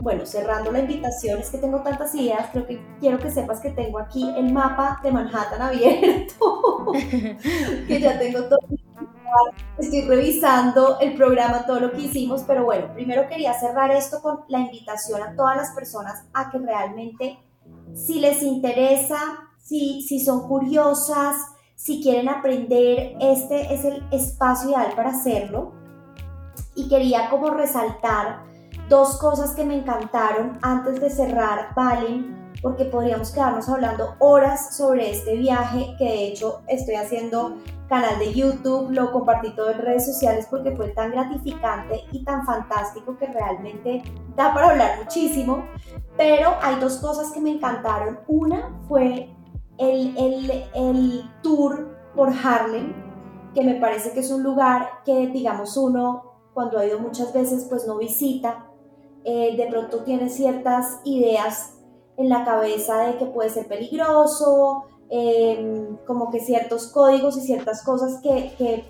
bueno, 0.00 0.26
cerrando 0.26 0.72
la 0.72 0.80
invitación, 0.80 1.40
es 1.40 1.50
que 1.50 1.58
tengo 1.58 1.80
tantas 1.82 2.14
ideas, 2.14 2.48
creo 2.52 2.66
que 2.66 2.80
quiero 3.00 3.18
que 3.18 3.30
sepas 3.30 3.60
que 3.60 3.70
tengo 3.70 3.98
aquí 3.98 4.28
el 4.36 4.52
mapa 4.52 5.00
de 5.02 5.12
Manhattan 5.12 5.62
abierto, 5.62 6.92
que 7.88 8.00
ya 8.00 8.18
tengo 8.18 8.44
todo. 8.44 8.58
Estoy 9.78 10.02
revisando 10.02 11.00
el 11.00 11.14
programa, 11.14 11.66
todo 11.66 11.80
lo 11.80 11.92
que 11.92 12.02
hicimos, 12.02 12.44
pero 12.46 12.64
bueno, 12.64 12.92
primero 12.94 13.28
quería 13.28 13.52
cerrar 13.54 13.90
esto 13.90 14.22
con 14.22 14.40
la 14.48 14.60
invitación 14.60 15.22
a 15.22 15.34
todas 15.34 15.56
las 15.56 15.70
personas 15.72 16.24
a 16.32 16.50
que 16.50 16.58
realmente, 16.58 17.38
si 17.94 18.20
les 18.20 18.42
interesa, 18.42 19.18
si, 19.58 20.02
si 20.02 20.20
son 20.20 20.46
curiosas, 20.46 21.36
si 21.74 22.00
quieren 22.00 22.28
aprender, 22.28 23.16
este 23.20 23.74
es 23.74 23.84
el 23.84 24.06
espacio 24.12 24.70
ideal 24.70 24.92
para 24.94 25.10
hacerlo. 25.10 25.72
Y 26.76 26.88
quería 26.88 27.30
como 27.30 27.50
resaltar 27.50 28.53
Dos 28.88 29.16
cosas 29.16 29.52
que 29.52 29.64
me 29.64 29.78
encantaron 29.78 30.58
antes 30.60 31.00
de 31.00 31.08
cerrar, 31.08 31.74
Valen, 31.74 32.52
porque 32.60 32.84
podríamos 32.84 33.30
quedarnos 33.30 33.68
hablando 33.68 34.14
horas 34.18 34.76
sobre 34.76 35.10
este 35.10 35.36
viaje, 35.36 35.94
que 35.98 36.04
de 36.04 36.28
hecho 36.28 36.62
estoy 36.68 36.96
haciendo 36.96 37.56
canal 37.88 38.18
de 38.18 38.34
YouTube, 38.34 38.90
lo 38.90 39.10
compartí 39.10 39.54
todo 39.56 39.70
en 39.70 39.78
redes 39.78 40.04
sociales 40.04 40.46
porque 40.50 40.76
fue 40.76 40.88
tan 40.88 41.12
gratificante 41.12 42.02
y 42.12 42.24
tan 42.24 42.44
fantástico 42.44 43.16
que 43.16 43.26
realmente 43.26 44.02
da 44.36 44.52
para 44.52 44.70
hablar 44.70 44.98
muchísimo. 45.02 45.64
Pero 46.18 46.54
hay 46.60 46.78
dos 46.78 46.98
cosas 46.98 47.32
que 47.32 47.40
me 47.40 47.52
encantaron. 47.52 48.20
Una 48.28 48.78
fue 48.86 49.34
el, 49.78 50.16
el, 50.16 50.64
el 50.74 51.30
tour 51.42 51.96
por 52.14 52.28
Harlem, 52.28 52.92
que 53.54 53.62
me 53.62 53.76
parece 53.76 54.12
que 54.12 54.20
es 54.20 54.30
un 54.30 54.42
lugar 54.42 55.02
que, 55.06 55.28
digamos, 55.28 55.76
uno 55.78 56.34
cuando 56.52 56.78
ha 56.78 56.86
ido 56.86 56.98
muchas 56.98 57.32
veces, 57.32 57.66
pues 57.68 57.86
no 57.86 57.96
visita 57.96 58.70
eh, 59.24 59.56
de 59.56 59.66
pronto 59.66 60.04
tiene 60.04 60.28
ciertas 60.28 61.00
ideas 61.04 61.78
en 62.16 62.28
la 62.28 62.44
cabeza 62.44 63.06
de 63.06 63.16
que 63.16 63.24
puede 63.26 63.48
ser 63.48 63.66
peligroso, 63.66 64.84
em, 65.08 65.96
como 66.06 66.30
que 66.30 66.40
ciertos 66.40 66.88
códigos 66.88 67.36
y 67.38 67.40
ciertas 67.40 67.82
cosas 67.82 68.20
que, 68.22 68.54
que 68.58 68.84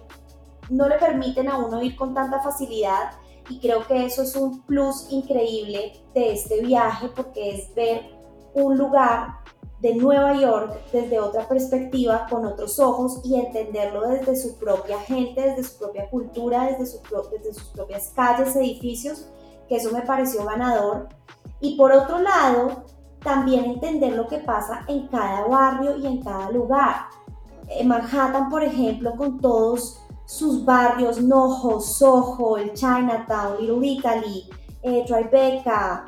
no 0.71 0.89
le 0.89 0.99
permiten 0.99 1.49
a 1.49 1.59
uno 1.59 1.83
ir 1.83 1.97
con 1.97 2.15
tanta 2.15 2.41
facilidad. 2.41 3.13
Y 3.49 3.61
creo 3.61 3.87
que 3.87 4.07
eso 4.07 4.23
es 4.23 4.35
un 4.37 4.63
plus 4.63 5.07
increíble 5.11 5.93
de 6.15 6.33
este 6.33 6.63
viaje 6.63 7.09
porque 7.15 7.51
es 7.51 7.75
ver 7.75 8.03
un 8.55 8.77
lugar 8.77 9.45
de 9.81 9.95
Nueva 9.95 10.35
York 10.41 10.81
desde 10.93 11.21
otra 11.21 11.47
perspectiva, 11.47 12.27
con 12.31 12.47
otros 12.47 12.81
ojos 12.81 13.21
y 13.23 13.35
entenderlo 13.37 14.09
desde 14.09 14.35
su 14.35 14.57
propia 14.57 14.99
gente, 15.01 15.41
desde 15.43 15.65
su 15.65 15.79
propia 15.79 16.09
cultura, 16.09 16.65
desde, 16.71 16.87
su, 16.87 17.01
desde 17.31 17.53
sus 17.53 17.69
propias 17.69 18.11
calles, 18.17 18.57
edificios 18.57 19.29
que 19.69 19.77
eso 19.77 19.91
me 19.93 20.03
pareció 20.03 20.45
ganador. 20.45 21.09
Y 21.61 21.77
por 21.77 21.93
otro 21.93 22.19
lado, 22.19 22.85
también 23.23 23.65
entender 23.65 24.13
lo 24.13 24.29
que 24.29 24.39
pasa 24.39 24.85
en 24.87 25.09
cada 25.09 25.47
barrio 25.47 25.97
y 25.97 26.07
en 26.07 26.23
cada 26.23 26.51
lugar. 26.51 27.07
En 27.69 27.89
Manhattan, 27.89 28.51
por 28.51 28.63
ejemplo, 28.63 29.17
con 29.17 29.41
todos 29.41 30.01
sus 30.27 30.65
barrios, 30.65 31.21
Noho, 31.21 31.81
Soho, 31.81 32.59
el 32.59 32.73
Chinatown, 32.75 33.57
Little 33.61 33.87
Italy, 33.87 34.49
eh, 34.83 35.05
Tribeca, 35.07 36.07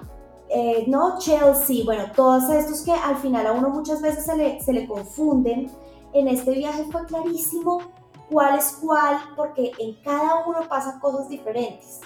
eh, 0.49 0.85
no 0.87 1.19
Chelsea, 1.19 1.85
bueno, 1.85 2.05
todos 2.15 2.49
estos 2.51 2.83
que 2.83 2.93
al 2.93 3.17
final 3.17 3.47
a 3.47 3.53
uno 3.53 3.71
muchas 3.71 4.01
veces 4.01 4.25
se 4.25 4.37
le, 4.37 4.61
se 4.61 4.73
le 4.73 4.87
confunden. 4.87 5.71
En 6.13 6.29
este 6.29 6.53
viaje 6.53 6.85
fue 6.91 7.05
clarísimo 7.07 7.81
cuál 8.31 8.59
es 8.59 8.79
cuál, 8.81 9.19
porque 9.35 9.73
en 9.79 9.95
cada 10.03 10.47
uno 10.47 10.61
pasan 10.69 11.01
cosas 11.01 11.29
diferentes. 11.29 12.01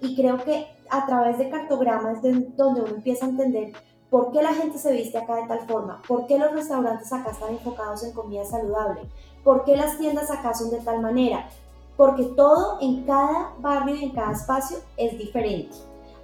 Y 0.00 0.16
creo 0.16 0.42
que 0.44 0.66
a 0.90 1.06
través 1.06 1.38
de 1.38 1.50
cartogramas 1.50 2.22
es 2.24 2.56
donde 2.56 2.82
uno 2.82 2.94
empieza 2.94 3.26
a 3.26 3.30
entender 3.30 3.72
por 4.10 4.30
qué 4.30 4.42
la 4.42 4.54
gente 4.54 4.78
se 4.78 4.92
viste 4.92 5.18
acá 5.18 5.36
de 5.36 5.48
tal 5.48 5.66
forma, 5.66 6.00
por 6.06 6.26
qué 6.26 6.38
los 6.38 6.52
restaurantes 6.52 7.12
acá 7.12 7.30
están 7.30 7.50
enfocados 7.50 8.04
en 8.04 8.12
comida 8.12 8.44
saludable, 8.44 9.00
por 9.42 9.64
qué 9.64 9.76
las 9.76 9.98
tiendas 9.98 10.30
acá 10.30 10.54
son 10.54 10.70
de 10.70 10.78
tal 10.78 11.00
manera, 11.00 11.48
porque 11.96 12.24
todo 12.36 12.78
en 12.80 13.04
cada 13.04 13.54
barrio 13.58 13.96
y 13.96 14.04
en 14.04 14.10
cada 14.10 14.32
espacio 14.32 14.78
es 14.96 15.18
diferente. 15.18 15.74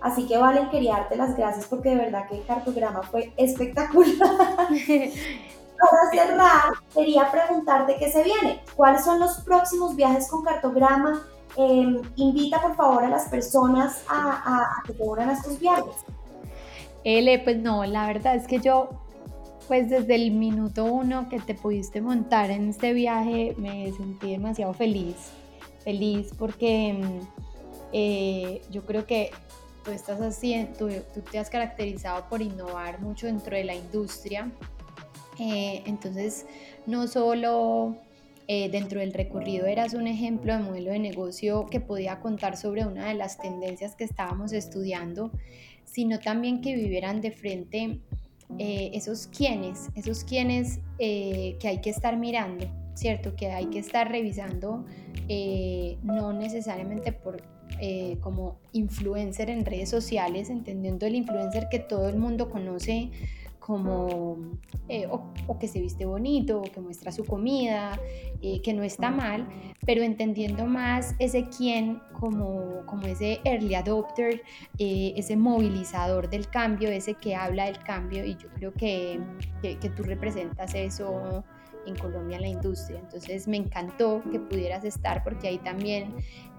Así 0.00 0.26
que 0.26 0.38
Valen, 0.38 0.70
quería 0.70 0.92
darte 0.92 1.16
las 1.16 1.36
gracias 1.36 1.66
porque 1.66 1.90
de 1.90 1.96
verdad 1.96 2.28
que 2.28 2.38
el 2.38 2.46
cartograma 2.46 3.02
fue 3.02 3.32
espectacular. 3.36 4.16
Para 5.80 6.10
cerrar, 6.12 6.72
quería 6.94 7.30
preguntarte 7.30 7.96
qué 7.98 8.10
se 8.10 8.22
viene. 8.22 8.62
¿Cuáles 8.76 9.04
son 9.04 9.18
los 9.18 9.40
próximos 9.40 9.96
viajes 9.96 10.28
con 10.28 10.42
cartograma? 10.42 11.26
Em, 11.56 12.00
invita 12.16 12.60
por 12.62 12.76
favor 12.76 13.04
a 13.04 13.08
las 13.08 13.28
personas 13.28 14.04
a, 14.08 14.82
que 14.86 14.92
te 14.92 15.02
unan 15.02 15.30
a 15.30 15.32
estos 15.32 15.58
viajes. 15.58 15.96
Ele, 17.04 17.38
pues 17.38 17.56
no, 17.58 17.84
la 17.84 18.06
verdad 18.06 18.36
es 18.36 18.46
que 18.46 18.60
yo, 18.60 18.90
pues 19.66 19.90
desde 19.90 20.14
el 20.14 20.30
minuto 20.32 20.84
uno 20.84 21.28
que 21.28 21.40
te 21.40 21.54
pudiste 21.54 22.00
montar 22.00 22.50
en 22.50 22.68
este 22.68 22.92
viaje, 22.92 23.54
me 23.58 23.90
sentí 23.92 24.30
demasiado 24.32 24.74
feliz. 24.74 25.16
Feliz 25.82 26.30
porque 26.38 26.92
mm, 26.92 27.20
eh, 27.92 28.62
yo 28.70 28.84
creo 28.84 29.06
que 29.06 29.30
tú 29.84 29.90
estás 29.90 30.20
así, 30.20 30.68
tú, 30.78 30.88
tú, 31.14 31.20
te 31.22 31.38
has 31.38 31.48
caracterizado 31.48 32.28
por 32.28 32.42
innovar 32.42 33.00
mucho 33.00 33.26
dentro 33.26 33.56
de 33.56 33.64
la 33.64 33.74
industria. 33.74 34.50
Eh, 35.38 35.82
entonces, 35.86 36.44
no 36.86 37.06
solo 37.08 37.96
eh, 38.52 38.68
dentro 38.68 38.98
del 38.98 39.12
recorrido 39.12 39.66
eras 39.66 39.94
un 39.94 40.08
ejemplo 40.08 40.52
de 40.52 40.58
modelo 40.58 40.90
de 40.90 40.98
negocio 40.98 41.66
que 41.66 41.78
podía 41.78 42.18
contar 42.18 42.56
sobre 42.56 42.84
una 42.84 43.06
de 43.06 43.14
las 43.14 43.38
tendencias 43.38 43.94
que 43.94 44.02
estábamos 44.02 44.52
estudiando, 44.52 45.30
sino 45.84 46.18
también 46.18 46.60
que 46.60 46.74
vivieran 46.74 47.20
de 47.20 47.30
frente 47.30 48.00
eh, 48.58 48.90
esos 48.92 49.28
quienes, 49.28 49.90
esos 49.94 50.24
quienes 50.24 50.80
eh, 50.98 51.58
que 51.60 51.68
hay 51.68 51.80
que 51.80 51.90
estar 51.90 52.16
mirando, 52.16 52.66
¿cierto? 52.94 53.36
Que 53.36 53.52
hay 53.52 53.66
que 53.66 53.78
estar 53.78 54.10
revisando, 54.10 54.84
no 56.02 56.32
necesariamente 56.32 57.12
por 57.12 57.40
como 58.20 58.58
influencer 58.72 59.48
en 59.48 59.64
redes 59.64 59.90
sociales, 59.90 60.50
entendiendo 60.50 61.06
el 61.06 61.14
influencer 61.14 61.68
que 61.70 61.78
todo 61.78 62.08
el 62.08 62.16
mundo 62.16 62.50
conoce 62.50 63.10
como 63.60 64.38
eh, 64.88 65.06
o, 65.08 65.58
que 65.58 65.68
se 65.68 65.80
viste 65.80 66.04
bonito, 66.04 66.60
o 66.60 66.62
que 66.62 66.80
muestra 66.80 67.12
su 67.12 67.24
comida, 67.24 68.00
eh, 68.42 68.60
que 68.62 68.72
no 68.72 68.82
está 68.82 69.10
mal, 69.10 69.46
pero 69.86 70.02
entendiendo 70.02 70.66
más 70.66 71.14
ese 71.20 71.46
quién 71.56 72.00
como, 72.18 72.84
como 72.86 73.06
ese 73.06 73.40
early 73.44 73.74
adopter, 73.74 74.42
eh, 74.78 75.12
ese 75.16 75.36
movilizador 75.36 76.28
del 76.28 76.48
cambio, 76.48 76.88
ese 76.88 77.14
que 77.14 77.36
habla 77.36 77.66
del 77.66 77.78
cambio, 77.78 78.24
y 78.24 78.36
yo 78.36 78.48
creo 78.54 78.72
que, 78.72 79.20
que, 79.62 79.90
tú 79.90 80.02
representas 80.02 80.74
eso 80.74 81.44
en 81.86 81.96
Colombia 81.96 82.40
la 82.40 82.48
industria. 82.48 83.00
Entonces 83.00 83.48
me 83.48 83.56
encantó 83.56 84.22
que 84.30 84.38
pudieras 84.38 84.84
estar 84.84 85.22
porque 85.24 85.48
ahí 85.48 85.58
también 85.58 86.14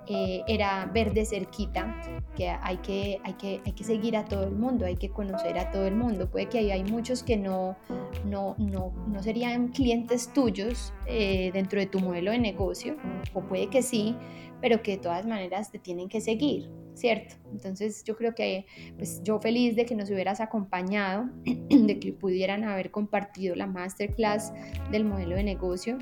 eh, 0.07 0.43
era 0.47 0.89
ver 0.91 1.13
de 1.13 1.25
cerquita 1.25 1.95
que 2.35 2.49
hay, 2.49 2.77
que 2.77 3.19
hay, 3.23 3.33
que 3.33 3.61
hay 3.63 3.71
que 3.71 3.83
seguir 3.83 4.17
a 4.17 4.25
todo 4.25 4.43
el 4.45 4.51
mundo, 4.51 4.85
hay 4.85 4.97
que 4.97 5.09
conocer 5.09 5.57
a 5.59 5.71
todo 5.71 5.85
el 5.85 5.95
mundo. 5.95 6.29
Puede 6.29 6.47
que 6.47 6.57
ahí 6.57 6.71
hay 6.71 6.83
muchos 6.83 7.21
que 7.21 7.37
no, 7.37 7.77
no, 8.25 8.55
no, 8.57 8.91
no 9.07 9.21
serían 9.21 9.69
clientes 9.69 10.33
tuyos 10.33 10.91
eh, 11.05 11.51
dentro 11.53 11.79
de 11.79 11.85
tu 11.85 11.99
modelo 11.99 12.31
de 12.31 12.39
negocio, 12.39 12.97
o 13.33 13.41
puede 13.41 13.67
que 13.67 13.83
sí, 13.83 14.15
pero 14.59 14.81
que 14.81 14.91
de 14.91 14.97
todas 14.97 15.25
maneras 15.25 15.71
te 15.71 15.77
tienen 15.77 16.09
que 16.09 16.19
seguir, 16.19 16.69
¿cierto? 16.93 17.35
Entonces 17.51 18.03
yo 18.03 18.15
creo 18.15 18.33
que 18.35 18.65
pues 18.97 19.21
yo 19.23 19.39
feliz 19.39 19.75
de 19.75 19.85
que 19.85 19.95
nos 19.95 20.09
hubieras 20.09 20.39
acompañado, 20.39 21.29
de 21.45 21.99
que 21.99 22.13
pudieran 22.13 22.63
haber 22.63 22.91
compartido 22.91 23.55
la 23.55 23.67
masterclass 23.67 24.53
del 24.91 25.05
modelo 25.05 25.35
de 25.35 25.43
negocio. 25.43 25.97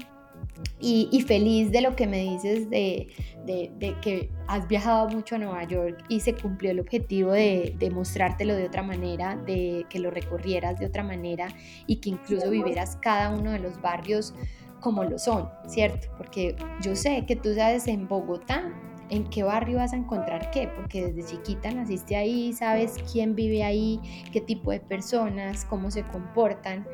Y, 0.80 1.22
feliz 1.28 1.72
de 1.72 1.82
lo 1.82 1.96
que 1.96 2.08
me 2.08 2.22
dices 2.22 2.70
de, 2.70 3.10
de, 3.46 3.72
de, 3.78 3.96
que 4.02 4.30
has 4.48 4.68
viajado 4.68 5.10
mucho 5.10 5.36
a 5.36 5.38
Nueva 5.38 5.64
York 5.66 6.04
y 6.08 6.22
se 6.22 6.34
cumplió 6.34 6.72
el 6.72 6.80
objetivo 6.80 7.32
de, 7.32 7.76
de, 7.78 7.90
mostrártelo 7.90 8.56
de 8.56 8.66
otra 8.66 8.82
manera, 8.82 9.36
de 9.36 9.86
que 9.90 10.00
lo 10.00 10.12
recorrieras 10.12 10.80
de 10.80 10.86
otra 10.86 11.04
manera 11.04 11.50
y 11.88 11.98
que 11.98 12.10
incluso 12.10 12.50
vivieras 12.50 12.98
cada 13.02 13.30
uno 13.30 13.52
de 13.52 13.60
los 13.60 13.82
barrios 13.82 14.34
como 14.80 15.04
lo 15.04 15.20
son, 15.20 15.50
¿cierto? 15.68 16.08
Porque 16.18 16.56
yo 16.82 16.96
sé 16.96 17.26
que 17.26 17.36
tú 17.36 17.54
sabes 17.54 17.88
en 17.88 18.08
Bogotá 18.08 18.74
en 19.10 19.30
qué 19.30 19.44
barrio 19.44 19.78
vas 19.78 19.94
a 19.94 19.98
encontrar 19.98 20.52
qué, 20.52 20.68
porque 20.68 21.12
desde 21.12 21.32
chiquita 21.32 21.72
naciste 21.72 22.16
ahí, 22.16 22.54
sabes 22.54 22.96
quién 23.12 23.36
vive 23.36 23.64
ahí, 23.64 24.00
qué 24.32 24.42
tipo 24.42 24.72
de 24.72 24.80
personas, 24.80 25.66
cómo 25.66 25.92
se 25.92 26.04
comportan, 26.04 26.88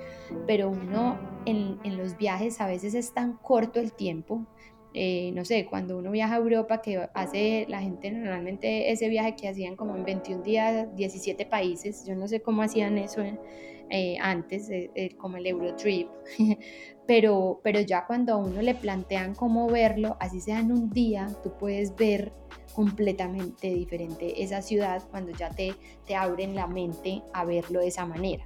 pero 0.48 0.70
uno 0.70 1.20
en, 1.46 1.80
los 1.98 2.18
viajes 2.18 2.62
a 2.62 2.68
veces 2.68 2.94
es 2.94 3.14
tan 3.14 3.38
corto 3.38 3.80
el 3.80 3.94
tiempo. 3.94 4.46
Eh, 4.98 5.32
no 5.34 5.44
sé, 5.44 5.66
cuando 5.66 5.98
uno 5.98 6.10
viaja 6.12 6.36
a 6.36 6.38
Europa, 6.38 6.82
que 6.82 7.10
hace 7.14 7.66
la 7.68 7.82
gente 7.82 8.10
normalmente 8.12 8.92
ese 8.92 9.10
viaje 9.10 9.36
que 9.36 9.50
hacían 9.50 9.76
como 9.76 9.96
en 9.98 10.06
21 10.06 10.42
días, 10.42 10.96
17 10.96 11.46
países, 11.46 12.06
yo 12.06 12.16
no 12.16 12.30
sé 12.30 12.42
cómo 12.42 12.62
hacían 12.62 12.98
eso 12.98 13.22
eh, 13.90 14.18
antes, 14.22 14.70
eh, 14.70 15.16
como 15.18 15.36
el 15.36 15.48
Eurotrip, 15.48 16.08
pero, 17.08 17.60
pero 17.64 17.80
ya 17.80 18.06
cuando 18.06 18.34
a 18.34 18.38
uno 18.38 18.62
le 18.62 18.76
plantean 18.76 19.36
cómo 19.36 19.68
verlo, 19.68 20.18
así 20.20 20.42
sea 20.42 20.60
en 20.60 20.72
un 20.72 20.90
día, 20.90 21.28
tú 21.44 21.54
puedes 21.58 21.96
ver 21.96 22.34
completamente 22.74 23.70
diferente 23.70 24.44
esa 24.44 24.62
ciudad 24.62 25.04
cuando 25.10 25.32
ya 25.32 25.50
te, 25.50 25.76
te 26.06 26.16
abren 26.16 26.56
la 26.56 26.68
mente 26.68 27.22
a 27.34 27.46
verlo 27.46 27.80
de 27.80 27.88
esa 27.88 28.06
manera. 28.06 28.46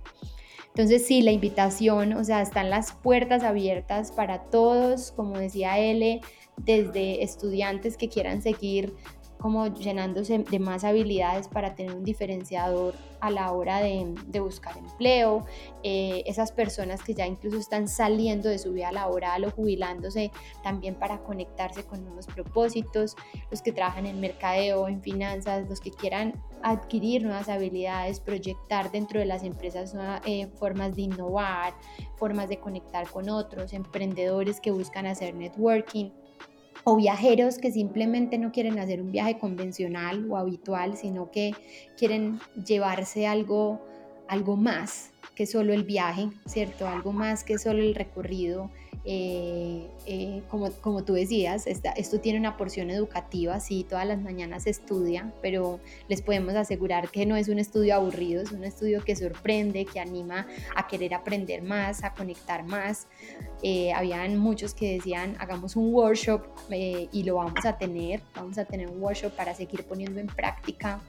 Entonces 0.68 1.06
sí, 1.06 1.22
la 1.22 1.32
invitación, 1.32 2.14
o 2.14 2.24
sea, 2.24 2.42
están 2.42 2.70
las 2.70 2.94
puertas 2.94 3.44
abiertas 3.44 4.12
para 4.12 4.44
todos, 4.44 5.12
como 5.12 5.38
decía 5.38 5.80
L, 5.80 6.22
desde 6.58 7.24
estudiantes 7.24 7.98
que 7.98 8.08
quieran 8.08 8.42
seguir 8.42 8.94
como 9.40 9.68
llenándose 9.68 10.38
de 10.40 10.60
más 10.60 10.84
habilidades 10.84 11.48
para 11.48 11.74
tener 11.74 11.96
un 11.96 12.04
diferenciador 12.04 12.94
a 13.22 13.32
la 13.32 13.52
hora 13.52 13.80
de, 13.80 14.40
buscar 14.40 14.78
empleo, 14.78 15.46
eh, 15.84 16.24
esas 16.26 16.52
personas 16.52 17.04
que 17.04 17.14
ya 17.14 17.26
incluso 17.26 17.58
están 17.58 17.88
saliendo 17.88 18.50
de 18.50 18.58
su 18.60 18.74
vida 18.74 18.92
laboral 18.92 19.46
o 19.46 19.52
jubilándose 19.52 20.32
también 20.64 20.96
para 20.96 21.20
conectarse 21.20 21.84
con 21.84 22.04
nuevos 22.04 22.28
propósitos, 22.28 23.16
los 23.52 23.62
que 23.62 23.72
trabajan 23.72 24.06
en 24.06 24.20
mercadeo, 24.20 24.88
en 24.88 25.02
finanzas, 25.02 25.68
los 25.70 25.80
que 25.80 25.92
quieran 25.92 26.34
adquirir 26.62 27.24
nuevas 27.24 27.50
habilidades, 27.50 28.20
proyectar 28.20 28.92
dentro 28.92 29.20
de 29.20 29.26
las 29.26 29.44
empresas 29.44 29.96
eh, 30.26 30.48
formas 30.58 30.96
de 30.96 31.04
innovar, 31.04 31.74
formas 32.16 32.50
de 32.50 32.60
conectar 32.60 33.08
con 33.10 33.30
otros, 33.30 33.74
emprendedores 33.74 34.60
que 34.60 34.72
buscan 34.72 35.06
hacer 35.06 35.34
networking 35.34 36.12
o 36.90 36.96
viajeros 36.96 37.60
que 37.60 37.72
simplemente 37.72 38.40
no 38.40 38.52
quieren 38.52 38.80
hacer 38.80 39.00
un 39.00 39.12
viaje 39.12 39.38
convencional 39.38 40.26
o 40.30 40.38
habitual, 40.38 40.98
sino 40.98 41.30
que 41.30 41.52
quieren 41.96 42.40
llevarse 42.66 43.28
algo, 43.28 43.80
algo 44.28 44.58
más 44.58 45.09
que 45.40 45.46
solo 45.46 45.72
el 45.72 45.86
viaje, 45.86 46.32
¿cierto? 46.46 46.86
Algo 46.86 47.14
más 47.14 47.46
que 47.46 47.58
solo 47.58 47.82
el 47.82 47.96
recorrido 47.96 48.70
eh, 49.06 49.88
eh, 50.06 50.44
como, 50.50 50.70
como 50.82 51.06
tú 51.06 51.14
decías, 51.14 51.66
esto 51.66 52.20
tiene 52.20 52.38
una 52.38 52.58
porción 52.58 52.90
educativa, 52.90 53.58
sí, 53.62 53.86
todas 53.88 54.06
las 54.06 54.22
mañanas 54.22 54.64
se 54.64 54.72
estudia, 54.72 55.32
pero 55.42 55.80
les 56.10 56.22
podemos 56.22 56.56
asegurar 56.56 57.10
que 57.10 57.26
no 57.26 57.38
es 57.38 57.48
un 57.48 57.58
estudio 57.58 57.96
aburrido, 57.96 58.42
es 58.42 58.52
un 58.52 58.66
estudio 58.66 59.02
que 59.02 59.16
sorprende, 59.16 59.86
que 59.86 60.02
anima 60.02 60.46
a 60.76 60.88
querer 60.88 61.14
aprender 61.14 61.62
más, 61.62 62.04
a 62.04 62.14
conectar 62.14 62.66
más. 62.66 63.08
Eh, 63.64 63.94
habían 63.94 64.36
muchos 64.36 64.74
que 64.74 64.96
decían, 64.96 65.38
hagamos 65.40 65.78
un 65.78 65.94
workshop 65.94 66.42
y 66.70 67.24
lo 67.24 67.36
vamos 67.36 67.66
a 67.66 67.78
tener, 67.78 68.20
vamos 68.36 68.58
a 68.58 68.66
tener 68.66 68.90
un 68.90 69.02
workshop 69.02 69.32
para 69.32 69.56
seguir 69.56 69.86
poniendo 69.86 70.20
en 70.20 70.28
práctica 70.28 71.00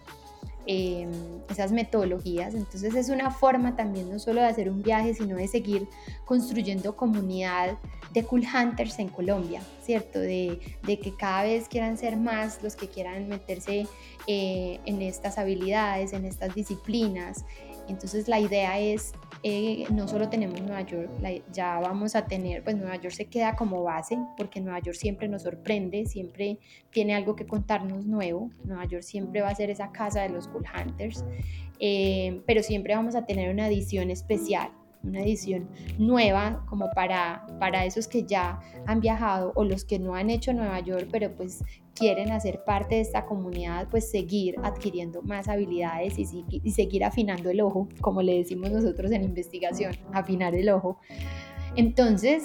Em, 0.67 1.11
esas 1.49 1.73
metodologías. 1.73 2.55
Entonces 2.55 2.95
es 2.95 3.09
una 3.09 3.31
forma 3.31 3.77
también 3.77 4.11
no 4.11 4.19
solo 4.19 4.43
de 4.43 4.47
hacer 4.47 4.69
un 4.71 4.83
viaje, 4.83 5.15
sino 5.15 5.37
de 5.37 5.49
seguir 5.49 5.89
construyendo 6.27 6.95
comunidad 6.97 7.79
de 8.13 8.25
cool 8.25 8.43
hunters 8.43 8.99
en 8.99 9.09
Colombia, 9.09 9.63
¿cierto? 9.83 10.19
De, 10.21 10.61
que 10.85 11.15
cada 11.19 11.45
vez 11.45 11.67
quieran 11.67 11.97
ser 11.97 12.17
más 12.17 12.63
los 12.63 12.77
que 12.77 12.89
quieran 12.89 13.29
meterse 13.29 13.87
eh, 14.27 14.81
en 14.85 15.01
estas 15.01 15.39
habilidades, 15.39 16.13
en 16.13 16.25
estas 16.27 16.55
disciplinas. 16.55 17.45
Entonces 17.89 18.29
la 18.29 18.39
idea 18.39 18.79
es 18.79 19.13
eh, 19.43 19.85
no 19.91 20.07
solo 20.07 20.29
tenemos 20.29 20.61
Nueva 20.61 20.83
York, 20.83 21.11
ya 21.53 21.79
vamos 21.81 22.15
a 22.15 22.27
tener, 22.27 22.63
pues 22.63 22.77
Nueva 22.77 22.97
York 22.97 23.15
se 23.15 23.27
queda 23.27 23.57
como 23.57 23.83
base, 23.83 24.19
porque 24.37 24.61
Nueva 24.61 24.81
York 24.81 24.97
siempre 24.97 25.29
nos 25.29 25.43
sorprende, 25.43 26.05
siempre 26.07 26.59
tiene 26.91 27.15
algo 27.15 27.37
que 27.37 27.47
contarnos 27.47 28.05
nuevo, 28.05 28.51
Nueva 28.65 28.85
York 28.85 29.03
siempre 29.03 29.41
va 29.41 29.49
a 29.49 29.55
ser 29.55 29.71
esa 29.71 29.93
casa 29.93 30.23
de 30.23 30.29
los 30.29 30.49
Cool 30.49 30.65
Hunters, 30.65 31.25
eh, 31.79 32.43
pero 32.47 32.63
siempre 32.63 32.95
vamos 32.95 33.15
a 33.15 33.25
tener 33.25 33.51
una 33.51 33.69
edición 33.69 34.11
especial 34.11 34.71
una 35.03 35.21
edición 35.23 35.69
nueva 35.99 36.65
como 36.69 36.91
para, 36.95 37.47
para 37.59 37.85
esos 37.85 38.07
que 38.07 38.25
ya 38.25 38.61
han 38.87 39.01
viajado 39.01 39.53
o 39.55 39.65
los 39.65 39.85
que 39.85 39.99
no 39.99 40.15
han 40.15 40.31
hecho 40.31 40.53
Nueva 40.53 40.81
York, 40.81 41.09
pero 41.11 41.35
pues 41.35 41.65
quieren 41.95 42.33
hacer 42.33 42.65
parte 42.65 42.97
de 42.97 43.01
esta 43.03 43.27
comunidad, 43.27 43.89
pues 43.91 44.11
seguir 44.11 44.57
adquiriendo 44.63 45.23
más 45.23 45.49
habilidades 45.49 46.19
y, 46.19 46.45
y 46.51 46.71
seguir 46.73 47.05
afinando 47.05 47.51
el 47.51 47.61
ojo, 47.61 47.89
como 48.01 48.23
le 48.23 48.37
decimos 48.37 48.71
nosotros 48.71 49.11
en 49.13 49.25
investigación, 49.25 49.97
afinar 50.13 50.55
el 50.55 50.69
ojo. 50.69 50.99
Entonces, 51.77 52.45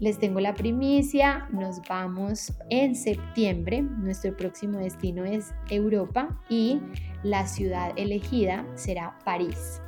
les 0.00 0.18
tengo 0.18 0.40
la 0.40 0.54
primicia, 0.54 1.48
nos 1.52 1.80
vamos 1.88 2.52
en 2.70 2.94
septiembre, 2.94 3.82
nuestro 3.82 4.36
próximo 4.36 4.78
destino 4.78 5.24
es 5.24 5.52
Europa 5.70 6.40
y 6.48 6.80
la 7.22 7.46
ciudad 7.46 7.92
elegida 7.96 8.66
será 8.74 9.18
París. 9.24 9.80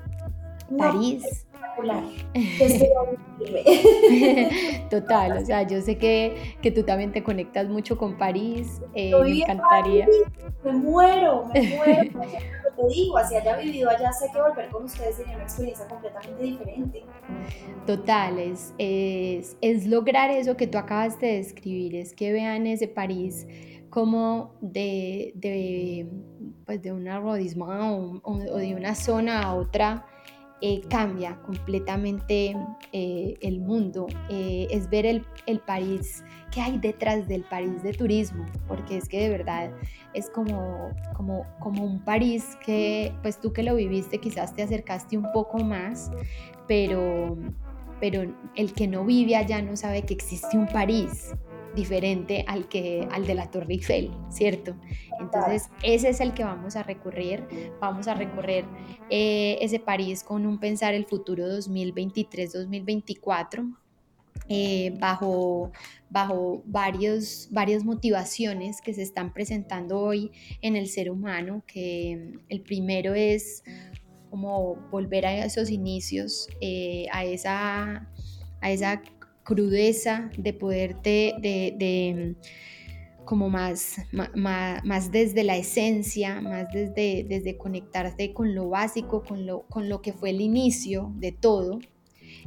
París 0.79 1.47
Total, 4.91 5.39
o 5.39 5.45
sea, 5.45 5.67
yo 5.67 5.81
sé 5.81 5.99
que, 5.99 6.57
que, 6.63 6.71
tú 6.71 6.85
también 6.85 7.11
te 7.13 7.25
conectas 7.25 7.69
mucho 7.69 7.99
con 7.99 8.17
París, 8.17 8.81
eh, 8.95 9.13
me 9.21 9.41
encantaría. 9.41 10.07
me 10.65 10.73
muero, 10.73 11.47
me 11.53 11.63
muero. 11.63 12.11
te 12.77 12.87
digo, 12.89 13.19
así 13.19 13.37
haya 13.37 13.57
vivido 13.57 13.89
allá, 13.91 14.13
sé 14.13 14.27
que 14.33 14.41
volver 14.41 14.69
con 14.71 14.85
ustedes 14.85 15.17
sería 15.17 15.35
una 15.35 15.43
experiencia 15.45 15.87
completamente 15.87 16.43
diferente. 16.43 17.05
Total, 17.87 18.39
es, 18.39 18.73
es, 18.79 19.87
lograr 19.87 20.31
eso 20.31 20.57
que 20.57 20.67
tú 20.67 20.79
acabas 20.79 21.21
de 21.21 21.37
describir, 21.37 21.95
es 21.97 22.15
que 22.15 22.33
vean 22.33 22.67
ese 22.67 22.89
París 22.89 23.47
como 23.91 24.55
de, 24.61 25.33
de, 25.37 26.09
pues 26.67 26.83
de 26.83 26.93
un 26.93 27.07
arrodismo 27.07 28.21
o 28.25 28.59
de 28.59 28.75
una 28.75 28.97
zona 28.97 29.43
a 29.43 29.55
otra 29.55 30.07
eh, 30.67 30.81
cambia 30.89 31.37
completamente 31.43 32.57
eh, 32.91 33.35
el 33.43 33.61
mundo, 33.61 34.07
eh, 34.31 34.67
es 34.71 34.89
ver 34.89 35.05
el, 35.05 35.23
el, 35.45 35.61
París 35.61 36.25
que 36.51 36.63
hay 36.63 36.79
detrás 36.79 37.29
del 37.29 37.43
París 37.43 37.83
de 37.83 37.93
turismo, 37.93 38.47
porque 38.67 38.97
es 38.97 39.07
que 39.07 39.21
de 39.21 39.29
verdad 39.29 39.71
es 40.15 40.31
como, 40.31 40.89
como, 41.15 41.45
como 41.61 41.85
un 41.85 42.03
París 42.03 42.57
que 42.65 43.13
pues 43.21 43.39
tú 43.39 43.53
que 43.53 43.63
lo 43.63 43.75
viviste 43.75 44.17
quizás 44.17 44.55
te 44.55 44.63
acercaste 44.63 45.19
un 45.19 45.31
poco 45.33 45.59
más, 45.59 46.11
pero, 46.67 47.37
pero 48.01 48.35
el 48.57 48.73
que 48.73 48.89
no 48.89 49.05
vive 49.05 49.37
allá 49.37 49.61
no 49.61 49.77
sabe 49.77 50.01
que 50.01 50.15
existe 50.15 50.57
un 50.57 50.67
París, 50.67 51.35
diferente 51.75 52.45
al, 52.47 52.69
que, 52.69 53.09
al 53.11 53.27
de 53.27 53.35
la 53.35 53.51
Torre 53.51 53.75
Eiffel, 53.75 54.11
¿cierto? 54.31 54.77
Entonces, 55.21 55.71
ese 55.83 56.11
es 56.11 56.21
el 56.21 56.35
que 56.35 56.45
vamos 56.45 56.77
a 56.77 56.83
recorrer. 56.83 57.47
Vamos 57.81 58.09
a 58.09 58.15
recorrer 58.15 58.65
eh, 59.11 59.59
ese 59.61 59.81
París 59.81 60.23
con 60.23 60.47
un 60.47 60.59
pensar 60.59 60.95
el 60.95 61.07
futuro 61.07 61.47
2023-2024. 61.47 63.77
Eh, 64.49 64.95
bajo, 65.01 65.73
bajo 66.11 66.63
varios, 66.67 67.49
varias 67.51 67.85
motivaciones 67.85 68.83
que 68.83 68.93
se 68.93 69.03
están 69.03 69.33
presentando 69.33 70.01
hoy 70.01 70.33
en 70.61 70.77
el 70.77 70.89
ser 70.89 71.11
humano, 71.11 71.63
que 71.67 72.35
el 72.49 72.61
primero 72.61 73.15
es 73.15 73.63
como 74.29 74.75
volver 74.91 75.25
a 75.25 75.47
esos 75.47 75.71
inicios, 75.71 76.49
eh, 76.61 77.07
a, 77.13 77.25
esa, 77.25 78.11
a 78.61 78.71
esa 78.71 79.01
crudeza, 79.45 80.31
de 80.37 80.53
poderte, 80.53 81.35
de, 81.41 81.75
de 81.79 82.37
como 83.25 83.49
más, 83.49 83.97
más, 84.13 85.11
desde 85.11 85.45
la 85.45 85.57
esencia, 85.57 86.41
más 86.41 86.69
desde, 86.73 87.25
desde 87.29 87.57
conectarte 87.57 88.33
con 88.33 88.55
lo 88.55 88.69
básico, 88.69 89.23
con 89.23 89.47
lo, 89.47 89.63
con 89.63 89.89
lo 89.89 90.03
que 90.03 90.13
fue 90.13 90.31
el 90.31 90.41
inicio 90.41 91.13
de 91.17 91.33
todo. 91.33 91.81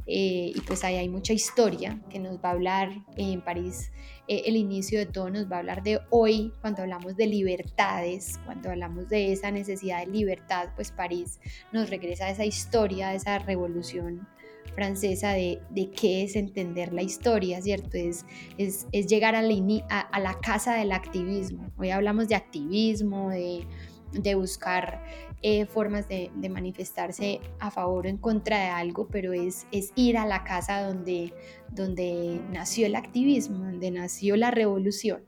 Eh, 0.09 0.53
y 0.55 0.61
pues 0.61 0.85
ahí 0.85 0.95
hay 0.95 1.09
mucha 1.09 1.33
historia 1.33 2.01
que 2.09 2.19
nos 2.19 2.37
va 2.37 2.49
a 2.49 2.51
hablar 2.51 2.91
en 3.17 3.41
París. 3.41 3.91
Eh, 4.29 4.43
el 4.45 4.55
inicio 4.55 4.99
de 4.99 5.05
todo 5.05 5.29
nos 5.29 5.51
va 5.51 5.57
a 5.57 5.59
hablar 5.59 5.83
de 5.83 5.99
hoy, 6.11 6.53
cuando 6.61 6.83
hablamos 6.83 7.17
de 7.17 7.27
libertades, 7.27 8.39
cuando 8.45 8.69
hablamos 8.69 9.09
de 9.09 9.33
esa 9.33 9.51
necesidad 9.51 10.05
de 10.05 10.11
libertad, 10.11 10.69
pues 10.75 10.91
París 10.91 11.39
nos 11.73 11.89
regresa 11.89 12.25
a 12.25 12.29
esa 12.29 12.45
historia, 12.45 13.09
a 13.09 13.15
esa 13.15 13.39
revolución 13.39 14.27
francesa 14.75 15.31
de, 15.31 15.59
de, 15.69 15.89
qué 15.89 16.23
es 16.23 16.35
entender 16.35 16.93
la 16.93 17.01
historia, 17.01 17.61
¿cierto? 17.61 17.97
Es, 17.97 18.25
es, 18.57 18.87
es 18.91 19.07
llegar 19.07 19.35
a 19.35 19.41
la, 19.41 19.53
a, 19.89 20.19
la, 20.19 20.39
casa 20.39 20.75
del 20.75 20.91
activismo. 20.91 21.71
Hoy 21.77 21.91
hablamos 21.91 22.27
de 22.27 22.35
activismo, 22.35 23.29
de, 23.29 23.65
de 24.11 24.35
buscar 24.35 25.03
eh, 25.41 25.65
formas 25.65 26.07
de, 26.07 26.31
de, 26.35 26.49
manifestarse 26.49 27.39
a 27.59 27.69
favor 27.69 28.05
o 28.05 28.09
en 28.09 28.17
contra 28.17 28.57
de 28.57 28.69
algo, 28.69 29.07
pero 29.07 29.33
es, 29.33 29.67
es 29.71 29.91
ir 29.95 30.17
a 30.17 30.25
la 30.25 30.43
casa 30.43 30.81
donde, 30.81 31.33
donde 31.69 32.41
nació 32.51 32.87
el 32.87 32.95
activismo, 32.95 33.59
donde 33.65 33.91
nació 33.91 34.35
la 34.35 34.51
revolución. 34.51 35.26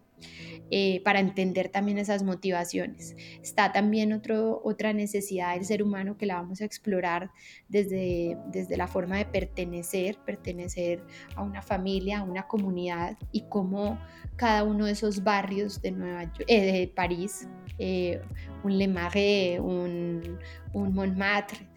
Eh, 0.72 1.01
para 1.03 1.20
entender 1.20 1.70
también 1.70 1.97
esas 1.97 2.22
motivaciones. 2.22 3.15
Está 3.41 3.72
también 3.72 4.13
otro, 4.13 4.61
otra 4.63 4.93
necesidad 4.93 5.55
del 5.55 5.65
ser 5.65 5.82
humano 5.82 6.15
que 6.15 6.28
la 6.28 6.36
vamos 6.36 6.61
a 6.61 6.65
explorar 6.65 7.32
desde, 7.70 8.38
desde 8.51 8.78
la 8.78 8.88
forma 8.88 9.17
de 9.17 9.26
pertenecer, 9.26 10.20
pertenecer 10.20 11.03
a 11.36 11.41
una 11.41 11.63
familia, 11.63 12.20
a 12.20 12.24
una 12.24 12.47
comunidad 12.47 13.17
y 13.32 13.45
cómo 13.49 13.99
cada 14.36 14.63
uno 14.63 14.86
de 14.86 14.91
esos 14.91 15.24
barrios 15.24 15.82
de, 15.82 15.91
Nueva 15.91 16.32
eh, 16.47 16.72
de 16.72 16.88
París, 16.88 17.47
eh, 17.80 18.22
un 18.63 18.78
Le 18.78 18.88
Marais, 18.88 19.59
un, 19.59 20.38
un 20.74 20.93
Montmartre, 20.93 21.67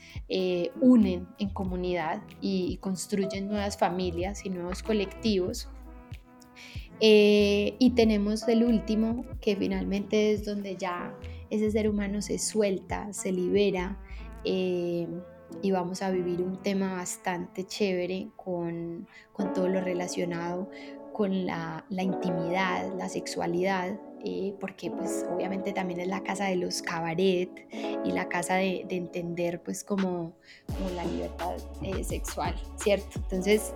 unen 0.83 1.29
en 1.39 1.49
comunidad 1.49 2.23
y 2.43 2.77
construyen 2.79 3.49
nuevas 3.49 3.79
familias 3.79 4.45
y 4.45 4.51
nuevos 4.51 4.83
colectivos 4.83 5.71
eh, 7.05 7.75
y 7.81 7.91
tenemos 7.91 8.47
el 8.47 8.63
último, 8.63 9.25
que 9.41 9.57
finalmente 9.57 10.31
es 10.31 10.45
donde 10.45 10.77
ya 10.77 11.19
ese 11.51 11.69
ser 11.73 11.89
humano 11.89 12.23
se 12.23 12.39
suelta, 12.39 13.13
se 13.13 13.33
libera 13.33 13.99
eh, 14.45 15.09
y 15.63 15.73
vamos 15.73 16.01
a 16.01 16.13
vivir 16.13 16.41
un 16.41 16.63
tema 16.63 16.95
bastante 16.95 17.65
chévere 17.67 18.29
con, 18.37 19.09
con 19.33 19.53
todo 19.53 19.67
lo 19.67 19.81
relacionado 19.81 20.71
con 21.13 21.45
la, 21.45 21.85
la 21.91 22.05
intimidad, 22.05 22.97
la 22.97 23.09
sexualidad, 23.09 23.99
eh, 24.25 24.55
porque 24.61 24.91
pues 24.91 25.27
obviamente 25.35 25.73
también 25.73 26.01
es 26.01 26.09
la 26.09 26.23
casa 26.23 26.45
de 26.45 26.57
los 26.57 26.81
cabaret 26.83 27.51
y 28.05 28.13
la 28.13 28.29
casa 28.29 28.55
de, 28.55 28.87
entender 28.89 29.61
pues 29.63 29.83
como, 29.83 30.33
como 30.67 30.91
la 30.95 31.05
libertad 31.05 31.57
eh, 31.83 32.05
sexual, 32.05 32.55
¿cierto? 32.77 33.19
Entonces 33.21 33.75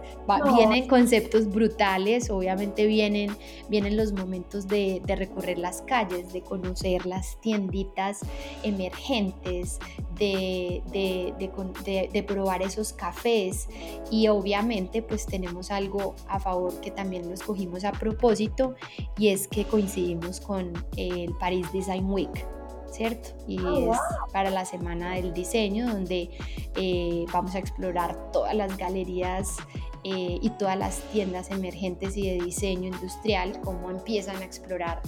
vienen 0.56 0.86
conceptos 0.86 1.48
brutales, 1.48 2.30
obviamente 2.30 2.86
vienen, 2.86 3.36
vienen 3.68 3.96
los 3.96 4.12
momentos 4.12 4.68
de, 4.68 5.02
de 5.04 5.16
recorrer 5.16 5.58
las 5.58 5.82
calles, 5.82 6.32
de 6.32 6.42
conocer 6.42 7.06
las 7.06 7.40
tienditas 7.40 8.20
emergentes, 8.62 9.80
de, 10.18 10.82
de, 10.92 12.08
de, 12.12 12.22
probar 12.22 12.62
esos 12.62 12.92
cafés 12.92 13.68
y 14.10 14.28
obviamente 14.28 15.02
pues 15.02 15.26
tenemos 15.26 15.70
algo 15.70 16.14
a 16.28 16.40
favor 16.40 16.80
que 16.80 16.90
también 16.90 17.28
lo 17.28 17.34
escogimos 17.34 17.84
a 17.84 17.92
propósito 17.92 18.74
y 19.18 19.28
es 19.28 19.46
que 19.46 19.64
coincidimos 19.64 20.35
con 20.40 20.72
el 20.96 21.32
Paris 21.38 21.70
Design 21.72 22.10
Week. 22.10 22.46
¿cierto? 22.90 23.30
Y 23.46 23.60
oh, 23.60 23.92
es 23.92 23.98
para 24.32 24.50
la 24.50 24.64
semana 24.64 25.14
del 25.14 25.34
diseño, 25.34 25.86
donde 25.86 26.30
eh, 26.76 27.26
vamos 27.32 27.54
a 27.54 27.58
explorar 27.58 28.30
todas 28.32 28.54
las 28.54 28.76
galerías 28.76 29.56
eh, 30.04 30.38
y 30.40 30.50
todas 30.50 30.78
las 30.78 31.00
tiendas 31.12 31.50
emergentes 31.50 32.16
y 32.16 32.30
de 32.30 32.44
diseño 32.44 32.88
industrial, 32.88 33.60
cómo 33.62 33.90
empiezan 33.90 34.36
a 34.36 34.44
explorar 34.44 35.02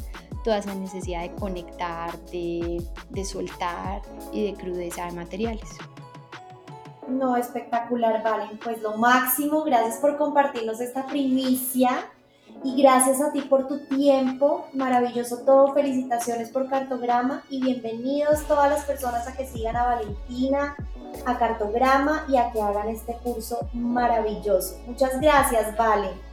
toda 0.44 0.58
esa 0.58 0.74
necesidad 0.74 1.22
de 1.22 1.32
conectar, 1.36 2.18
de, 2.26 2.82
de 3.10 3.24
soltar 3.24 4.02
y 4.32 4.50
de 4.50 4.54
crudeza 4.54 5.06
de 5.06 5.12
materiales. 5.12 5.68
No, 7.08 7.36
espectacular, 7.36 8.22
Valen. 8.22 8.58
Pues 8.58 8.82
lo 8.82 8.96
máximo, 8.98 9.64
gracias 9.64 9.96
por 9.96 10.18
compartirnos 10.18 10.80
esta 10.80 11.06
primicia 11.06 12.10
y 12.64 12.82
gracias 12.82 13.20
a 13.20 13.32
ti 13.32 13.42
por 13.42 13.68
tu 13.68 13.80
tiempo. 13.86 14.66
Maravilloso 14.72 15.38
todo. 15.38 15.74
Felicitaciones 15.74 16.50
por 16.50 16.68
Cartograma 16.68 17.44
y 17.48 17.62
bienvenidos 17.62 18.46
todas 18.46 18.70
las 18.70 18.84
personas 18.84 19.26
a 19.28 19.36
que 19.36 19.46
sigan 19.46 19.76
a 19.76 19.84
Valentina, 19.84 20.76
a 21.26 21.38
Cartograma 21.38 22.24
y 22.28 22.36
a 22.36 22.50
que 22.52 22.60
hagan 22.60 22.88
este 22.88 23.14
curso 23.14 23.68
maravilloso. 23.72 24.78
Muchas 24.86 25.20
gracias, 25.20 25.76
Valen. 25.76 26.28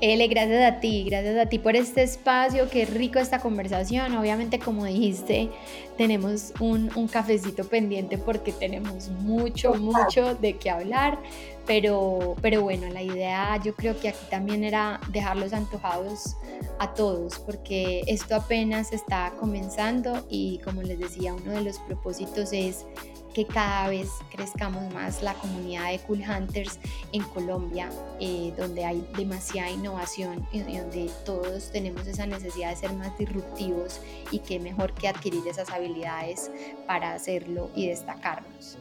Ele, 0.00 0.28
gracias 0.28 0.62
a 0.62 0.78
ti, 0.78 1.04
gracias 1.08 1.38
a 1.38 1.46
ti 1.46 1.58
por 1.58 1.74
este 1.74 2.02
espacio, 2.02 2.68
qué 2.68 2.84
rico 2.84 3.18
esta 3.18 3.38
conversación. 3.38 4.14
Obviamente, 4.14 4.58
como 4.58 4.84
dijiste, 4.84 5.48
tenemos 5.96 6.52
un, 6.60 6.90
un 6.96 7.08
cafecito 7.08 7.64
pendiente 7.64 8.18
porque 8.18 8.52
tenemos 8.52 9.08
mucho, 9.08 9.72
mucho 9.74 10.34
de 10.34 10.58
qué 10.58 10.68
hablar, 10.68 11.18
pero, 11.66 12.36
pero 12.40 12.62
bueno, 12.62 12.88
la 12.88 13.02
idea 13.02 13.60
yo 13.62 13.74
creo 13.74 13.98
que 13.98 14.08
aquí 14.08 14.24
también 14.30 14.64
era 14.64 15.00
dejarlos 15.10 15.52
antojados 15.52 16.36
a 16.78 16.94
todos, 16.94 17.38
porque 17.40 18.02
esto 18.06 18.36
apenas 18.36 18.92
está 18.92 19.32
comenzando 19.38 20.26
y 20.28 20.58
como 20.64 20.82
les 20.82 20.98
decía, 20.98 21.34
uno 21.34 21.52
de 21.52 21.62
los 21.62 21.78
propósitos 21.80 22.52
es 22.52 22.86
que 23.34 23.44
cada 23.44 23.90
vez 23.90 24.08
crezcamos 24.30 24.90
más 24.94 25.22
la 25.22 25.34
comunidad 25.34 25.90
de 25.90 25.98
Cool 25.98 26.22
Hunters 26.22 26.78
en 27.12 27.22
Colombia, 27.22 27.90
eh, 28.18 28.54
donde 28.56 28.82
hay 28.82 29.06
demasiada 29.14 29.70
innovación 29.70 30.48
y 30.52 30.60
donde 30.60 31.10
todos 31.26 31.70
tenemos 31.70 32.06
esa 32.06 32.26
necesidad 32.26 32.70
de 32.70 32.76
ser 32.76 32.94
más 32.94 33.18
disruptivos 33.18 34.00
y 34.30 34.38
que 34.38 34.58
mejor 34.58 34.94
que 34.94 35.08
adquirir 35.08 35.46
esas 35.46 35.68
habilidades 35.68 36.50
para 36.86 37.12
hacerlo 37.12 37.70
y 37.74 37.88
destacarnos. 37.88 38.78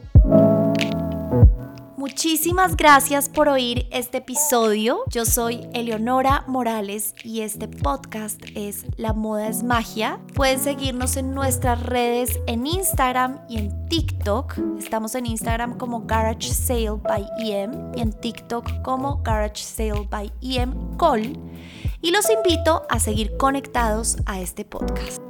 Muchísimas 1.97 2.75
gracias 2.75 3.29
por 3.29 3.47
oír 3.47 3.87
este 3.89 4.17
episodio. 4.17 5.03
Yo 5.09 5.23
soy 5.23 5.65
Eleonora 5.73 6.43
Morales 6.45 7.15
y 7.23 7.39
este 7.39 7.69
podcast 7.69 8.41
es 8.53 8.85
La 8.97 9.13
Moda 9.13 9.47
es 9.47 9.63
Magia. 9.63 10.19
Pueden 10.33 10.59
seguirnos 10.59 11.15
en 11.15 11.33
nuestras 11.33 11.81
redes 11.81 12.37
en 12.47 12.67
Instagram 12.67 13.39
y 13.47 13.59
en 13.59 13.87
TikTok. 13.87 14.57
Estamos 14.77 15.15
en 15.15 15.25
Instagram 15.25 15.77
como 15.77 16.05
Garage 16.05 16.51
Sale 16.51 16.99
by 17.01 17.25
EM 17.39 17.93
y 17.95 18.01
en 18.01 18.11
TikTok 18.11 18.81
como 18.81 19.23
Garage 19.23 19.63
Sale 19.63 20.05
by 20.09 20.33
EM 20.41 20.97
Call. 20.97 21.39
Y 22.01 22.11
los 22.11 22.29
invito 22.29 22.83
a 22.89 22.99
seguir 22.99 23.37
conectados 23.37 24.17
a 24.25 24.41
este 24.41 24.65
podcast. 24.65 25.21